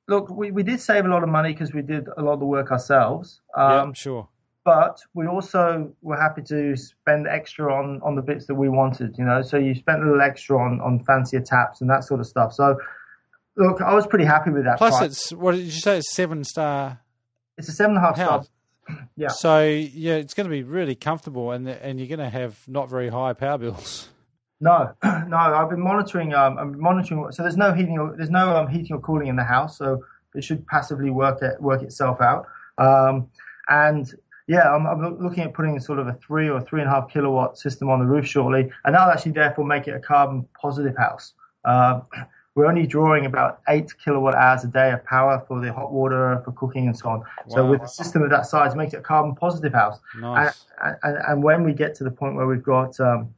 look, 0.07 0.29
we, 0.29 0.51
we 0.51 0.63
did 0.63 0.79
save 0.79 1.05
a 1.05 1.07
lot 1.07 1.23
of 1.23 1.29
money 1.29 1.51
because 1.51 1.73
we 1.73 1.81
did 1.81 2.07
a 2.17 2.21
lot 2.21 2.33
of 2.33 2.39
the 2.39 2.45
work 2.45 2.71
ourselves. 2.71 3.41
Um, 3.55 3.89
yeah, 3.89 3.93
sure. 3.93 4.27
But 4.63 4.99
we 5.13 5.27
also 5.27 5.93
were 6.01 6.19
happy 6.19 6.41
to 6.43 6.75
spend 6.75 7.27
extra 7.27 7.71
on, 7.71 8.01
on 8.03 8.15
the 8.15 8.21
bits 8.21 8.47
that 8.47 8.55
we 8.55 8.67
wanted, 8.67 9.15
you 9.17 9.23
know. 9.23 9.43
So 9.43 9.57
you 9.57 9.75
spent 9.75 10.01
a 10.01 10.05
little 10.05 10.21
extra 10.21 10.57
on, 10.57 10.81
on 10.81 11.03
fancier 11.03 11.41
taps 11.41 11.81
and 11.81 11.89
that 11.89 12.03
sort 12.03 12.19
of 12.19 12.25
stuff. 12.25 12.51
So, 12.53 12.79
look, 13.57 13.79
I 13.81 13.93
was 13.93 14.07
pretty 14.07 14.25
happy 14.25 14.49
with 14.49 14.65
that. 14.65 14.79
Plus, 14.79 14.97
price. 14.97 15.11
it's 15.11 15.33
what 15.33 15.53
did 15.53 15.65
you 15.65 15.71
say? 15.71 15.97
It's 15.97 16.11
seven 16.13 16.43
star. 16.43 16.99
It's 17.59 17.69
a 17.69 17.73
seven 17.73 17.95
and 17.95 18.03
a 18.03 18.07
half 18.07 18.15
star. 18.15 18.45
Yeah. 19.17 19.29
So 19.29 19.63
yeah, 19.63 20.17
it's 20.17 20.35
going 20.35 20.45
to 20.45 20.51
be 20.51 20.61
really 20.61 20.93
comfortable, 20.93 21.49
and 21.49 21.67
and 21.67 21.99
you're 21.99 22.07
going 22.07 22.19
to 22.19 22.29
have 22.29 22.55
not 22.67 22.87
very 22.87 23.09
high 23.09 23.33
power 23.33 23.57
bills. 23.57 24.09
No, 24.61 24.93
no. 25.03 25.37
I've 25.37 25.69
been 25.69 25.81
monitoring. 25.81 26.33
Um, 26.33 26.57
I'm 26.57 26.79
monitoring. 26.79 27.31
So 27.31 27.43
there's 27.43 27.57
no 27.57 27.73
heating. 27.73 27.99
Or, 27.99 28.15
there's 28.15 28.29
no 28.29 28.55
um, 28.55 28.67
heating 28.67 28.95
or 28.95 28.99
cooling 28.99 29.27
in 29.27 29.35
the 29.35 29.43
house, 29.43 29.77
so 29.77 30.03
it 30.33 30.43
should 30.43 30.65
passively 30.67 31.09
work 31.09 31.41
it 31.41 31.61
work 31.61 31.81
itself 31.81 32.21
out. 32.21 32.47
Um, 32.77 33.29
and 33.69 34.13
yeah, 34.47 34.73
I'm, 34.73 34.85
I'm, 34.85 35.19
looking 35.21 35.43
at 35.43 35.53
putting 35.53 35.79
sort 35.79 35.99
of 35.99 36.07
a 36.07 36.13
three 36.13 36.49
or 36.49 36.61
three 36.61 36.81
and 36.81 36.89
a 36.89 36.93
half 36.93 37.09
kilowatt 37.09 37.57
system 37.57 37.89
on 37.89 37.99
the 37.99 38.05
roof 38.05 38.27
shortly, 38.27 38.71
and 38.83 38.93
that'll 38.95 39.11
actually 39.11 39.31
therefore 39.31 39.65
make 39.65 39.87
it 39.87 39.95
a 39.95 39.99
carbon 39.99 40.47
positive 40.59 40.95
house. 40.95 41.33
Uh, 41.63 42.01
we're 42.55 42.67
only 42.67 42.87
drawing 42.87 43.25
about 43.25 43.61
eight 43.67 43.91
kilowatt 44.01 44.33
hours 44.33 44.63
a 44.63 44.67
day 44.67 44.91
of 44.93 45.03
power 45.03 45.43
for 45.45 45.59
the 45.59 45.73
hot 45.73 45.91
water, 45.91 46.41
for 46.45 46.53
cooking, 46.53 46.87
and 46.87 46.97
so 46.97 47.09
on. 47.09 47.19
Wow. 47.19 47.25
So 47.49 47.65
with 47.69 47.81
a 47.81 47.87
system 47.87 48.21
of 48.21 48.29
that 48.29 48.45
size, 48.45 48.73
it 48.73 48.77
makes 48.77 48.93
it 48.93 48.97
a 48.97 49.01
carbon 49.01 49.35
positive 49.35 49.73
house. 49.73 49.99
Nice. 50.17 50.65
And, 50.81 50.95
and, 51.03 51.17
and, 51.27 51.43
when 51.43 51.63
we 51.63 51.73
get 51.73 51.95
to 51.95 52.05
the 52.05 52.11
point 52.11 52.35
where 52.35 52.47
we've 52.47 52.63
got 52.63 52.97
um, 53.01 53.33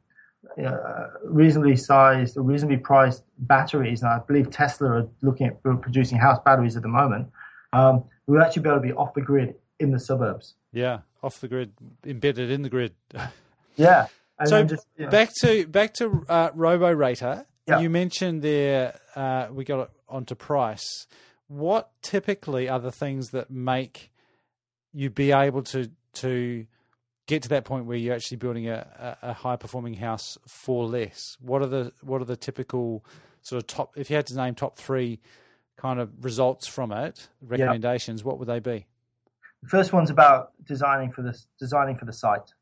reasonably 1.24 1.76
sized 1.76 2.36
or 2.36 2.42
reasonably 2.42 2.78
priced 2.78 3.22
batteries, 3.38 4.02
and 4.02 4.10
I 4.10 4.18
believe 4.18 4.50
Tesla 4.50 4.88
are 4.90 5.08
looking 5.22 5.46
at 5.46 5.62
producing 5.62 6.18
house 6.18 6.38
batteries 6.44 6.76
at 6.76 6.82
the 6.82 6.88
moment, 6.88 7.28
um, 7.72 8.04
we'll 8.26 8.42
actually 8.42 8.62
be 8.62 8.68
able 8.68 8.80
to 8.80 8.86
be 8.86 8.92
off 8.92 9.14
the 9.14 9.20
grid 9.20 9.54
in 9.78 9.92
the 9.92 10.00
suburbs. 10.00 10.54
Yeah, 10.72 11.00
off 11.22 11.40
the 11.40 11.48
grid, 11.48 11.72
embedded 12.04 12.50
in 12.50 12.62
the 12.62 12.68
grid. 12.68 12.94
yeah. 13.76 14.06
so 14.44 14.64
just, 14.64 14.86
back 15.10 15.30
to 15.40 15.66
back 15.66 15.94
to 15.94 16.24
uh, 16.28 16.50
Roborator. 16.54 17.46
Yeah. 17.66 17.80
You 17.80 17.90
mentioned 17.90 18.42
there 18.42 18.98
uh, 19.14 19.48
we 19.50 19.64
got 19.64 19.90
onto 20.08 20.34
price. 20.34 21.06
What 21.48 21.90
typically 22.02 22.68
are 22.68 22.80
the 22.80 22.92
things 22.92 23.30
that 23.30 23.50
make 23.50 24.10
you 24.92 25.10
be 25.10 25.32
able 25.32 25.62
to 25.62 25.90
to 26.14 26.66
get 27.28 27.42
to 27.42 27.48
that 27.50 27.64
point 27.64 27.84
where 27.84 27.96
you're 27.96 28.14
actually 28.14 28.38
building 28.38 28.68
a, 28.68 29.16
a, 29.22 29.32
high 29.32 29.54
performing 29.54 29.94
house 29.94 30.36
for 30.48 30.84
less? 30.86 31.36
What 31.40 31.62
are 31.62 31.66
the 31.66 31.92
what 32.00 32.20
are 32.20 32.24
the 32.24 32.36
typical 32.36 33.04
sort 33.42 33.62
of 33.62 33.66
top? 33.68 33.92
If 33.96 34.10
you 34.10 34.16
had 34.16 34.26
to 34.26 34.34
name 34.34 34.56
top 34.56 34.76
three 34.76 35.20
kind 35.76 36.00
of 36.00 36.10
results 36.24 36.66
from 36.66 36.90
it, 36.90 37.28
recommendations, 37.40 38.24
what 38.24 38.38
would 38.38 38.48
they 38.48 38.58
be? 38.58 38.86
The 39.62 39.68
first 39.68 39.92
one's 39.92 40.10
about 40.10 40.52
designing 40.66 41.12
for 41.12 41.22
the 41.22 41.38
designing 41.60 41.96
for 41.96 42.06
the 42.06 42.12
site. 42.12 42.52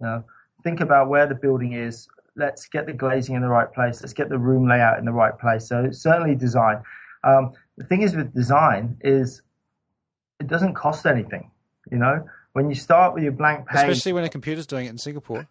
You 0.00 0.06
know, 0.06 0.24
think 0.64 0.80
about 0.80 1.08
where 1.08 1.26
the 1.26 1.34
building 1.34 1.74
is. 1.74 2.08
Let's 2.36 2.66
get 2.66 2.86
the 2.86 2.92
glazing 2.92 3.34
in 3.34 3.42
the 3.42 3.48
right 3.48 3.72
place. 3.72 4.00
Let's 4.00 4.12
get 4.12 4.28
the 4.28 4.38
room 4.38 4.68
layout 4.68 4.98
in 4.98 5.04
the 5.04 5.12
right 5.12 5.38
place. 5.38 5.68
So 5.68 5.90
certainly 5.90 6.34
design. 6.34 6.82
Um, 7.22 7.52
the 7.76 7.84
thing 7.84 8.02
is 8.02 8.16
with 8.16 8.34
design 8.34 8.96
is 9.02 9.42
it 10.40 10.46
doesn't 10.46 10.74
cost 10.74 11.06
anything. 11.06 11.50
You 11.90 11.98
know, 11.98 12.26
when 12.56 12.70
you 12.70 12.74
start 12.74 13.12
with 13.12 13.22
your 13.22 13.32
blank 13.32 13.68
page, 13.68 13.90
especially 13.90 14.14
when 14.14 14.24
a 14.24 14.30
computer's 14.30 14.66
doing 14.66 14.86
it 14.86 14.88
in 14.88 14.96
Singapore. 14.96 15.46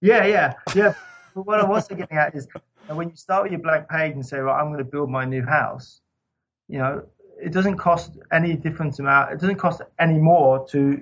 Yeah, 0.00 0.24
yeah, 0.24 0.54
yeah. 0.74 0.94
but 1.34 1.46
what 1.46 1.60
I 1.60 1.66
was 1.66 1.86
getting 1.86 2.16
at 2.16 2.34
is 2.34 2.48
when 2.88 3.10
you 3.10 3.16
start 3.16 3.42
with 3.42 3.52
your 3.52 3.60
blank 3.60 3.90
page 3.90 4.14
and 4.14 4.24
say, 4.24 4.40
"Well, 4.40 4.54
I'm 4.54 4.68
going 4.68 4.78
to 4.78 4.90
build 4.90 5.10
my 5.10 5.26
new 5.26 5.44
house," 5.44 6.00
you 6.66 6.78
know, 6.78 7.02
it 7.38 7.52
doesn't 7.52 7.76
cost 7.76 8.12
any 8.32 8.56
different 8.56 8.98
amount. 8.98 9.32
It 9.32 9.40
doesn't 9.40 9.56
cost 9.56 9.82
any 9.98 10.18
more 10.18 10.66
to 10.68 10.98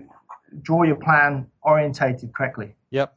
draw 0.61 0.83
your 0.83 0.97
plan 0.97 1.47
orientated 1.63 2.35
correctly. 2.35 2.75
Yep. 2.91 3.17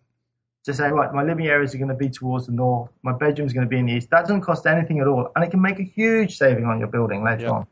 To 0.65 0.73
say, 0.75 0.89
right, 0.91 1.11
my 1.11 1.23
living 1.23 1.47
areas 1.47 1.73
are 1.73 1.79
going 1.79 1.89
to 1.89 1.95
be 1.95 2.09
towards 2.09 2.45
the 2.45 2.51
north, 2.51 2.91
my 3.01 3.13
bedroom's 3.13 3.53
going 3.53 3.65
to 3.65 3.69
be 3.69 3.79
in 3.79 3.87
the 3.87 3.93
east. 3.93 4.11
That 4.11 4.21
doesn't 4.21 4.41
cost 4.41 4.67
anything 4.67 4.99
at 4.99 5.07
all, 5.07 5.31
and 5.35 5.43
it 5.43 5.49
can 5.49 5.61
make 5.61 5.79
a 5.79 5.83
huge 5.83 6.37
saving 6.37 6.65
on 6.65 6.77
your 6.77 6.89
building 6.89 7.23
later 7.23 7.45
yep. 7.45 7.51
on. 7.51 7.67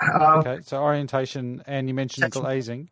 Um, 0.00 0.38
okay, 0.40 0.58
so 0.62 0.82
orientation, 0.82 1.62
and 1.68 1.86
you 1.86 1.94
mentioned 1.94 2.32
glazing. 2.32 2.90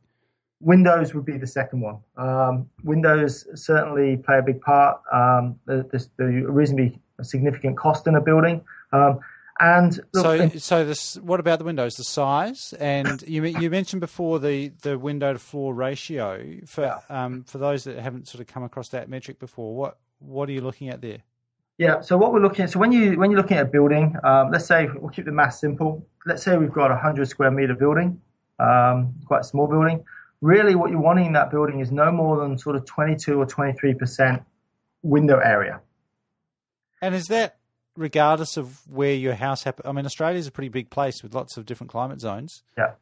Windows 0.64 1.14
would 1.14 1.24
be 1.24 1.36
the 1.36 1.46
second 1.46 1.80
one. 1.80 1.98
Um, 2.16 2.68
windows 2.82 3.46
certainly 3.54 4.16
play 4.16 4.38
a 4.38 4.42
big 4.42 4.60
part. 4.60 5.00
Um, 5.12 5.58
there's 5.66 6.08
the 6.16 6.24
reasonably 6.24 6.98
significant 7.22 7.76
cost 7.76 8.06
in 8.06 8.14
a 8.14 8.20
building. 8.20 8.62
Um, 8.92 9.20
and 9.60 10.00
so, 10.14 10.48
so 10.48 10.84
this. 10.84 11.16
What 11.18 11.38
about 11.38 11.60
the 11.60 11.64
windows? 11.64 11.94
The 11.94 12.04
size, 12.04 12.74
and 12.80 13.22
you 13.26 13.44
you 13.44 13.70
mentioned 13.70 14.00
before 14.00 14.40
the, 14.40 14.72
the 14.82 14.98
window 14.98 15.32
to 15.32 15.38
floor 15.38 15.72
ratio. 15.72 16.58
For 16.66 17.00
um, 17.08 17.44
for 17.44 17.58
those 17.58 17.84
that 17.84 17.98
haven't 17.98 18.26
sort 18.26 18.40
of 18.40 18.48
come 18.48 18.64
across 18.64 18.88
that 18.88 19.08
metric 19.08 19.38
before, 19.38 19.76
what 19.76 19.98
what 20.18 20.48
are 20.48 20.52
you 20.52 20.60
looking 20.60 20.88
at 20.88 21.00
there? 21.00 21.18
Yeah. 21.78 22.00
So 22.00 22.16
what 22.16 22.32
we're 22.32 22.40
looking 22.40 22.64
at. 22.64 22.70
So 22.70 22.80
when 22.80 22.90
you 22.90 23.16
when 23.16 23.30
you're 23.30 23.40
looking 23.40 23.58
at 23.58 23.66
a 23.66 23.68
building, 23.68 24.16
um, 24.24 24.50
let's 24.50 24.66
say 24.66 24.88
we'll 24.92 25.10
keep 25.10 25.24
the 25.24 25.32
math 25.32 25.54
simple. 25.54 26.04
Let's 26.26 26.42
say 26.42 26.56
we've 26.56 26.72
got 26.72 26.90
a 26.90 26.96
hundred 26.96 27.28
square 27.28 27.52
meter 27.52 27.74
building, 27.74 28.20
um, 28.58 29.14
quite 29.26 29.42
a 29.42 29.44
small 29.44 29.68
building. 29.68 30.04
Really, 30.40 30.74
what 30.74 30.90
you're 30.90 31.00
wanting 31.00 31.26
in 31.26 31.32
that 31.32 31.50
building 31.50 31.80
is 31.80 31.90
no 31.90 32.12
more 32.12 32.38
than 32.38 32.58
sort 32.58 32.76
of 32.76 32.84
22 32.84 33.40
or 33.40 33.46
23 33.46 33.94
percent 33.94 34.42
window 35.02 35.38
area. 35.38 35.80
And 37.00 37.14
is 37.14 37.26
that 37.26 37.58
regardless 37.96 38.56
of 38.56 38.80
where 38.88 39.14
your 39.14 39.34
house 39.34 39.62
happens? 39.62 39.86
I 39.86 39.92
mean, 39.92 40.06
Australia 40.06 40.38
is 40.38 40.46
a 40.46 40.50
pretty 40.50 40.68
big 40.68 40.90
place 40.90 41.22
with 41.22 41.34
lots 41.34 41.56
of 41.56 41.66
different 41.66 41.90
climate 41.90 42.20
zones. 42.20 42.62
Yeah. 42.76 42.92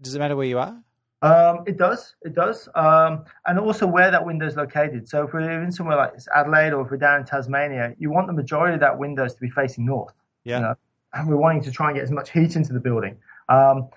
Does 0.00 0.14
it 0.14 0.18
matter 0.18 0.36
where 0.36 0.46
you 0.46 0.58
are? 0.58 0.82
Um, 1.22 1.64
it 1.66 1.78
does. 1.78 2.14
It 2.22 2.34
does. 2.34 2.68
Um, 2.74 3.24
and 3.46 3.58
also 3.58 3.86
where 3.86 4.10
that 4.10 4.24
window 4.24 4.46
is 4.46 4.56
located. 4.56 5.08
So 5.08 5.24
if 5.24 5.32
we're 5.32 5.62
in 5.62 5.72
somewhere 5.72 5.96
like 5.96 6.12
Adelaide 6.34 6.72
or 6.72 6.84
if 6.84 6.90
we're 6.90 6.98
down 6.98 7.20
in 7.20 7.26
Tasmania, 7.26 7.94
you 7.98 8.10
want 8.10 8.26
the 8.26 8.32
majority 8.32 8.74
of 8.74 8.80
that 8.80 8.98
windows 8.98 9.34
to 9.34 9.40
be 9.40 9.50
facing 9.50 9.86
north. 9.86 10.14
Yeah. 10.44 10.56
You 10.56 10.62
know? 10.62 10.74
And 11.14 11.28
we're 11.28 11.36
wanting 11.36 11.62
to 11.62 11.70
try 11.70 11.88
and 11.88 11.96
get 11.96 12.04
as 12.04 12.10
much 12.10 12.30
heat 12.30 12.56
into 12.56 12.72
the 12.72 12.80
building. 12.80 13.16
Um, 13.48 13.88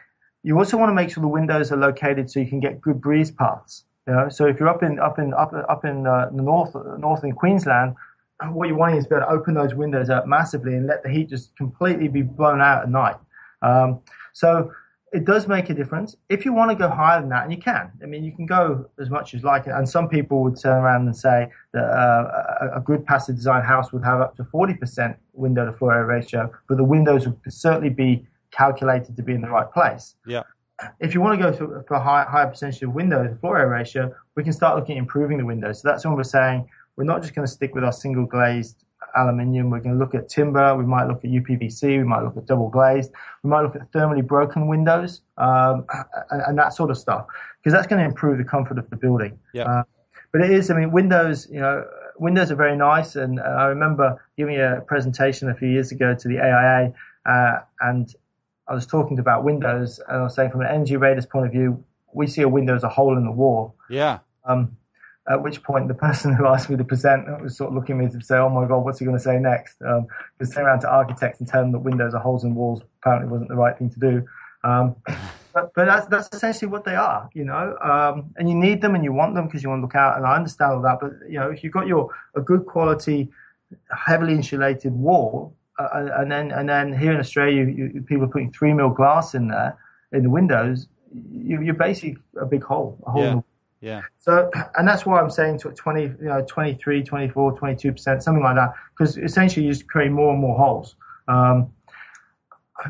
you 0.44 0.58
also 0.58 0.78
want 0.78 0.90
to 0.90 0.94
make 0.94 1.10
sure 1.10 1.22
the 1.22 1.28
windows 1.28 1.72
are 1.72 1.78
located 1.78 2.30
so 2.30 2.40
you 2.40 2.48
can 2.48 2.60
get 2.60 2.82
good 2.82 3.02
breeze 3.02 3.32
paths. 3.32 3.84
You 4.08 4.14
know, 4.14 4.30
so 4.30 4.48
if 4.48 4.60
you're 4.60 4.70
up 4.70 4.84
in 4.84 5.00
up 5.00 5.20
in 5.20 5.34
up 5.34 5.54
up 5.54 5.86
in 5.86 6.08
uh, 6.08 6.30
the 6.34 6.42
north 6.42 6.76
north 6.98 7.24
in 7.24 7.34
Queensland, 7.34 7.96
what 8.52 8.68
you're 8.68 8.78
wanting 8.78 8.98
is 8.98 9.04
to 9.06 9.10
be 9.10 9.16
able 9.16 9.28
to 9.28 9.32
open 9.32 9.54
those 9.54 9.76
windows 9.76 10.10
up 10.10 10.28
massively 10.28 10.76
and 10.76 10.88
let 10.88 11.04
the 11.04 11.10
heat 11.10 11.30
just 11.30 11.56
completely 11.58 12.08
be 12.08 12.22
blown 12.22 12.62
out 12.62 12.84
at 12.84 12.90
night. 12.90 13.18
Um, 13.62 14.00
so 14.34 14.72
it 15.12 15.26
does 15.26 15.48
make 15.48 15.70
a 15.70 15.74
difference. 15.74 16.16
If 16.30 16.46
you 16.46 16.54
want 16.54 16.72
to 16.72 16.76
go 16.76 16.88
higher 16.88 17.20
than 17.20 17.30
that, 17.30 17.44
and 17.44 17.52
you 17.52 17.58
can, 17.58 17.92
I 18.02 18.06
mean, 18.06 18.24
you 18.24 18.32
can 18.32 18.46
go 18.46 18.90
as 19.00 19.10
much 19.10 19.34
as 19.34 19.44
like. 19.44 19.66
And 19.68 19.88
some 19.88 20.08
people 20.08 20.44
would 20.44 20.60
turn 20.60 20.84
around 20.84 21.08
and 21.08 21.16
say 21.16 21.52
that 21.74 21.84
uh, 21.84 22.72
a 22.76 22.80
good 22.80 23.06
passive 23.06 23.36
design 23.36 23.64
house 23.64 23.92
would 23.92 24.04
have 24.04 24.22
up 24.22 24.36
to 24.38 24.44
40% 24.44 25.16
window 25.34 25.66
to 25.66 25.74
floor 25.74 25.94
area 25.94 26.06
ratio, 26.06 26.52
but 26.68 26.78
the 26.78 26.84
windows 26.84 27.28
would 27.28 27.38
certainly 27.50 27.90
be 27.90 28.26
calculated 28.52 29.16
to 29.18 29.24
be 29.24 29.34
in 29.34 29.41
the 29.41 29.50
right 29.50 29.72
place. 29.72 30.16
Yeah. 30.26 30.43
If 31.00 31.14
you 31.14 31.22
want 31.22 31.39
to 31.39 31.52
go 31.52 31.58
to, 31.58 31.84
for 31.88 31.95
a 31.95 32.00
high, 32.00 32.24
higher 32.24 32.47
percentage 32.47 32.82
of 32.84 32.93
window 32.93 33.28
to 33.28 33.36
floor 33.36 33.58
area 33.58 33.70
ratio, 33.70 34.16
we 34.36 34.43
can 34.43 34.54
start 34.54 34.78
looking 34.78 34.97
at 34.97 35.00
improving 35.00 35.38
the 35.38 35.45
windows. 35.45 35.82
So 35.82 35.89
that's 35.89 36.06
when 36.06 36.16
we're 36.16 36.24
saying 36.24 36.70
we're 36.95 37.04
not 37.04 37.22
just 37.22 37.36
going 37.36 37.45
to 37.45 37.52
stick 37.52 37.76
with 37.76 37.84
our 37.84 37.91
single 37.91 38.26
glazed 38.26 38.86
aluminium. 39.16 39.70
We're 39.70 39.80
going 39.80 39.95
to 39.95 40.00
look 40.00 40.16
at 40.16 40.30
timber. 40.30 40.76
We 40.76 40.86
might 40.86 41.08
look 41.08 41.24
at 41.24 41.30
UPVC. 41.32 41.84
We 41.84 42.04
might 42.04 42.24
look 42.24 42.38
at 42.38 42.45
double 42.45 42.70
glazed. 42.70 43.12
We 43.43 43.50
might 43.50 43.62
look 43.62 43.76
at 43.76 43.91
thermally 43.91 44.26
broken 44.26 44.68
windows 44.68 45.22
um, 45.38 45.86
and, 46.32 46.41
and, 46.47 46.58
that 46.58 46.74
sort 46.74 46.91
of 46.91 46.97
stuff 46.97 47.28
because 47.60 47.74
that's 47.74 47.88
going 47.88 48.00
to 48.00 48.06
improve 48.06 48.38
the 48.38 48.43
comfort 48.43 48.78
of 48.78 48.89
the 48.89 48.95
building. 48.95 49.39
Yeah. 49.54 49.64
Uh, 49.64 49.84
but 50.32 50.41
it 50.41 50.52
is. 50.52 50.70
I 50.70 50.76
mean, 50.76 50.91
windows. 50.91 51.47
You 51.50 51.60
know, 51.60 51.86
windows 52.20 52.52
are 52.52 52.56
very 52.56 52.76
nice. 52.76 53.16
And 53.16 53.39
I 53.39 53.66
remember 53.66 54.24
giving 54.38 54.60
a 54.60 54.82
presentation 54.86 55.50
a 55.50 55.56
few 55.56 55.70
years 55.70 55.91
ago 55.91 56.16
to 56.16 56.28
the 56.28 56.39
AIA, 56.39 56.93
uh, 57.26 57.60
and 57.82 58.14
I 58.70 58.74
was 58.76 58.86
talking 58.86 59.18
about 59.18 59.44
windows, 59.44 60.00
and 60.08 60.18
I 60.18 60.24
was 60.24 60.36
saying 60.36 60.52
from 60.52 60.62
an 60.62 60.68
energy 60.68 60.96
raters 60.96 61.26
point 61.26 61.48
of 61.48 61.52
view, 61.52 61.84
we 62.14 62.28
see 62.28 62.44
a 62.44 62.50
window 62.50 62.76
as 62.76 62.84
a 62.84 62.90
hole 62.90 63.18
in 63.18 63.26
the 63.26 63.32
wall. 63.32 63.76
Yeah. 63.90 64.20
Um, 64.46 64.78
at 65.28 65.44
which 65.44 65.62
point, 65.64 65.88
the 65.88 65.94
person 66.08 66.34
who 66.34 66.46
asked 66.46 66.70
me 66.70 66.78
to 66.78 66.84
present 66.84 67.42
was 67.42 67.58
sort 67.58 67.70
of 67.70 67.76
looking 67.76 68.00
at 68.00 68.06
me 68.06 68.20
to 68.20 68.26
say, 68.26 68.38
"Oh 68.38 68.50
my 68.50 68.68
God, 68.68 68.80
what's 68.80 69.00
he 69.00 69.06
going 69.06 69.18
to 69.18 69.24
say 69.24 69.38
next?" 69.40 69.82
Um, 69.82 70.08
because 70.38 70.54
turn 70.54 70.66
around 70.66 70.82
to 70.82 70.90
architects 70.90 71.40
and 71.40 71.50
tell 71.50 71.62
them 71.62 71.72
that 71.72 71.80
windows 71.80 72.14
are 72.14 72.22
holes 72.22 72.44
in 72.44 72.56
walls 72.56 72.82
apparently 73.02 73.30
wasn't 73.30 73.50
the 73.50 73.56
right 73.56 73.78
thing 73.78 73.90
to 73.90 74.00
do. 74.00 74.28
Um, 74.64 74.96
but, 75.54 75.74
but 75.74 75.86
that's 75.86 76.08
that's 76.08 76.30
essentially 76.32 76.70
what 76.70 76.86
they 76.86 76.96
are, 76.96 77.30
you 77.34 77.46
know. 77.46 77.76
Um, 77.82 78.32
and 78.38 78.48
you 78.50 78.56
need 78.56 78.82
them 78.82 78.94
and 78.94 79.04
you 79.04 79.14
want 79.14 79.34
them 79.34 79.48
because 79.48 79.64
you 79.64 79.70
want 79.70 79.80
to 79.80 79.84
look 79.84 79.96
out. 79.96 80.18
And 80.18 80.26
I 80.26 80.36
understand 80.36 80.74
all 80.74 80.82
that. 80.82 81.00
But 81.02 81.12
you 81.28 81.40
know, 81.40 81.50
if 81.50 81.64
you've 81.64 81.74
got 81.74 81.88
your 81.88 82.10
a 82.36 82.42
good 82.42 82.66
quality, 82.66 83.30
heavily 83.92 84.34
insulated 84.34 84.94
wall, 84.94 85.56
uh, 85.80 86.10
and 86.18 86.32
then 86.32 86.52
and 86.52 86.68
then 86.68 86.98
here 86.98 87.12
in 87.12 87.20
Australia, 87.20 87.64
you, 87.66 87.92
you, 87.94 88.02
people 88.02 88.26
are 88.26 88.30
putting 88.30 88.52
three 88.52 88.74
mil 88.74 88.90
glass 88.90 89.34
in 89.34 89.48
there 89.48 89.78
in 90.12 90.24
the 90.24 90.30
windows. 90.30 90.88
You, 91.32 91.70
are 91.70 91.74
basically 91.74 92.18
a 92.40 92.46
big 92.46 92.64
hole, 92.64 92.98
a 93.06 93.12
hole 93.12 93.24
yeah. 93.24 93.42
Yeah. 93.82 94.02
So, 94.20 94.52
and 94.78 94.88
that's 94.88 95.06
why 95.06 95.22
I'm 95.22 95.30
saying 95.30 95.60
to 95.60 95.72
20, 95.72 96.02
you 96.02 96.16
know, 96.20 96.44
23, 96.46 97.04
24, 97.04 97.58
22%, 97.58 98.22
something 98.22 98.44
like 98.44 98.56
that, 98.56 98.74
because 98.92 99.18
essentially 99.18 99.66
you 99.66 99.72
just 99.72 99.88
create 99.88 100.12
more 100.12 100.32
and 100.32 100.42
more 100.42 100.58
holes. 100.58 100.96
Um, 101.28 101.74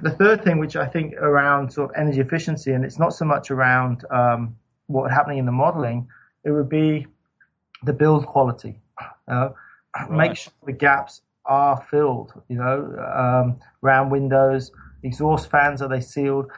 the 0.02 0.12
third 0.12 0.44
thing, 0.44 0.60
which 0.60 0.76
I 0.76 0.88
think 0.88 1.14
around 1.14 1.72
sort 1.72 1.92
of 1.92 1.96
energy 1.96 2.22
efficiency, 2.22 2.72
and 2.72 2.84
it's 2.84 3.00
not 3.00 3.14
so 3.14 3.26
much 3.26 3.52
around 3.52 4.04
um, 4.12 4.56
what 4.88 5.12
happening 5.12 5.38
in 5.38 5.46
the 5.46 5.52
modeling, 5.52 6.08
it 6.44 6.52
would 6.52 6.70
be 6.70 7.08
the 7.84 7.94
build 7.94 8.26
quality. 8.26 8.80
Uh, 9.28 9.50
right. 9.96 10.30
Make 10.30 10.38
sure 10.38 10.54
the 10.66 10.74
gaps 10.74 11.22
are 11.50 11.86
filled, 11.90 12.32
you 12.48 12.56
know, 12.56 12.96
um, 13.14 13.60
round 13.82 14.12
windows, 14.12 14.72
exhaust 15.04 15.50
fans, 15.50 15.82
are 15.82 15.90
they 15.90 16.02
sealed? 16.02 16.50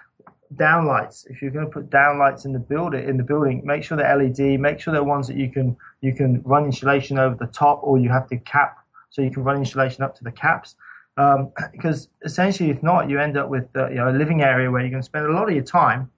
downlights. 0.56 1.26
If 1.30 1.42
you're 1.42 1.52
going 1.52 1.66
to 1.66 1.72
put 1.72 1.90
downlights 1.90 2.46
in 2.46 2.54
the 2.54 2.60
building, 2.60 3.08
in 3.08 3.18
the 3.18 3.24
building, 3.24 3.62
make 3.64 3.84
sure 3.84 3.98
they're 3.98 4.16
LED. 4.16 4.60
Make 4.60 4.80
sure 4.80 4.94
they're 4.94 5.04
ones 5.04 5.28
that 5.28 5.38
you 5.38 5.50
can 5.50 5.78
you 6.02 6.14
can 6.14 6.42
run 6.44 6.66
insulation 6.66 7.18
over 7.18 7.36
the 7.36 7.48
top, 7.48 7.80
or 7.84 7.98
you 7.98 8.10
have 8.10 8.28
to 8.30 8.38
cap 8.38 8.78
so 9.10 9.22
you 9.22 9.32
can 9.32 9.44
run 9.44 9.58
insulation 9.58 10.04
up 10.04 10.16
to 10.18 10.24
the 10.24 10.32
caps. 10.32 10.76
Um, 11.18 11.52
because 11.72 12.10
essentially, 12.24 12.70
if 12.70 12.84
not, 12.84 13.10
you 13.10 13.20
end 13.20 13.38
up 13.38 13.50
with 13.50 13.68
uh, 13.76 13.90
you 13.90 13.96
know 13.96 14.10
a 14.10 14.16
living 14.16 14.42
area 14.42 14.70
where 14.70 14.82
you're 14.82 14.92
going 14.92 15.04
to 15.04 15.06
spend 15.06 15.26
a 15.26 15.32
lot 15.32 15.48
of 15.48 15.56
your 15.56 15.64
time, 15.64 16.12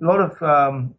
a 0.00 0.04
lot 0.04 0.20
of 0.20 0.42
um, 0.42 0.94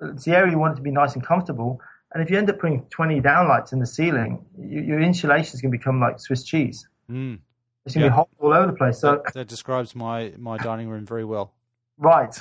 it's 0.00 0.24
the 0.24 0.36
area 0.36 0.52
you 0.52 0.58
want 0.58 0.74
it 0.74 0.76
to 0.76 0.82
be 0.82 0.90
nice 0.90 1.14
and 1.14 1.24
comfortable. 1.24 1.80
And 2.14 2.22
if 2.22 2.30
you 2.30 2.38
end 2.38 2.48
up 2.48 2.60
putting 2.60 2.82
20 2.86 3.20
downlights 3.20 3.72
in 3.72 3.80
the 3.80 3.86
ceiling, 3.86 4.44
you, 4.56 4.80
your 4.80 5.00
insulation 5.00 5.54
is 5.54 5.60
going 5.60 5.72
to 5.72 5.78
become 5.78 6.00
like 6.00 6.20
Swiss 6.20 6.44
cheese. 6.44 6.86
Mm. 7.10 7.40
It's 7.84 7.94
going 7.94 8.02
to 8.02 8.06
yeah. 8.06 8.10
be 8.10 8.14
hot 8.14 8.28
all 8.38 8.54
over 8.54 8.68
the 8.68 8.72
place. 8.72 9.00
So 9.00 9.20
that, 9.24 9.34
that 9.34 9.48
describes 9.48 9.94
my 9.94 10.32
my 10.38 10.56
dining 10.56 10.88
room 10.88 11.04
very 11.04 11.24
well. 11.24 11.52
Right. 11.98 12.34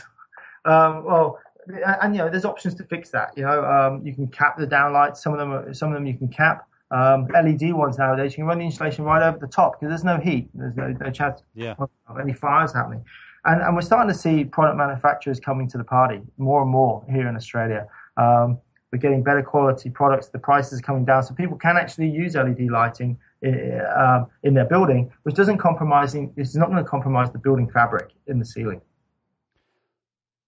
Um, 0.64 1.04
well, 1.04 1.40
and, 1.68 1.98
and, 2.02 2.16
you 2.16 2.20
know, 2.20 2.30
there's 2.30 2.46
options 2.46 2.76
to 2.76 2.84
fix 2.84 3.10
that. 3.10 3.32
You 3.36 3.44
know, 3.44 3.64
um, 3.66 4.06
you 4.06 4.14
can 4.14 4.28
cap 4.28 4.58
the 4.58 4.68
downlights. 4.68 5.18
Some 5.18 5.34
of 5.34 5.40
them, 5.40 5.52
are, 5.52 5.74
some 5.74 5.90
of 5.90 5.96
them 5.96 6.06
you 6.06 6.14
can 6.14 6.28
cap. 6.28 6.68
Um, 6.92 7.28
LED 7.34 7.74
ones 7.74 7.98
nowadays, 7.98 8.34
you 8.34 8.38
can 8.38 8.46
run 8.46 8.60
the 8.60 8.66
insulation 8.66 9.04
right 9.04 9.28
over 9.28 9.40
the 9.40 9.48
top 9.48 9.80
because 9.80 9.90
there's 9.90 10.04
no 10.04 10.18
heat. 10.18 10.50
There's 10.54 10.76
no, 10.76 10.90
no 10.90 11.10
chance 11.10 11.42
yeah. 11.56 11.74
of 11.80 12.20
any 12.22 12.34
fires 12.34 12.72
happening. 12.72 13.04
And, 13.46 13.62
and, 13.62 13.76
we're 13.76 13.82
starting 13.82 14.14
to 14.14 14.18
see 14.18 14.46
product 14.46 14.78
manufacturers 14.78 15.40
coming 15.40 15.68
to 15.70 15.78
the 15.78 15.84
party 15.84 16.22
more 16.38 16.62
and 16.62 16.70
more 16.70 17.04
here 17.10 17.28
in 17.28 17.36
Australia. 17.36 17.88
Um, 18.16 18.60
we're 18.94 19.00
getting 19.00 19.24
better 19.24 19.42
quality 19.42 19.90
products. 19.90 20.28
The 20.28 20.38
prices 20.38 20.80
are 20.80 20.84
coming 20.84 21.04
down, 21.04 21.24
so 21.24 21.34
people 21.34 21.58
can 21.58 21.78
actually 21.78 22.10
use 22.12 22.36
LED 22.36 22.70
lighting 22.70 23.18
in, 23.42 23.82
uh, 23.82 24.26
in 24.44 24.54
their 24.54 24.66
building, 24.66 25.12
which 25.24 25.34
doesn't 25.34 25.58
compromising. 25.58 26.32
It's 26.38 26.56
not 26.56 26.70
going 26.70 26.82
to 26.84 26.88
compromise 26.88 27.32
the 27.32 27.40
building 27.40 27.72
fabric 27.72 28.12
in 28.28 28.38
the 28.38 28.46
ceiling. 28.46 28.82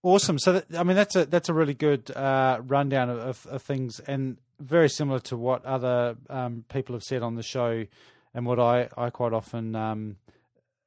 Awesome. 0.03 0.37
So, 0.37 0.53
that, 0.53 0.65
I 0.77 0.83
mean, 0.83 0.95
that's 0.95 1.15
a 1.15 1.25
that's 1.25 1.49
a 1.49 1.55
really 1.55 1.73
good 1.73 2.11
uh, 2.11 2.61
rundown 2.63 3.09
of, 3.09 3.47
of, 3.47 3.63
things, 3.63 3.99
and 4.01 4.37
very 4.59 4.89
similar 4.89 5.19
to 5.21 5.35
what 5.35 5.65
other 5.65 6.15
um, 6.29 6.65
people 6.71 6.93
have 6.93 7.01
said 7.01 7.23
on 7.23 7.33
the 7.33 7.41
show, 7.41 7.87
and 8.35 8.45
what 8.45 8.59
I, 8.59 8.89
I 8.95 9.09
quite 9.09 9.33
often 9.33 9.75
um, 9.75 10.17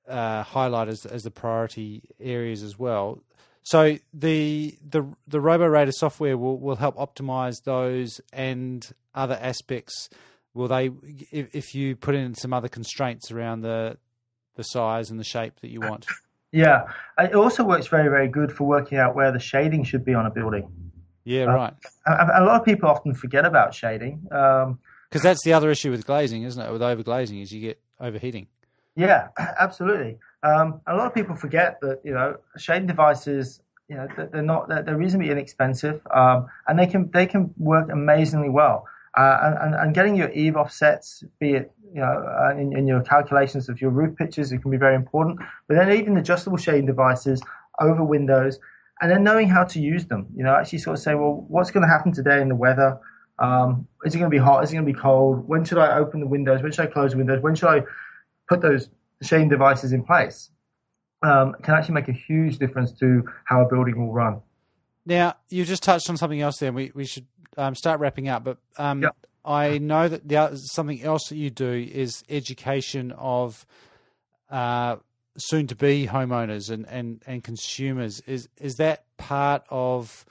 uh, 0.09 0.45
highlight 0.45 0.87
as 0.87 1.05
as 1.07 1.25
the 1.25 1.33
priority 1.33 2.03
areas 2.21 2.63
as 2.63 2.79
well. 2.79 3.21
So 3.69 3.99
the 4.15 4.79
the 4.83 5.07
the 5.27 5.43
Roborator 5.43 5.93
software 5.93 6.39
will, 6.39 6.59
will 6.59 6.77
help 6.77 6.97
optimize 6.97 7.65
those 7.65 8.19
and 8.33 8.91
other 9.15 9.39
aspects. 9.43 10.09
Will 10.55 10.69
they, 10.69 10.91
if, 11.31 11.55
if 11.55 11.75
you 11.75 11.95
put 11.95 12.15
in 12.15 12.35
some 12.35 12.55
other 12.55 12.69
constraints 12.69 13.31
around 13.31 13.61
the 13.61 13.99
the 14.55 14.63
size 14.63 15.11
and 15.11 15.21
the 15.21 15.25
shape 15.25 15.61
that 15.61 15.69
you 15.69 15.81
want? 15.81 16.07
Yeah, 16.51 16.87
it 17.19 17.35
also 17.35 17.63
works 17.63 17.89
very 17.89 18.09
very 18.09 18.27
good 18.27 18.51
for 18.51 18.65
working 18.65 18.97
out 18.97 19.15
where 19.15 19.31
the 19.31 19.39
shading 19.39 19.85
should 19.85 20.03
be 20.03 20.15
on 20.15 20.25
a 20.25 20.31
building. 20.31 20.67
Yeah, 21.25 21.45
uh, 21.45 21.53
right. 21.53 21.75
a, 22.07 22.43
lot 22.43 22.59
of 22.59 22.65
people 22.65 22.89
often 22.89 23.13
forget 23.13 23.45
about 23.45 23.75
shading. 23.75 24.27
Um, 24.31 24.79
because 25.11 25.21
that's 25.21 25.45
the 25.45 25.53
other 25.53 25.71
issue 25.71 25.91
with 25.91 26.07
glazing, 26.07 26.45
isn't 26.45 26.63
it? 26.63 26.73
With 26.73 26.81
overglazing, 26.81 27.43
is 27.43 27.53
you 27.53 27.61
get 27.61 27.83
overheating. 28.01 28.47
Yeah, 28.97 29.29
absolutely. 29.39 30.17
Um, 30.43 30.81
a 30.87 30.95
lot 30.95 31.07
of 31.07 31.15
people 31.15 31.35
forget 31.35 31.81
that 31.81 32.01
you 32.05 32.13
know 32.13 32.37
shading 32.57 32.87
devices, 32.87 33.61
you 33.89 33.97
know, 33.97 34.07
they're 34.33 34.43
not 34.43 34.69
they're, 34.69 34.97
reasonably 34.97 35.31
inexpensive, 35.31 36.01
um, 36.15 36.47
and 36.67 36.79
they 36.79 36.87
can 36.87 37.11
they 37.13 37.27
can 37.27 37.53
work 37.57 37.91
amazingly 37.91 38.49
well. 38.49 38.87
Uh, 39.17 39.57
and, 39.63 39.75
and 39.75 39.95
getting 39.95 40.15
your 40.15 40.31
eave 40.31 40.55
offsets, 40.55 41.25
be 41.41 41.55
it 41.55 41.73
you 41.93 42.01
know 42.01 42.25
uh, 42.41 42.55
in, 42.57 42.77
in 42.77 42.87
your 42.87 43.01
calculations 43.01 43.69
of 43.69 43.81
your 43.81 43.91
roof 43.91 44.17
pitches, 44.17 44.53
it 44.53 44.59
can 44.59 44.71
be 44.71 44.77
very 44.77 44.95
important. 44.95 45.41
But 45.67 45.77
then 45.77 45.91
even 45.93 46.17
adjustable 46.19 46.59
shading 46.59 46.87
devices 46.87 47.43
over 47.81 48.05
windows, 48.05 48.61
and 49.01 49.11
then 49.11 49.25
knowing 49.25 49.49
how 49.49 49.65
to 49.65 49.81
use 49.81 50.07
them. 50.07 50.27
You 50.37 50.45
know, 50.45 50.55
actually 50.55 50.79
sort 50.79 50.99
of 50.99 51.03
say, 51.03 51.15
well, 51.15 51.45
what's 51.49 51.71
going 51.71 51.85
to 51.85 51.89
happen 51.89 52.13
today 52.13 52.41
in 52.41 52.49
the 52.49 52.55
weather? 52.55 53.01
Um, 53.41 53.89
is 54.05 54.15
it 54.15 54.19
going 54.19 54.31
to 54.31 54.35
be 54.35 54.43
hot? 54.43 54.63
Is 54.65 54.71
it 54.71 54.75
going 54.75 54.87
to 54.87 54.93
be 54.93 54.99
cold? 54.99 55.49
When 55.49 55.65
should 55.65 55.79
I 55.79 55.99
open 55.99 56.21
the 56.21 56.27
windows? 56.27 56.63
When 56.63 56.71
should 56.71 56.89
I 56.89 56.91
close 56.93 57.13
the 57.13 57.19
windows? 57.19 57.43
When 57.43 57.55
should 57.55 57.69
I 57.69 57.83
put 58.49 58.61
those 58.61 58.89
shading 59.23 59.49
devices 59.49 59.93
in 59.93 60.05
place? 60.05 60.51
Um, 61.23 61.55
can 61.63 61.75
actually 61.75 61.95
make 61.95 62.09
a 62.09 62.13
huge 62.13 62.59
difference 62.59 62.93
to 63.01 63.25
how 63.45 63.65
a 63.65 63.69
building 63.69 63.99
will 63.99 64.13
run. 64.13 64.41
Now, 65.05 65.35
you 65.49 65.65
just 65.65 65.83
touched 65.83 66.09
on 66.09 66.17
something 66.17 66.41
else 66.41 66.59
there. 66.59 66.73
We, 66.73 66.93
we 66.95 67.07
should 67.07 67.27
um, 67.57 67.75
start 67.75 68.01
wrapping 68.01 68.29
up, 68.29 68.45
but 68.45 68.59
um. 68.77 69.05
I 69.45 69.79
know 69.79 70.09
that 70.09 70.29
the, 70.29 70.57
something 70.57 71.03
else 71.03 71.31
that 71.31 71.37
you 71.37 71.49
do 71.49 71.73
is 71.73 72.23
education 72.29 73.13
of 73.13 73.65
uh, 74.51 74.97
soon 75.39 75.67
to 75.69 75.75
be 75.75 76.07
homeowners 76.07 76.71
and, 76.71 76.87
and, 76.87 77.23
and 77.27 77.43
consumers. 77.43 78.21
Is, 78.27 78.49
is 78.59 78.75
that 78.75 79.05
part 79.17 79.65
of 79.71 80.27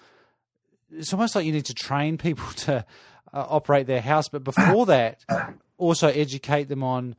it's 0.91 1.11
almost 1.13 1.35
like 1.35 1.45
you 1.45 1.51
need 1.51 1.65
to 1.65 1.73
train 1.73 2.17
people 2.17 2.45
to 2.55 2.85
uh, 3.33 3.45
operate 3.49 3.87
their 3.87 4.01
house, 4.01 4.29
but 4.29 4.43
before 4.43 4.85
that, 4.87 5.23
also 5.77 6.09
educate 6.09 6.65
them 6.65 6.83
on 6.83 7.15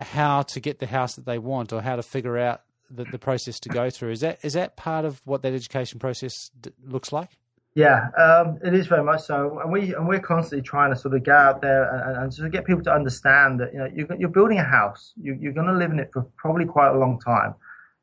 how 0.00 0.42
to 0.42 0.60
get 0.60 0.78
the 0.78 0.86
house 0.86 1.14
that 1.14 1.26
they 1.26 1.38
want 1.38 1.72
or 1.72 1.80
how 1.80 1.96
to 1.96 2.02
figure 2.02 2.38
out 2.38 2.62
the, 2.90 3.04
the 3.04 3.18
process 3.18 3.58
to 3.60 3.68
go 3.68 3.90
through. 3.90 4.12
Is 4.12 4.20
that 4.20 4.38
is 4.44 4.52
that 4.52 4.76
part 4.76 5.04
of 5.04 5.20
what 5.24 5.42
that 5.42 5.52
education 5.52 5.98
process 5.98 6.50
d- 6.60 6.70
looks 6.84 7.12
like? 7.12 7.36
Yeah, 7.74 8.08
um, 8.16 8.58
it 8.64 8.72
is 8.72 8.86
very 8.86 9.04
much 9.04 9.22
so, 9.22 9.58
and 9.60 9.70
we 9.70 9.94
and 9.94 10.08
we're 10.08 10.20
constantly 10.20 10.62
trying 10.62 10.94
to 10.94 10.98
sort 10.98 11.14
of 11.14 11.24
get 11.24 11.34
out 11.34 11.60
there 11.60 11.84
and, 11.84 12.24
and 12.24 12.34
sort 12.34 12.46
of 12.46 12.52
get 12.52 12.64
people 12.64 12.82
to 12.84 12.92
understand 12.92 13.60
that 13.60 13.72
you 13.72 13.78
know 13.78 13.88
you're, 13.94 14.16
you're 14.18 14.28
building 14.28 14.58
a 14.58 14.64
house, 14.64 15.12
you, 15.20 15.36
you're 15.40 15.52
going 15.52 15.66
to 15.66 15.74
live 15.74 15.90
in 15.90 15.98
it 15.98 16.10
for 16.12 16.22
probably 16.36 16.64
quite 16.64 16.90
a 16.90 16.98
long 16.98 17.20
time 17.20 17.54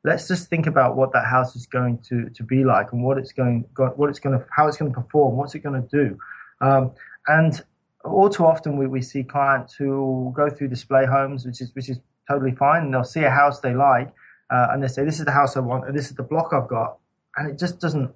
let's 0.04 0.28
just 0.28 0.48
think 0.48 0.66
about 0.66 0.96
what 0.96 1.12
that 1.12 1.24
house 1.24 1.56
is 1.56 1.66
going 1.66 1.98
to, 2.08 2.28
to 2.30 2.42
be 2.42 2.62
like 2.62 2.92
and 2.92 3.02
what 3.02 3.18
it's 3.18 3.32
going 3.32 3.64
what 3.76 4.10
it's 4.10 4.20
going 4.20 4.38
to 4.38 4.44
how 4.54 4.68
it's 4.68 4.76
going 4.76 4.92
to 4.92 5.00
perform 5.00 5.36
what's 5.36 5.54
it 5.54 5.60
going 5.60 5.82
to 5.82 5.88
do 5.88 6.18
um, 6.60 6.92
and 7.26 7.64
all 8.04 8.28
too 8.28 8.44
often 8.44 8.76
we, 8.76 8.86
we 8.86 9.02
see 9.02 9.22
clients 9.22 9.74
who 9.74 10.32
go 10.36 10.50
through 10.50 10.68
display 10.68 11.06
homes 11.06 11.46
which 11.46 11.60
is 11.60 11.74
which 11.74 11.88
is 11.88 11.98
totally 12.28 12.52
fine 12.52 12.82
and 12.82 12.94
they'll 12.94 13.04
see 13.04 13.24
a 13.24 13.30
house 13.30 13.60
they 13.60 13.74
like 13.74 14.12
uh, 14.50 14.68
and 14.70 14.82
they 14.82 14.88
say 14.88 15.04
this 15.04 15.18
is 15.18 15.24
the 15.24 15.32
house 15.32 15.56
I 15.56 15.60
want 15.60 15.86
and 15.86 15.96
this 15.96 16.06
is 16.06 16.14
the 16.14 16.22
block 16.22 16.52
I've 16.52 16.68
got 16.68 16.98
and 17.36 17.50
it 17.50 17.58
just 17.58 17.80
doesn't 17.80 18.10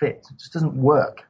fit 0.00 0.26
it 0.30 0.38
just 0.38 0.52
doesn't 0.52 0.74
work 0.74 1.22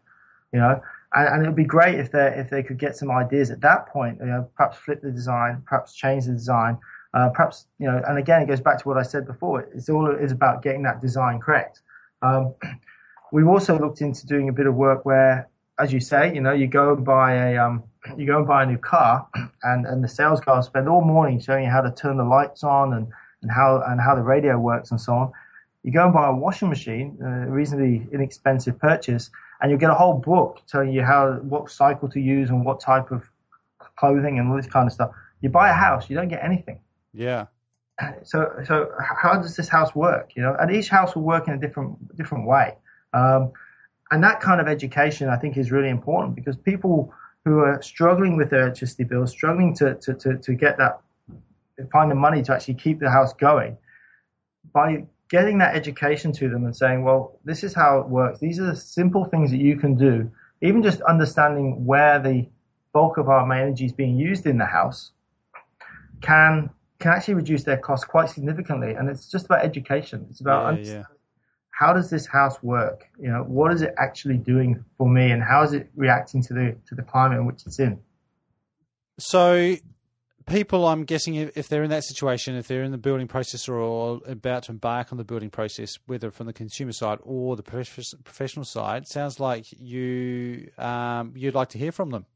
you 0.52 0.60
know 0.60 0.80
and, 1.14 1.28
and 1.28 1.42
it 1.44 1.46
would 1.46 1.56
be 1.56 1.64
great 1.64 1.98
if 1.98 2.12
they 2.12 2.34
if 2.36 2.50
they 2.50 2.62
could 2.62 2.78
get 2.78 2.96
some 2.96 3.10
ideas 3.10 3.50
at 3.50 3.60
that 3.60 3.88
point 3.88 4.18
you 4.20 4.26
know 4.26 4.48
perhaps 4.56 4.78
flip 4.78 5.02
the 5.02 5.10
design 5.10 5.62
perhaps 5.66 5.94
change 5.94 6.26
the 6.26 6.32
design 6.32 6.78
uh, 7.14 7.28
perhaps, 7.28 7.66
you 7.78 7.86
know, 7.86 8.02
and 8.08 8.18
again, 8.18 8.42
it 8.42 8.46
goes 8.46 8.60
back 8.60 8.76
to 8.82 8.88
what 8.88 8.98
I 8.98 9.02
said 9.02 9.24
before. 9.24 9.60
It's 9.72 9.88
all 9.88 10.10
is 10.10 10.32
about 10.32 10.62
getting 10.62 10.82
that 10.82 11.00
design 11.00 11.38
correct. 11.38 11.80
Um, 12.22 12.54
we've 13.32 13.46
also 13.46 13.78
looked 13.78 14.00
into 14.00 14.26
doing 14.26 14.48
a 14.48 14.52
bit 14.52 14.66
of 14.66 14.74
work 14.74 15.04
where, 15.06 15.48
as 15.78 15.92
you 15.92 16.00
say, 16.00 16.34
you 16.34 16.40
know, 16.40 16.52
you 16.52 16.66
go 16.66 16.94
and 16.94 17.04
buy 17.04 17.34
a, 17.34 17.56
um, 17.58 17.84
you 18.16 18.26
go 18.26 18.38
and 18.38 18.46
buy 18.46 18.62
a 18.62 18.66
new 18.66 18.78
car, 18.78 19.28
and, 19.62 19.86
and 19.86 20.02
the 20.02 20.08
sales 20.08 20.40
guy 20.40 20.56
will 20.56 20.62
spend 20.62 20.88
all 20.88 21.02
morning 21.02 21.40
showing 21.40 21.64
you 21.64 21.70
how 21.70 21.80
to 21.80 21.90
turn 21.90 22.16
the 22.16 22.24
lights 22.24 22.64
on 22.64 22.92
and, 22.92 23.08
and 23.42 23.50
how 23.50 23.82
and 23.86 24.00
how 24.00 24.14
the 24.14 24.22
radio 24.22 24.58
works 24.58 24.90
and 24.90 25.00
so 25.00 25.12
on. 25.12 25.32
You 25.82 25.92
go 25.92 26.04
and 26.04 26.14
buy 26.14 26.28
a 26.28 26.34
washing 26.34 26.70
machine, 26.70 27.18
a 27.22 27.50
reasonably 27.50 28.06
inexpensive 28.10 28.78
purchase, 28.78 29.30
and 29.60 29.70
you'll 29.70 29.80
get 29.80 29.90
a 29.90 29.94
whole 29.94 30.14
book 30.14 30.62
telling 30.66 30.92
you 30.92 31.02
how 31.02 31.34
what 31.34 31.70
cycle 31.70 32.08
to 32.10 32.20
use 32.20 32.48
and 32.48 32.64
what 32.64 32.80
type 32.80 33.10
of 33.10 33.22
clothing 33.96 34.38
and 34.38 34.50
all 34.50 34.56
this 34.56 34.66
kind 34.66 34.86
of 34.86 34.92
stuff. 34.92 35.10
You 35.42 35.50
buy 35.50 35.68
a 35.68 35.74
house, 35.74 36.08
you 36.08 36.16
don't 36.16 36.28
get 36.28 36.42
anything. 36.42 36.80
Yeah. 37.12 37.46
So, 38.24 38.50
so 38.66 38.90
how 38.98 39.40
does 39.40 39.56
this 39.56 39.68
house 39.68 39.94
work? 39.94 40.32
You 40.34 40.42
know, 40.42 40.56
and 40.58 40.74
each 40.74 40.88
house 40.88 41.14
will 41.14 41.22
work 41.22 41.46
in 41.46 41.54
a 41.54 41.58
different 41.58 42.16
different 42.16 42.44
way. 42.48 42.76
Um, 43.12 43.52
and 44.10 44.22
that 44.22 44.40
kind 44.40 44.60
of 44.60 44.68
education, 44.68 45.28
I 45.28 45.36
think, 45.36 45.56
is 45.56 45.72
really 45.72 45.88
important 45.88 46.34
because 46.34 46.56
people 46.56 47.12
who 47.44 47.58
are 47.58 47.80
struggling 47.82 48.36
with 48.36 48.50
their 48.50 48.62
electricity 48.62 49.04
bills, 49.04 49.30
struggling 49.30 49.74
to, 49.76 49.94
to, 49.96 50.14
to, 50.14 50.38
to 50.38 50.54
get 50.54 50.78
that, 50.78 51.00
find 51.92 52.10
the 52.10 52.14
money 52.14 52.42
to 52.42 52.54
actually 52.54 52.74
keep 52.74 53.00
the 53.00 53.10
house 53.10 53.32
going, 53.34 53.76
by 54.72 55.04
getting 55.28 55.58
that 55.58 55.74
education 55.74 56.32
to 56.32 56.48
them 56.48 56.64
and 56.64 56.76
saying, 56.76 57.02
well, 57.02 57.38
this 57.44 57.64
is 57.64 57.74
how 57.74 57.98
it 57.98 58.08
works. 58.08 58.38
These 58.40 58.60
are 58.60 58.66
the 58.66 58.76
simple 58.76 59.24
things 59.24 59.50
that 59.50 59.60
you 59.60 59.76
can 59.76 59.94
do. 59.94 60.30
Even 60.62 60.82
just 60.82 61.00
understanding 61.02 61.84
where 61.84 62.18
the 62.18 62.46
bulk 62.92 63.18
of 63.18 63.28
our 63.28 63.50
energy 63.52 63.84
is 63.84 63.92
being 63.92 64.16
used 64.16 64.46
in 64.46 64.58
the 64.58 64.64
house 64.64 65.10
can 66.20 66.70
can 67.00 67.12
actually 67.12 67.34
reduce 67.34 67.64
their 67.64 67.76
costs 67.76 68.06
quite 68.06 68.30
significantly. 68.30 68.94
And 68.94 69.10
it's 69.10 69.30
just 69.30 69.46
about 69.46 69.64
education. 69.64 70.26
It's 70.30 70.40
about 70.40 70.84
yeah, 70.84 70.92
yeah. 70.92 71.02
How 71.78 71.92
does 71.92 72.08
this 72.08 72.26
house 72.26 72.62
work? 72.62 73.08
You 73.20 73.28
know, 73.28 73.42
what 73.42 73.72
is 73.72 73.82
it 73.82 73.94
actually 73.98 74.36
doing 74.36 74.84
for 74.96 75.08
me, 75.08 75.30
and 75.30 75.42
how 75.42 75.62
is 75.62 75.72
it 75.72 75.90
reacting 75.96 76.42
to 76.44 76.54
the 76.54 76.76
to 76.88 76.94
the 76.94 77.02
climate 77.02 77.38
in 77.38 77.46
which 77.46 77.62
it's 77.66 77.78
in? 77.78 77.98
So, 79.18 79.76
people, 80.46 80.86
I'm 80.86 81.04
guessing, 81.04 81.34
if 81.34 81.68
they're 81.68 81.82
in 81.82 81.90
that 81.90 82.04
situation, 82.04 82.56
if 82.56 82.68
they're 82.68 82.82
in 82.82 82.92
the 82.92 82.98
building 82.98 83.28
process 83.28 83.68
or 83.68 84.20
about 84.26 84.64
to 84.64 84.72
embark 84.72 85.12
on 85.12 85.18
the 85.18 85.24
building 85.24 85.50
process, 85.50 85.92
whether 86.06 86.30
from 86.30 86.46
the 86.46 86.52
consumer 86.52 86.92
side 86.92 87.18
or 87.22 87.56
the 87.56 87.62
professional 87.62 88.64
side, 88.64 89.06
sounds 89.08 89.40
like 89.40 89.66
you 89.70 90.70
um, 90.78 91.32
you'd 91.34 91.54
like 91.54 91.70
to 91.70 91.78
hear 91.78 91.92
from 91.92 92.10
them. 92.10 92.26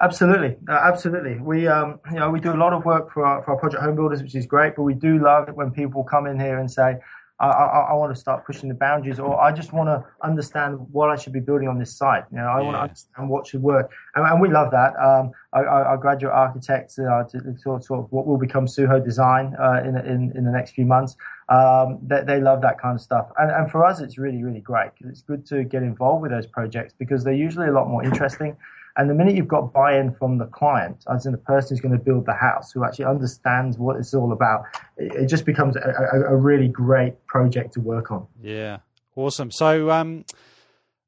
Absolutely, 0.00 0.56
uh, 0.68 0.78
absolutely. 0.84 1.38
We, 1.38 1.66
um, 1.68 2.00
you 2.10 2.18
know, 2.18 2.30
we 2.30 2.38
do 2.38 2.52
a 2.52 2.56
lot 2.56 2.74
of 2.74 2.84
work 2.84 3.12
for 3.12 3.24
our, 3.24 3.42
for 3.42 3.52
our 3.52 3.56
project 3.58 3.82
home 3.82 3.96
builders, 3.96 4.22
which 4.22 4.34
is 4.34 4.44
great. 4.44 4.76
But 4.76 4.82
we 4.82 4.92
do 4.92 5.18
love 5.18 5.48
it 5.48 5.56
when 5.56 5.70
people 5.70 6.04
come 6.04 6.26
in 6.26 6.38
here 6.38 6.58
and 6.58 6.70
say, 6.70 6.96
I, 7.38 7.48
I, 7.48 7.78
I, 7.90 7.94
want 7.94 8.14
to 8.14 8.18
start 8.18 8.46
pushing 8.46 8.68
the 8.70 8.74
boundaries, 8.74 9.18
or 9.18 9.38
I 9.38 9.52
just 9.52 9.72
want 9.72 9.88
to 9.88 10.02
understand 10.22 10.78
what 10.90 11.10
I 11.10 11.16
should 11.16 11.34
be 11.34 11.40
building 11.40 11.68
on 11.68 11.78
this 11.78 11.94
site. 11.94 12.24
You 12.30 12.38
know, 12.38 12.46
I 12.46 12.58
yeah. 12.58 12.64
want 12.64 12.76
to 12.76 12.80
understand 12.80 13.28
what 13.28 13.46
should 13.46 13.62
work, 13.62 13.90
and, 14.14 14.26
and 14.26 14.40
we 14.40 14.48
love 14.48 14.70
that. 14.70 14.94
Um, 14.98 15.32
our, 15.52 15.66
our, 15.66 15.98
graduate 15.98 16.32
architects, 16.32 16.98
uh, 16.98 17.24
to, 17.30 17.56
sort, 17.58 17.84
sort 17.84 18.00
of 18.00 18.12
what 18.12 18.26
will 18.26 18.38
become 18.38 18.66
Suho 18.66 19.04
Design 19.04 19.54
uh, 19.60 19.82
in, 19.84 19.96
in 19.98 20.32
in 20.34 20.44
the 20.44 20.50
next 20.50 20.70
few 20.72 20.86
months, 20.86 21.16
um, 21.50 21.98
they, 22.02 22.22
they 22.24 22.40
love 22.40 22.62
that 22.62 22.80
kind 22.80 22.94
of 22.94 23.02
stuff, 23.02 23.26
and, 23.38 23.50
and 23.50 23.70
for 23.70 23.84
us, 23.84 24.00
it's 24.00 24.16
really 24.16 24.42
really 24.42 24.60
great. 24.60 24.92
It's 25.00 25.20
good 25.20 25.44
to 25.46 25.64
get 25.64 25.82
involved 25.82 26.22
with 26.22 26.30
those 26.30 26.46
projects 26.46 26.94
because 26.98 27.22
they're 27.22 27.34
usually 27.34 27.68
a 27.68 27.72
lot 27.72 27.88
more 27.88 28.02
interesting. 28.04 28.56
And 28.96 29.10
the 29.10 29.14
minute 29.14 29.36
you've 29.36 29.48
got 29.48 29.72
buy-in 29.72 30.14
from 30.14 30.38
the 30.38 30.46
client, 30.46 31.04
as 31.12 31.26
in 31.26 31.32
the 31.32 31.38
person 31.38 31.70
who's 31.70 31.80
going 31.80 31.96
to 31.96 32.02
build 32.02 32.24
the 32.24 32.32
house, 32.32 32.72
who 32.72 32.84
actually 32.84 33.04
understands 33.04 33.78
what 33.78 33.96
it's 33.96 34.14
all 34.14 34.32
about, 34.32 34.64
it, 34.96 35.14
it 35.14 35.26
just 35.26 35.44
becomes 35.44 35.76
a, 35.76 35.92
a, 36.12 36.32
a, 36.32 36.36
really 36.36 36.68
great 36.68 37.26
project 37.26 37.74
to 37.74 37.80
work 37.80 38.10
on. 38.10 38.26
Yeah, 38.42 38.78
awesome. 39.14 39.50
So, 39.50 39.90
um, 39.90 40.24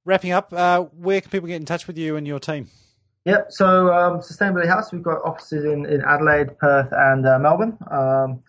wrapping 0.04 0.32
up, 0.32 0.52
uh, 0.52 0.82
where 0.82 1.22
can 1.22 1.30
people 1.30 1.48
get 1.48 1.56
in 1.56 1.64
touch 1.64 1.86
with 1.86 1.96
you 1.96 2.16
and 2.16 2.26
your 2.26 2.40
team? 2.40 2.68
Yep. 3.24 3.46
So, 3.50 3.90
um, 3.92 4.20
Sustainability 4.20 4.68
House, 4.68 4.92
we've 4.92 5.02
got 5.02 5.24
offices 5.24 5.64
in, 5.64 5.86
in 5.86 6.02
Adelaide, 6.02 6.58
Perth, 6.58 6.92
and 6.92 7.26
uh, 7.26 7.38
Melbourne. 7.38 7.78
Um, 7.90 8.42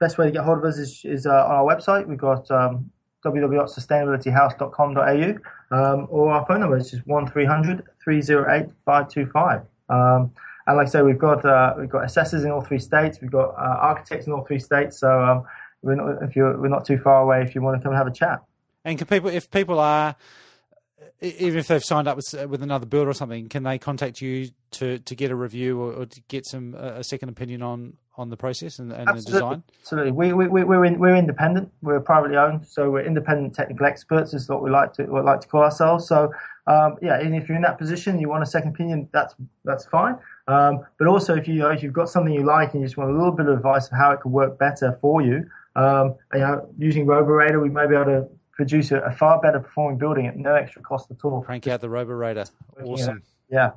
best 0.00 0.18
way 0.18 0.26
to 0.26 0.32
get 0.32 0.44
hold 0.44 0.58
of 0.58 0.64
us 0.64 0.76
is, 0.78 1.00
is 1.04 1.24
uh, 1.26 1.30
on 1.30 1.52
our 1.52 1.64
website. 1.64 2.06
We've 2.06 2.18
got 2.18 2.50
um, 2.50 2.90
www.sustainabilityhouse.com.au 3.24 5.76
um, 5.76 6.06
or 6.10 6.32
our 6.32 6.44
phone 6.46 6.60
number 6.60 6.76
is 6.76 6.90
just 6.90 7.06
1300 7.06 7.84
308 8.04 8.70
525. 8.84 9.62
Um, 9.88 10.32
and 10.66 10.76
like 10.76 10.86
I 10.86 10.90
say, 10.90 11.02
we've 11.02 11.18
got 11.18 11.44
uh, 11.44 11.74
we've 11.78 11.88
got 11.88 12.04
assessors 12.04 12.44
in 12.44 12.50
all 12.50 12.60
three 12.60 12.78
states. 12.78 13.18
We've 13.20 13.30
got 13.30 13.50
uh, 13.50 13.78
architects 13.80 14.26
in 14.26 14.32
all 14.32 14.44
three 14.44 14.60
states. 14.60 14.98
So 14.98 15.22
um, 15.22 15.44
we're 15.82 15.96
not 15.96 16.22
if 16.22 16.36
you're 16.36 16.56
we're 16.56 16.68
not 16.68 16.84
too 16.84 16.98
far 16.98 17.22
away 17.22 17.42
if 17.42 17.54
you 17.54 17.62
want 17.62 17.80
to 17.80 17.82
come 17.82 17.92
and 17.92 17.98
have 17.98 18.06
a 18.06 18.12
chat. 18.12 18.42
And 18.84 18.98
can 18.98 19.06
people, 19.06 19.30
if 19.30 19.50
people 19.50 19.78
are, 19.78 20.16
even 21.20 21.58
if 21.58 21.68
they've 21.68 21.84
signed 21.84 22.08
up 22.08 22.16
with 22.16 22.48
with 22.48 22.62
another 22.62 22.86
builder 22.86 23.10
or 23.10 23.14
something, 23.14 23.48
can 23.48 23.62
they 23.62 23.78
contact 23.78 24.20
you 24.20 24.50
to, 24.72 24.98
to 24.98 25.14
get 25.14 25.30
a 25.30 25.36
review 25.36 25.80
or, 25.80 25.92
or 25.92 26.06
to 26.06 26.20
get 26.28 26.46
some 26.46 26.74
a 26.74 27.02
second 27.04 27.28
opinion 27.28 27.62
on 27.62 27.94
on 28.16 28.28
the 28.28 28.36
process 28.36 28.78
and, 28.78 28.92
and 28.92 29.08
the 29.08 29.22
design? 29.22 29.62
Absolutely. 29.80 30.12
We, 30.12 30.34
we, 30.34 30.64
we're, 30.64 30.84
in, 30.84 30.98
we're 30.98 31.16
independent. 31.16 31.72
We're 31.80 32.00
privately 32.00 32.36
owned, 32.36 32.66
so 32.66 32.90
we're 32.90 33.06
independent 33.06 33.54
technical 33.54 33.86
experts 33.86 34.34
is 34.34 34.48
what 34.48 34.62
we 34.62 34.70
like 34.70 34.92
to 34.94 35.04
what 35.04 35.24
we 35.24 35.30
like 35.30 35.40
to 35.40 35.48
call 35.48 35.62
ourselves. 35.62 36.06
So 36.06 36.30
um, 36.66 36.96
yeah, 37.02 37.18
and 37.18 37.34
if 37.34 37.48
you're 37.48 37.56
in 37.56 37.62
that 37.62 37.78
position, 37.78 38.20
you 38.20 38.28
want 38.28 38.42
a 38.42 38.46
second 38.46 38.70
opinion, 38.70 39.08
that's 39.12 39.34
that's 39.64 39.84
fine. 39.86 40.16
Um, 40.46 40.84
but 40.98 41.08
also, 41.08 41.34
if 41.34 41.48
you 41.48 41.66
if 41.68 41.82
you've 41.82 41.92
got 41.92 42.08
something 42.08 42.32
you 42.32 42.44
like 42.44 42.72
and 42.72 42.82
you 42.82 42.86
just 42.86 42.96
want 42.96 43.10
a 43.10 43.14
little 43.14 43.32
bit 43.32 43.46
of 43.46 43.56
advice 43.56 43.86
of 43.86 43.98
how 43.98 44.12
it 44.12 44.20
could 44.20 44.32
work 44.32 44.58
better 44.58 44.96
for 45.00 45.20
you, 45.22 45.44
um, 45.74 46.14
you 46.32 46.40
know, 46.40 46.68
using 46.78 47.06
Roborator, 47.06 47.60
we 47.60 47.68
may 47.68 47.86
be 47.86 47.94
able 47.94 48.04
to 48.04 48.28
produce 48.52 48.92
a, 48.92 48.98
a, 48.98 49.12
far 49.12 49.40
better 49.40 49.58
performing 49.58 49.98
building 49.98 50.26
at 50.26 50.36
no 50.36 50.54
extra 50.54 50.82
cost 50.82 51.10
at 51.10 51.16
all. 51.24 51.42
Crank 51.42 51.66
out 51.66 51.80
the 51.80 51.88
Roborator. 51.88 52.44
Awesome. 52.84 53.22
Yeah. 53.50 53.72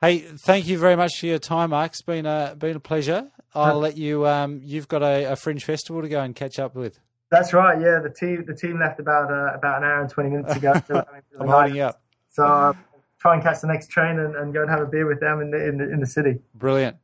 Hey, 0.00 0.18
thank 0.18 0.66
you 0.66 0.78
very 0.78 0.94
much 0.94 1.18
for 1.18 1.26
your 1.26 1.38
time, 1.38 1.70
Mark. 1.70 1.92
It's 1.92 2.02
been 2.02 2.26
a 2.26 2.54
been 2.56 2.76
a 2.76 2.80
pleasure. 2.80 3.30
I'll 3.54 3.78
let 3.78 3.96
you. 3.96 4.26
Um, 4.26 4.60
you've 4.62 4.86
got 4.86 5.02
a, 5.02 5.32
a, 5.32 5.36
fringe 5.36 5.64
festival 5.64 6.02
to 6.02 6.08
go 6.08 6.20
and 6.20 6.36
catch 6.36 6.58
up 6.58 6.74
with. 6.74 7.00
That's 7.30 7.52
right. 7.52 7.80
Yeah, 7.80 8.00
the 8.00 8.10
team 8.10 8.44
the 8.46 8.54
team 8.54 8.78
left 8.78 9.00
about 9.00 9.30
uh, 9.30 9.54
about 9.54 9.82
an 9.82 9.84
hour 9.84 10.00
and 10.00 10.10
twenty 10.10 10.30
minutes 10.30 10.54
ago. 10.54 10.74
I'm 11.40 11.46
lining 11.46 11.80
up. 11.80 12.00
So 12.30 12.44
uh, 12.44 12.72
try 13.18 13.34
and 13.34 13.42
catch 13.42 13.60
the 13.60 13.66
next 13.66 13.88
train 13.88 14.18
and, 14.18 14.36
and, 14.36 14.52
go 14.52 14.60
and 14.60 14.70
have 14.70 14.80
a 14.80 14.86
beer 14.86 15.06
with 15.06 15.20
them 15.20 15.40
in 15.40 15.50
the, 15.50 15.68
in 15.68 15.78
the 15.78 15.92
in 15.92 16.00
the 16.00 16.06
city. 16.06 16.38
Brilliant. 16.54 16.96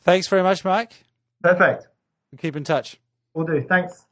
Thanks 0.00 0.28
very 0.28 0.42
much, 0.42 0.64
Mike. 0.64 0.92
Perfect. 1.42 1.88
Keep 2.38 2.56
in 2.56 2.64
touch. 2.64 2.98
We'll 3.34 3.46
do. 3.46 3.64
Thanks. 3.68 4.04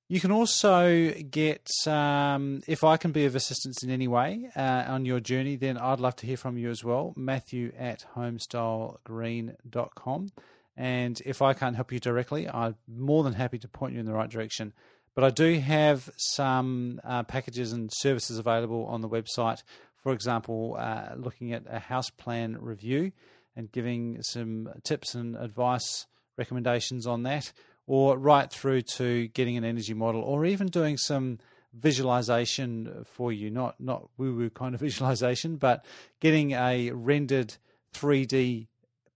You 0.09 0.21
can 0.21 0.31
also 0.31 1.11
get, 1.11 1.69
um, 1.89 2.61
if 2.69 2.85
I 2.85 2.97
can 2.97 3.11
be 3.11 3.25
of 3.25 3.35
assistance 3.35 3.83
in 3.83 3.91
any 3.91 4.07
way 4.07 4.49
uh, 4.55 4.85
on 4.87 5.05
your 5.05 5.19
journey, 5.19 5.57
then 5.57 5.77
I'd 5.77 5.99
love 5.99 6.15
to 6.17 6.27
hear 6.27 6.37
from 6.37 6.57
you 6.57 6.71
as 6.71 6.85
well. 6.85 7.13
Matthew 7.17 7.73
at 7.77 8.05
homestylegreen.com. 8.15 10.29
And 10.77 11.21
if 11.27 11.43
I 11.43 11.55
can't 11.55 11.75
help 11.75 11.91
you 11.91 11.99
directly, 11.99 12.49
I'm 12.49 12.77
more 12.87 13.25
than 13.25 13.33
happy 13.33 13.59
to 13.59 13.67
point 13.67 13.95
you 13.95 14.01
in 14.01 14.07
the 14.07 14.13
right 14.13 14.31
direction. 14.31 14.75
But 15.17 15.25
I 15.25 15.31
do 15.31 15.59
have 15.59 16.09
some 16.17 17.01
uh, 17.03 17.25
packages 17.25 17.73
and 17.73 17.91
services 17.93 18.39
available 18.39 18.87
on 18.87 19.01
the 19.01 19.09
website. 19.09 19.65
For 19.97 20.13
example, 20.13 20.77
uh, 20.79 21.17
looking 21.17 21.53
at 21.53 21.65
a 21.69 21.81
house 21.81 22.11
plan 22.11 22.59
review 22.61 23.11
and 23.57 23.73
giving 23.73 24.23
some 24.23 24.69
tips 24.85 25.17
and 25.17 25.37
advice 25.37 26.07
recommendations 26.37 27.09
on 27.09 27.25
that 27.25 27.53
or 27.87 28.19
right 28.19 28.51
through 28.51 28.83
to 28.83 29.29
getting 29.29 29.57
an 29.57 29.65
energy 29.65 29.95
model, 29.95 30.23
or 30.23 30.45
even 30.45 30.67
doing 30.69 30.97
some 30.97 31.39
visualization 31.73 33.05
for 33.05 33.33
you, 33.33 33.51
not 33.51 33.79
not 33.81 34.09
woo 34.17 34.35
woo 34.35 34.51
kind 34.51 34.75
of 34.75 34.81
visualization, 34.89 35.57
but 35.57 35.85
getting 36.21 36.53
a 36.53 36.91
rendered 36.91 37.55
3D 37.95 38.67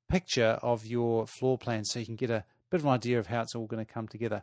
picture 0.08 0.58
of 0.62 0.86
your 0.86 1.26
floor 1.26 1.56
plan 1.56 1.84
so 1.84 1.98
you 1.98 2.06
can 2.06 2.16
get 2.16 2.30
a 2.30 2.44
bit 2.70 2.80
of 2.80 2.86
an 2.86 2.92
idea 2.92 3.18
of 3.18 3.26
how 3.26 3.42
it's 3.42 3.54
all 3.54 3.66
going 3.66 3.84
to 3.84 3.90
come 3.90 4.08
together. 4.08 4.42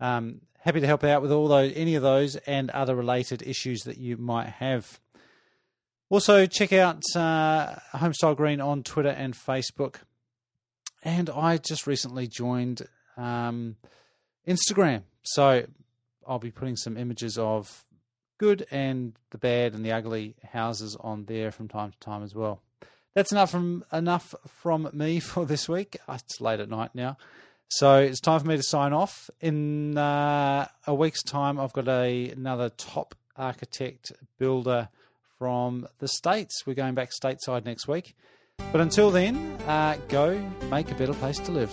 Um, 0.00 0.42
happy 0.60 0.80
to 0.80 0.86
help 0.86 1.04
out 1.04 1.22
with 1.22 1.32
all 1.32 1.48
those, 1.48 1.72
any 1.74 1.94
of 1.94 2.02
those, 2.02 2.36
and 2.36 2.70
other 2.70 2.94
related 2.94 3.42
issues 3.42 3.84
that 3.84 3.98
you 3.98 4.16
might 4.16 4.48
have. 4.48 5.00
Also, 6.08 6.46
check 6.46 6.72
out 6.72 7.02
uh, 7.14 7.74
Homestyle 7.94 8.36
Green 8.36 8.60
on 8.60 8.82
Twitter 8.82 9.08
and 9.08 9.34
Facebook. 9.34 9.96
And 11.02 11.30
I 11.30 11.56
just 11.56 11.86
recently 11.86 12.26
joined 12.26 12.82
um, 13.16 13.76
Instagram. 14.46 15.02
So 15.22 15.66
I'll 16.26 16.38
be 16.38 16.50
putting 16.50 16.76
some 16.76 16.96
images 16.96 17.38
of 17.38 17.84
good 18.38 18.66
and 18.70 19.14
the 19.30 19.38
bad 19.38 19.74
and 19.74 19.84
the 19.84 19.92
ugly 19.92 20.36
houses 20.52 20.96
on 21.00 21.24
there 21.24 21.50
from 21.50 21.68
time 21.68 21.90
to 21.90 21.98
time 21.98 22.22
as 22.22 22.34
well. 22.34 22.60
That's 23.14 23.32
enough 23.32 23.50
from 23.50 23.84
enough 23.92 24.34
from 24.46 24.90
me 24.92 25.20
for 25.20 25.46
this 25.46 25.68
week. 25.68 25.96
It's 26.08 26.40
late 26.40 26.60
at 26.60 26.68
night 26.68 26.90
now, 26.94 27.16
so 27.68 27.98
it's 27.98 28.20
time 28.20 28.40
for 28.40 28.46
me 28.46 28.56
to 28.56 28.62
sign 28.62 28.92
off. 28.92 29.30
In 29.40 29.96
uh, 29.96 30.68
a 30.86 30.94
week's 30.94 31.22
time, 31.22 31.58
I've 31.58 31.72
got 31.72 31.88
a, 31.88 32.30
another 32.30 32.68
top 32.68 33.14
architect 33.36 34.12
builder 34.38 34.88
from 35.38 35.86
the 35.98 36.08
states. 36.08 36.66
We're 36.66 36.74
going 36.74 36.94
back 36.94 37.10
stateside 37.10 37.64
next 37.64 37.88
week, 37.88 38.14
but 38.70 38.80
until 38.80 39.10
then, 39.10 39.36
uh, 39.66 39.96
go 40.08 40.38
make 40.70 40.90
a 40.90 40.94
better 40.94 41.14
place 41.14 41.38
to 41.40 41.52
live. 41.52 41.72